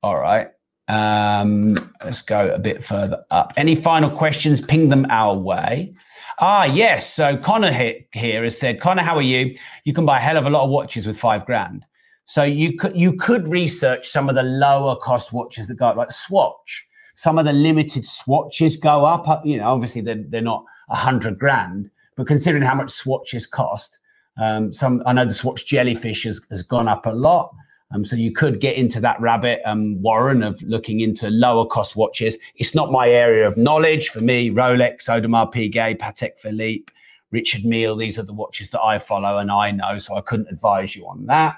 All 0.03 0.19
right. 0.19 0.49
Um, 0.89 1.93
let's 2.03 2.21
go 2.21 2.53
a 2.53 2.59
bit 2.59 2.83
further 2.83 3.23
up. 3.31 3.53
Any 3.55 3.75
final 3.75 4.09
questions? 4.09 4.59
Ping 4.59 4.89
them 4.89 5.05
our 5.09 5.37
way. 5.37 5.93
Ah, 6.39 6.65
yes. 6.65 7.13
So 7.13 7.37
Connor 7.37 7.71
here 7.71 8.43
has 8.43 8.59
said, 8.59 8.81
Connor, 8.81 9.03
how 9.03 9.15
are 9.15 9.21
you? 9.21 9.55
You 9.85 9.93
can 9.93 10.05
buy 10.05 10.17
a 10.17 10.21
hell 10.21 10.35
of 10.35 10.45
a 10.45 10.49
lot 10.49 10.65
of 10.65 10.69
watches 10.69 11.07
with 11.07 11.17
five 11.17 11.45
grand. 11.45 11.85
So 12.25 12.43
you 12.43 12.75
could 12.77 12.93
you 12.93 13.13
could 13.13 13.47
research 13.47 14.09
some 14.09 14.27
of 14.27 14.35
the 14.35 14.43
lower 14.43 14.97
cost 14.97 15.31
watches 15.31 15.69
that 15.69 15.75
go 15.75 15.85
up, 15.85 15.95
like 15.95 16.11
Swatch. 16.11 16.85
Some 17.15 17.37
of 17.37 17.45
the 17.45 17.53
limited 17.53 18.05
swatches 18.05 18.75
go 18.75 19.05
up. 19.05 19.45
You 19.45 19.59
know, 19.59 19.69
obviously 19.69 20.01
they're 20.01 20.25
they're 20.27 20.41
not 20.41 20.65
a 20.89 20.95
hundred 20.95 21.39
grand, 21.39 21.89
but 22.17 22.27
considering 22.27 22.63
how 22.63 22.75
much 22.75 22.91
swatches 22.91 23.47
cost, 23.47 23.97
um, 24.37 24.71
some 24.71 25.01
I 25.05 25.13
know 25.13 25.25
the 25.25 25.33
Swatch 25.33 25.65
jellyfish 25.65 26.23
has, 26.23 26.41
has 26.49 26.63
gone 26.63 26.87
up 26.87 27.05
a 27.05 27.11
lot. 27.11 27.53
Um, 27.91 28.03
so 28.03 28.15
you 28.15 28.33
could 28.33 28.59
get 28.59 28.75
into 28.75 28.99
that 29.01 29.21
rabbit, 29.21 29.61
um, 29.63 30.01
Warren, 30.01 30.41
of 30.43 30.61
looking 30.63 31.01
into 31.01 31.29
lower 31.29 31.65
cost 31.65 31.95
watches. 31.95 32.37
It's 32.55 32.73
not 32.73 32.91
my 32.91 33.07
area 33.07 33.47
of 33.47 33.57
knowledge. 33.57 34.09
For 34.09 34.21
me, 34.21 34.49
Rolex, 34.49 35.07
Audemars 35.07 35.53
Piguet, 35.53 35.99
Patek 35.99 36.39
Philippe, 36.39 36.91
Richard 37.31 37.63
Mille, 37.63 37.95
these 37.95 38.17
are 38.17 38.23
the 38.23 38.33
watches 38.33 38.71
that 38.71 38.81
I 38.81 38.97
follow 38.97 39.37
and 39.37 39.51
I 39.51 39.71
know. 39.71 39.97
So 39.99 40.15
I 40.15 40.21
couldn't 40.21 40.47
advise 40.49 40.95
you 40.95 41.05
on 41.07 41.27
that. 41.27 41.57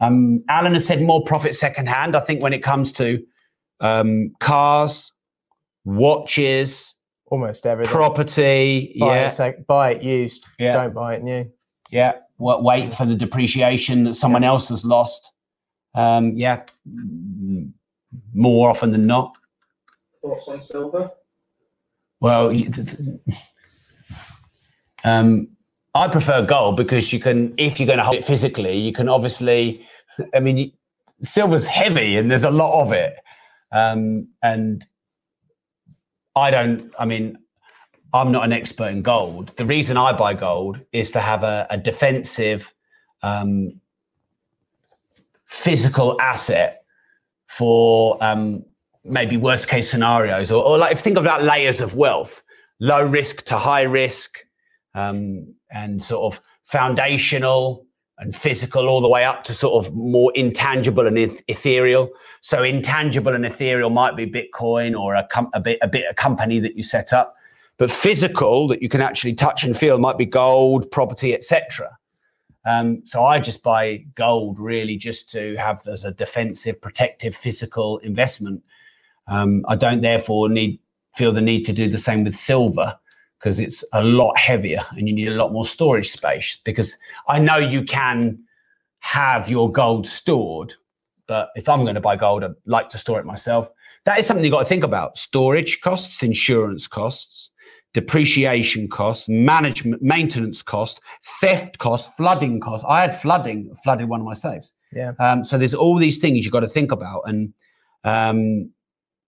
Um, 0.00 0.44
Alan 0.48 0.74
has 0.74 0.86
said 0.86 1.00
more 1.00 1.24
profit 1.24 1.54
secondhand. 1.54 2.14
I 2.16 2.20
think 2.20 2.42
when 2.42 2.52
it 2.52 2.62
comes 2.62 2.92
to 2.92 3.24
um, 3.80 4.32
cars, 4.40 5.12
watches, 5.84 6.94
almost 7.26 7.66
everything, 7.66 7.92
property, 7.92 8.96
buy 9.00 9.06
yeah, 9.06 9.26
it 9.26 9.30
sec- 9.30 9.66
buy 9.66 9.92
it 9.92 10.02
used, 10.02 10.46
yeah. 10.58 10.74
don't 10.74 10.94
buy 10.94 11.14
it 11.14 11.22
new. 11.22 11.50
Yeah, 11.90 12.14
wait 12.38 12.94
for 12.94 13.06
the 13.06 13.14
depreciation 13.14 14.04
that 14.04 14.14
someone 14.14 14.42
yeah. 14.42 14.48
else 14.48 14.68
has 14.68 14.84
lost. 14.84 15.32
Um, 15.94 16.32
yeah, 16.36 16.62
more 18.34 18.70
often 18.70 18.92
than 18.92 19.06
not. 19.06 19.36
Thoughts 20.22 20.48
on 20.48 20.60
silver? 20.60 21.10
Well, 22.20 22.52
um, 25.04 25.48
I 25.94 26.08
prefer 26.08 26.44
gold 26.44 26.76
because 26.76 27.12
you 27.12 27.20
can, 27.20 27.54
if 27.56 27.78
you're 27.78 27.86
going 27.86 27.98
to 27.98 28.04
hold 28.04 28.16
it 28.16 28.24
physically, 28.24 28.76
you 28.76 28.92
can 28.92 29.08
obviously, 29.08 29.86
I 30.34 30.40
mean, 30.40 30.72
silver's 31.22 31.66
heavy 31.66 32.16
and 32.16 32.30
there's 32.30 32.44
a 32.44 32.50
lot 32.50 32.82
of 32.82 32.92
it. 32.92 33.16
Um, 33.72 34.28
and 34.42 34.86
I 36.34 36.50
don't, 36.50 36.92
I 36.98 37.06
mean, 37.06 37.38
I'm 38.12 38.32
not 38.32 38.44
an 38.44 38.52
expert 38.52 38.88
in 38.88 39.02
gold. 39.02 39.52
The 39.56 39.66
reason 39.66 39.96
I 39.96 40.12
buy 40.12 40.34
gold 40.34 40.80
is 40.92 41.10
to 41.12 41.20
have 41.20 41.42
a, 41.42 41.66
a 41.70 41.76
defensive, 41.76 42.72
um, 43.22 43.80
physical 45.44 46.20
asset 46.20 46.82
for 47.46 48.16
um, 48.22 48.64
maybe 49.04 49.36
worst 49.36 49.68
case 49.68 49.90
scenarios, 49.90 50.50
or, 50.50 50.64
or 50.64 50.78
like 50.78 50.98
think 50.98 51.18
about 51.18 51.42
layers 51.42 51.80
of 51.80 51.94
wealth, 51.94 52.42
low 52.80 53.04
risk 53.04 53.44
to 53.46 53.56
high 53.56 53.82
risk, 53.82 54.38
um, 54.94 55.54
and 55.70 56.02
sort 56.02 56.34
of 56.34 56.40
foundational 56.64 57.86
and 58.18 58.34
physical 58.34 58.88
all 58.88 59.00
the 59.00 59.08
way 59.08 59.24
up 59.24 59.44
to 59.44 59.52
sort 59.52 59.84
of 59.84 59.94
more 59.94 60.32
intangible 60.34 61.06
and 61.06 61.18
ethereal. 61.48 62.08
So 62.40 62.62
intangible 62.62 63.34
and 63.34 63.44
ethereal 63.44 63.90
might 63.90 64.16
be 64.16 64.26
Bitcoin 64.26 64.98
or 64.98 65.14
a, 65.14 65.26
com- 65.26 65.50
a 65.52 65.60
bit 65.60 65.78
a 65.82 65.88
bit 65.88 66.06
a 66.10 66.14
company 66.14 66.58
that 66.60 66.76
you 66.76 66.82
set 66.82 67.12
up, 67.12 67.36
but 67.78 67.90
physical 67.90 68.68
that 68.68 68.82
you 68.82 68.88
can 68.88 69.00
actually 69.00 69.34
touch 69.34 69.64
and 69.64 69.76
feel 69.76 69.98
might 69.98 70.18
be 70.18 70.26
gold, 70.26 70.90
property, 70.90 71.34
etc. 71.34 71.96
Um, 72.64 73.02
so 73.04 73.22
I 73.22 73.38
just 73.38 73.62
buy 73.62 74.04
gold 74.14 74.58
really 74.58 74.96
just 74.96 75.30
to 75.30 75.56
have 75.56 75.86
as 75.86 76.04
a 76.04 76.10
defensive, 76.10 76.80
protective, 76.80 77.36
physical 77.36 77.98
investment. 77.98 78.62
Um, 79.28 79.64
I 79.68 79.76
don't 79.76 80.00
therefore 80.00 80.48
need 80.48 80.80
feel 81.14 81.32
the 81.32 81.40
need 81.40 81.64
to 81.64 81.72
do 81.72 81.88
the 81.88 81.98
same 81.98 82.24
with 82.24 82.36
silver 82.36 82.98
because 83.38 83.58
it's 83.58 83.84
a 83.92 84.02
lot 84.02 84.36
heavier 84.36 84.84
and 84.90 85.08
you 85.08 85.14
need 85.14 85.28
a 85.28 85.34
lot 85.36 85.52
more 85.52 85.64
storage 85.64 86.10
space. 86.10 86.58
Because 86.64 86.96
I 87.28 87.38
know 87.38 87.56
you 87.56 87.82
can 87.82 88.38
have 89.00 89.48
your 89.48 89.70
gold 89.70 90.06
stored, 90.06 90.74
but 91.26 91.50
if 91.56 91.68
I'm 91.68 91.82
going 91.82 91.94
to 91.94 92.00
buy 92.00 92.16
gold, 92.16 92.42
I'd 92.44 92.52
like 92.66 92.88
to 92.90 92.98
store 92.98 93.20
it 93.20 93.26
myself. 93.26 93.70
That 94.04 94.18
is 94.18 94.26
something 94.26 94.44
you've 94.44 94.52
got 94.52 94.60
to 94.60 94.68
think 94.68 94.84
about: 94.84 95.18
storage 95.18 95.80
costs, 95.80 96.22
insurance 96.22 96.86
costs, 96.88 97.50
depreciation 97.96 98.88
costs, 98.88 99.26
management, 99.26 100.02
maintenance 100.02 100.60
costs, 100.60 101.00
theft 101.40 101.78
costs, 101.78 102.14
flooding 102.14 102.60
costs. 102.60 102.84
I 102.86 103.00
had 103.00 103.18
flooding, 103.18 103.74
flooded 103.82 104.10
one 104.10 104.20
of 104.20 104.26
my 104.26 104.34
safes. 104.34 104.72
Yeah. 104.92 105.12
Um, 105.18 105.46
so 105.46 105.56
there's 105.56 105.72
all 105.72 105.96
these 105.96 106.18
things 106.18 106.44
you've 106.44 106.52
got 106.52 106.60
to 106.60 106.68
think 106.68 106.92
about, 106.92 107.22
and 107.24 107.54
um, 108.04 108.70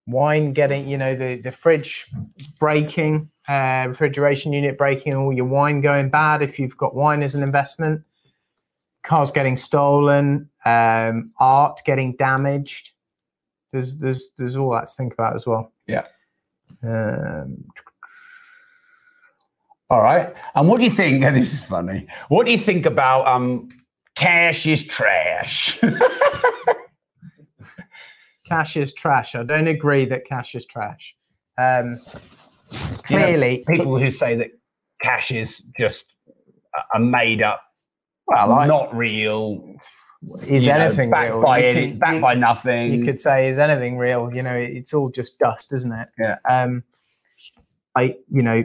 wine 0.07 0.53
getting, 0.53 0.87
you 0.87 0.99
know, 0.99 1.15
the 1.15 1.37
the 1.37 1.51
fridge 1.51 2.09
breaking 2.61 3.31
uh, 3.49 3.87
refrigeration 3.89 4.53
unit 4.53 4.77
breaking, 4.77 5.15
all 5.15 5.33
your 5.33 5.47
wine 5.47 5.81
going 5.81 6.11
bad 6.11 6.43
if 6.43 6.59
you've 6.59 6.77
got 6.77 6.95
wine 6.95 7.23
as 7.23 7.35
an 7.35 7.43
investment, 7.43 8.03
cars 9.03 9.31
getting 9.31 9.57
stolen, 9.57 10.51
um, 10.67 11.33
art 11.41 11.81
getting 11.87 12.17
damaged. 12.17 12.91
There's 13.73 13.97
there's 13.97 14.29
there's 14.37 14.57
all 14.57 14.73
that 14.73 14.89
to 14.89 14.93
think 14.95 15.15
about 15.15 15.35
as 15.37 15.47
well. 15.47 15.73
Yeah. 15.87 16.05
Um, 16.83 17.65
all 19.91 20.03
right. 20.03 20.35
And 20.55 20.69
what 20.69 20.79
do 20.79 20.85
you 20.85 20.91
think? 20.91 21.25
This 21.35 21.53
is 21.53 21.63
funny. 21.63 22.07
What 22.29 22.47
do 22.47 22.53
you 22.53 22.59
think 22.59 22.87
about 22.87 23.27
um, 23.27 23.69
cash 24.15 24.67
is 24.67 24.85
trash? 24.85 25.79
cash 28.47 28.77
is 28.77 28.93
trash. 28.93 29.35
I 29.35 29.43
don't 29.43 29.69
agree 29.69 30.05
that 30.07 30.27
cash 30.27 30.55
is 30.55 30.67
trash. 30.67 31.15
Um, 31.59 31.99
clearly 33.03 33.59
you 33.59 33.65
know, 33.69 33.77
people 33.77 33.99
who 33.99 34.11
say 34.11 34.37
that 34.37 34.51
cash 35.01 35.31
is 35.31 35.63
just 35.79 36.15
a 36.95 37.01
made 37.01 37.43
up, 37.43 37.63
well, 38.27 38.53
I, 38.53 38.67
not 38.67 38.95
real. 38.95 39.77
Is 40.47 40.67
anything 40.67 41.11
know, 41.11 41.17
backed 41.17 41.33
real? 41.33 41.43
By 41.43 41.63
any, 41.63 41.93
backed 41.93 42.17
you, 42.17 42.21
by 42.21 42.35
nothing. 42.35 42.93
You 42.93 43.05
could 43.05 43.21
say, 43.21 43.49
is 43.49 43.59
anything 43.59 43.97
real? 43.97 44.35
You 44.35 44.43
know, 44.43 44.55
it's 44.55 44.93
all 44.93 45.09
just 45.09 45.39
dust, 45.39 45.73
isn't 45.73 45.93
it? 45.93 46.09
Yeah. 46.19 46.37
Um, 46.49 46.85
I, 47.97 48.17
you 48.31 48.43
know, 48.43 48.65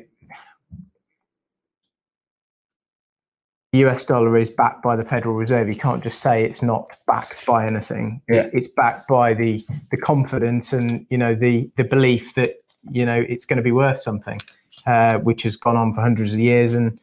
the 3.74 3.80
US 3.80 4.06
dollar 4.06 4.38
is 4.38 4.52
backed 4.52 4.84
by 4.84 4.96
the 4.96 5.04
Federal 5.04 5.34
Reserve. 5.36 5.68
You 5.68 5.76
can't 5.76 6.04
just 6.04 6.22
say 6.22 6.46
it's 6.46 6.62
not 6.62 6.96
backed 7.08 7.44
by 7.46 7.66
anything. 7.66 8.22
Yeah. 8.30 8.48
It's 8.54 8.68
backed 8.68 9.08
by 9.10 9.34
the 9.34 9.66
the 9.90 9.98
confidence 9.98 10.72
and 10.72 11.06
you 11.10 11.18
know 11.18 11.34
the 11.34 11.70
the 11.76 11.84
belief 11.84 12.36
that 12.36 12.64
you 12.92 13.04
know 13.04 13.26
it's 13.28 13.46
going 13.46 13.58
to 13.58 13.64
be 13.64 13.72
worth 13.72 13.98
something, 13.98 14.40
uh, 14.86 15.18
which 15.18 15.42
has 15.44 15.58
gone 15.58 15.76
on 15.76 15.92
for 15.94 16.02
hundreds 16.02 16.34
of 16.34 16.40
years, 16.40 16.76
and 16.76 17.00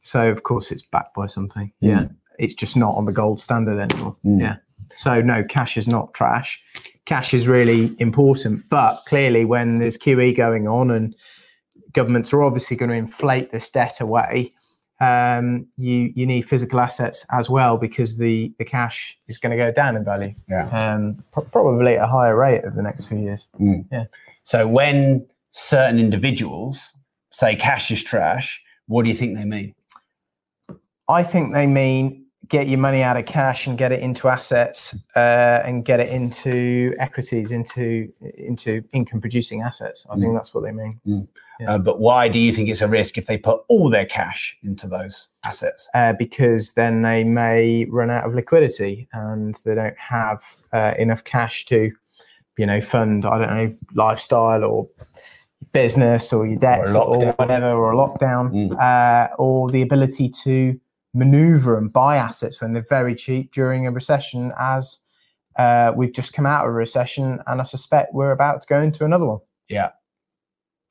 so 0.00 0.30
of 0.30 0.44
course 0.44 0.70
it's 0.70 0.82
backed 0.82 1.14
by 1.14 1.26
something. 1.26 1.66
Mm. 1.82 1.88
Yeah, 1.88 2.04
it's 2.38 2.54
just 2.54 2.76
not 2.76 2.94
on 2.94 3.04
the 3.04 3.12
gold 3.12 3.40
standard 3.40 3.80
anymore. 3.80 4.16
Mm. 4.24 4.40
Yeah, 4.40 4.56
so 4.94 5.20
no, 5.20 5.42
cash 5.42 5.76
is 5.76 5.88
not 5.88 6.14
trash. 6.14 6.62
Cash 7.06 7.34
is 7.34 7.48
really 7.48 7.96
important, 7.98 8.62
but 8.70 9.02
clearly 9.06 9.44
when 9.44 9.80
there's 9.80 9.98
QE 9.98 10.36
going 10.36 10.68
on 10.68 10.92
and 10.92 11.16
governments 11.92 12.32
are 12.32 12.44
obviously 12.44 12.76
going 12.76 12.90
to 12.90 12.96
inflate 12.96 13.50
this 13.50 13.68
debt 13.68 14.00
away. 14.00 14.52
Um, 15.00 15.66
you 15.76 16.12
you 16.14 16.26
need 16.26 16.42
physical 16.42 16.80
assets 16.80 17.24
as 17.30 17.48
well 17.48 17.76
because 17.76 18.18
the 18.18 18.52
the 18.58 18.64
cash 18.64 19.16
is 19.28 19.38
going 19.38 19.56
to 19.56 19.56
go 19.56 19.70
down 19.70 19.96
in 19.96 20.04
value. 20.04 20.34
Yeah, 20.48 20.68
um, 20.70 21.22
probably 21.52 21.96
at 21.96 22.04
a 22.04 22.06
higher 22.06 22.36
rate 22.36 22.62
over 22.64 22.74
the 22.74 22.82
next 22.82 23.04
few 23.06 23.18
years. 23.18 23.46
Mm. 23.60 23.86
Yeah. 23.92 24.04
So 24.42 24.66
when 24.66 25.26
certain 25.52 25.98
individuals 25.98 26.92
say 27.30 27.54
cash 27.54 27.90
is 27.90 28.02
trash, 28.02 28.60
what 28.86 29.04
do 29.04 29.10
you 29.10 29.14
think 29.14 29.36
they 29.36 29.44
mean? 29.44 29.74
I 31.08 31.22
think 31.22 31.54
they 31.54 31.66
mean 31.66 32.26
get 32.46 32.68
your 32.68 32.78
money 32.78 33.02
out 33.02 33.16
of 33.16 33.26
cash 33.26 33.66
and 33.66 33.76
get 33.76 33.92
it 33.92 34.00
into 34.00 34.28
assets 34.28 34.96
uh, 35.16 35.60
and 35.64 35.84
get 35.84 36.00
it 36.00 36.08
into 36.08 36.94
equities, 36.98 37.52
into 37.52 38.12
into 38.36 38.82
income 38.92 39.20
producing 39.20 39.62
assets. 39.62 40.06
I 40.10 40.14
mm. 40.14 40.20
think 40.20 40.34
that's 40.34 40.54
what 40.54 40.64
they 40.64 40.72
mean. 40.72 41.00
Mm. 41.06 41.28
Yeah. 41.60 41.74
Uh, 41.74 41.78
but 41.78 41.98
why 41.98 42.28
do 42.28 42.38
you 42.38 42.52
think 42.52 42.68
it's 42.68 42.80
a 42.80 42.86
risk 42.88 43.18
if 43.18 43.26
they 43.26 43.36
put 43.36 43.62
all 43.66 43.90
their 43.90 44.06
cash 44.06 44.56
into 44.62 44.86
those 44.86 45.28
assets? 45.44 45.88
Uh, 45.92 46.12
because 46.12 46.74
then 46.74 47.02
they 47.02 47.24
may 47.24 47.84
run 47.86 48.10
out 48.10 48.24
of 48.24 48.34
liquidity 48.34 49.08
and 49.12 49.56
they 49.64 49.74
don't 49.74 49.98
have 49.98 50.56
uh, 50.72 50.94
enough 50.98 51.24
cash 51.24 51.64
to 51.64 51.90
you 52.58 52.66
know, 52.66 52.80
fund, 52.80 53.24
I 53.24 53.38
don't 53.38 53.54
know, 53.54 53.78
lifestyle 53.94 54.64
or 54.64 54.88
business 55.72 56.32
or 56.32 56.46
your 56.46 56.58
debts 56.58 56.94
or, 56.94 57.02
or 57.04 57.32
whatever, 57.32 57.70
or 57.70 57.92
a 57.92 57.96
lockdown, 57.96 58.50
mm. 58.50 58.78
uh, 58.80 59.34
or 59.36 59.70
the 59.70 59.80
ability 59.80 60.28
to 60.28 60.78
maneuver 61.14 61.78
and 61.78 61.92
buy 61.92 62.16
assets 62.16 62.60
when 62.60 62.72
they're 62.72 62.84
very 62.88 63.14
cheap 63.14 63.52
during 63.52 63.86
a 63.86 63.90
recession, 63.90 64.52
as 64.58 64.98
uh, 65.56 65.92
we've 65.96 66.12
just 66.12 66.32
come 66.32 66.46
out 66.46 66.64
of 66.64 66.70
a 66.70 66.72
recession, 66.72 67.40
and 67.46 67.60
I 67.60 67.64
suspect 67.64 68.14
we're 68.14 68.32
about 68.32 68.60
to 68.60 68.66
go 68.66 68.80
into 68.80 69.04
another 69.04 69.26
one. 69.26 69.40
Yeah. 69.68 69.90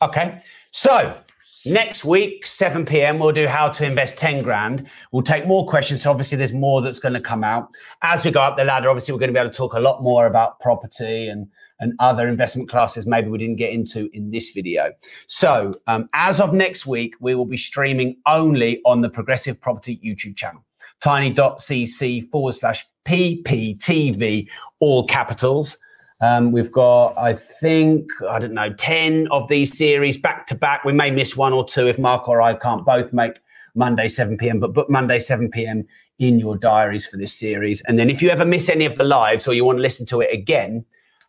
Okay. 0.02 0.40
So 0.72 1.18
next 1.66 2.06
week, 2.06 2.46
7 2.46 2.86
p.m., 2.86 3.20
we'll 3.20 3.32
do 3.32 3.48
how 3.48 3.70
to 3.70 3.86
invest 3.86 4.18
10 4.18 4.44
grand. 4.44 4.88
We'll 5.12 5.24
take 5.24 5.48
more 5.48 5.66
questions. 5.66 6.04
So 6.04 6.12
obviously, 6.12 6.38
there's 6.38 6.54
more 6.54 6.82
that's 6.82 7.00
going 7.00 7.14
to 7.14 7.22
come 7.22 7.44
out 7.44 7.70
as 8.02 8.24
we 8.24 8.32
go 8.32 8.42
up 8.42 8.58
the 8.58 8.66
ladder. 8.66 8.90
Obviously, 8.90 9.14
we're 9.14 9.20
going 9.20 9.34
to 9.34 9.34
be 9.34 9.40
able 9.40 9.50
to 9.50 9.58
talk 9.58 9.74
a 9.74 9.80
lot 9.80 10.04
more 10.04 10.28
about 10.28 10.60
property 10.60 11.28
and 11.28 11.48
and 11.80 11.94
other 12.00 12.28
investment 12.28 12.70
classes 12.70 13.06
maybe 13.06 13.30
we 13.30 13.38
didn't 13.38 13.58
get 13.58 13.72
into 13.72 14.10
in 14.14 14.32
this 14.32 14.52
video. 14.52 14.92
So, 15.28 15.74
um, 15.88 16.10
as 16.14 16.40
of 16.40 16.54
next 16.54 16.86
week, 16.86 17.16
we 17.20 17.36
will 17.36 17.46
be 17.46 17.58
streaming 17.58 18.18
only 18.26 18.82
on 18.86 19.02
the 19.02 19.10
Progressive 19.10 19.60
Property 19.62 20.00
YouTube 20.04 20.36
channel, 20.36 20.64
tiny.cc 21.02 22.30
forward 22.30 22.54
slash 22.54 22.86
PPTV, 23.06 24.48
all 24.80 25.06
capitals. 25.06 25.78
Um, 26.20 26.52
we've 26.52 26.72
got, 26.72 27.16
I 27.18 27.34
think, 27.34 28.10
I 28.28 28.40
don't 28.40 28.54
know, 28.54 28.74
10 28.74 29.28
of 29.30 29.48
these 29.48 29.78
series 29.78 30.18
back 30.18 30.48
to 30.48 30.56
back. 30.56 30.84
We 30.84 30.94
may 30.94 31.12
miss 31.12 31.38
one 31.38 31.54
or 31.54 31.64
two 31.64 31.88
if 31.88 32.00
Mark 32.00 32.28
or 32.28 32.42
I 32.42 32.56
can't 32.56 32.84
both 32.86 33.14
make 33.14 33.40
Monday 33.76 34.08
7 34.08 34.38
p.m., 34.38 34.60
but 34.60 34.74
book 34.74 34.90
Monday 34.90 35.20
7 35.20 35.52
p.m. 35.52 35.86
in 36.18 36.40
your 36.40 36.58
diaries 36.58 37.06
for 37.06 37.18
this 37.18 37.34
series. 37.34 37.82
And 37.82 38.00
then 38.00 38.10
if 38.10 38.24
you 38.24 38.30
ever 38.30 38.46
miss 38.46 38.68
any 38.68 38.86
of 38.86 38.98
the 38.98 39.04
lives 39.04 39.48
or 39.48 39.54
you 39.54 39.64
want 39.64 39.78
to 39.78 39.84
listen 39.84 40.08
to 40.08 40.22
it 40.22 40.34
again, 40.34 40.84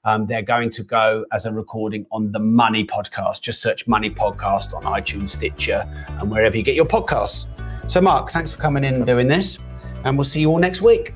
um, 0.04 0.26
they're 0.26 0.42
going 0.42 0.70
to 0.70 0.82
go 0.82 1.24
as 1.32 1.46
a 1.46 1.52
recording 1.52 2.06
on 2.12 2.32
the 2.32 2.38
Money 2.38 2.84
Podcast. 2.84 3.40
Just 3.40 3.60
search 3.60 3.86
Money 3.86 4.10
Podcast 4.10 4.74
on 4.74 4.84
iTunes, 4.84 5.30
Stitcher, 5.30 5.84
and 6.20 6.30
wherever 6.30 6.56
you 6.56 6.62
get 6.62 6.74
your 6.74 6.86
podcasts. 6.86 7.46
So, 7.90 8.00
Mark, 8.00 8.30
thanks 8.30 8.52
for 8.52 8.58
coming 8.60 8.84
in 8.84 8.94
and 8.94 9.06
doing 9.06 9.28
this, 9.28 9.58
and 10.04 10.16
we'll 10.16 10.24
see 10.24 10.40
you 10.40 10.50
all 10.50 10.58
next 10.58 10.82
week. 10.82 11.14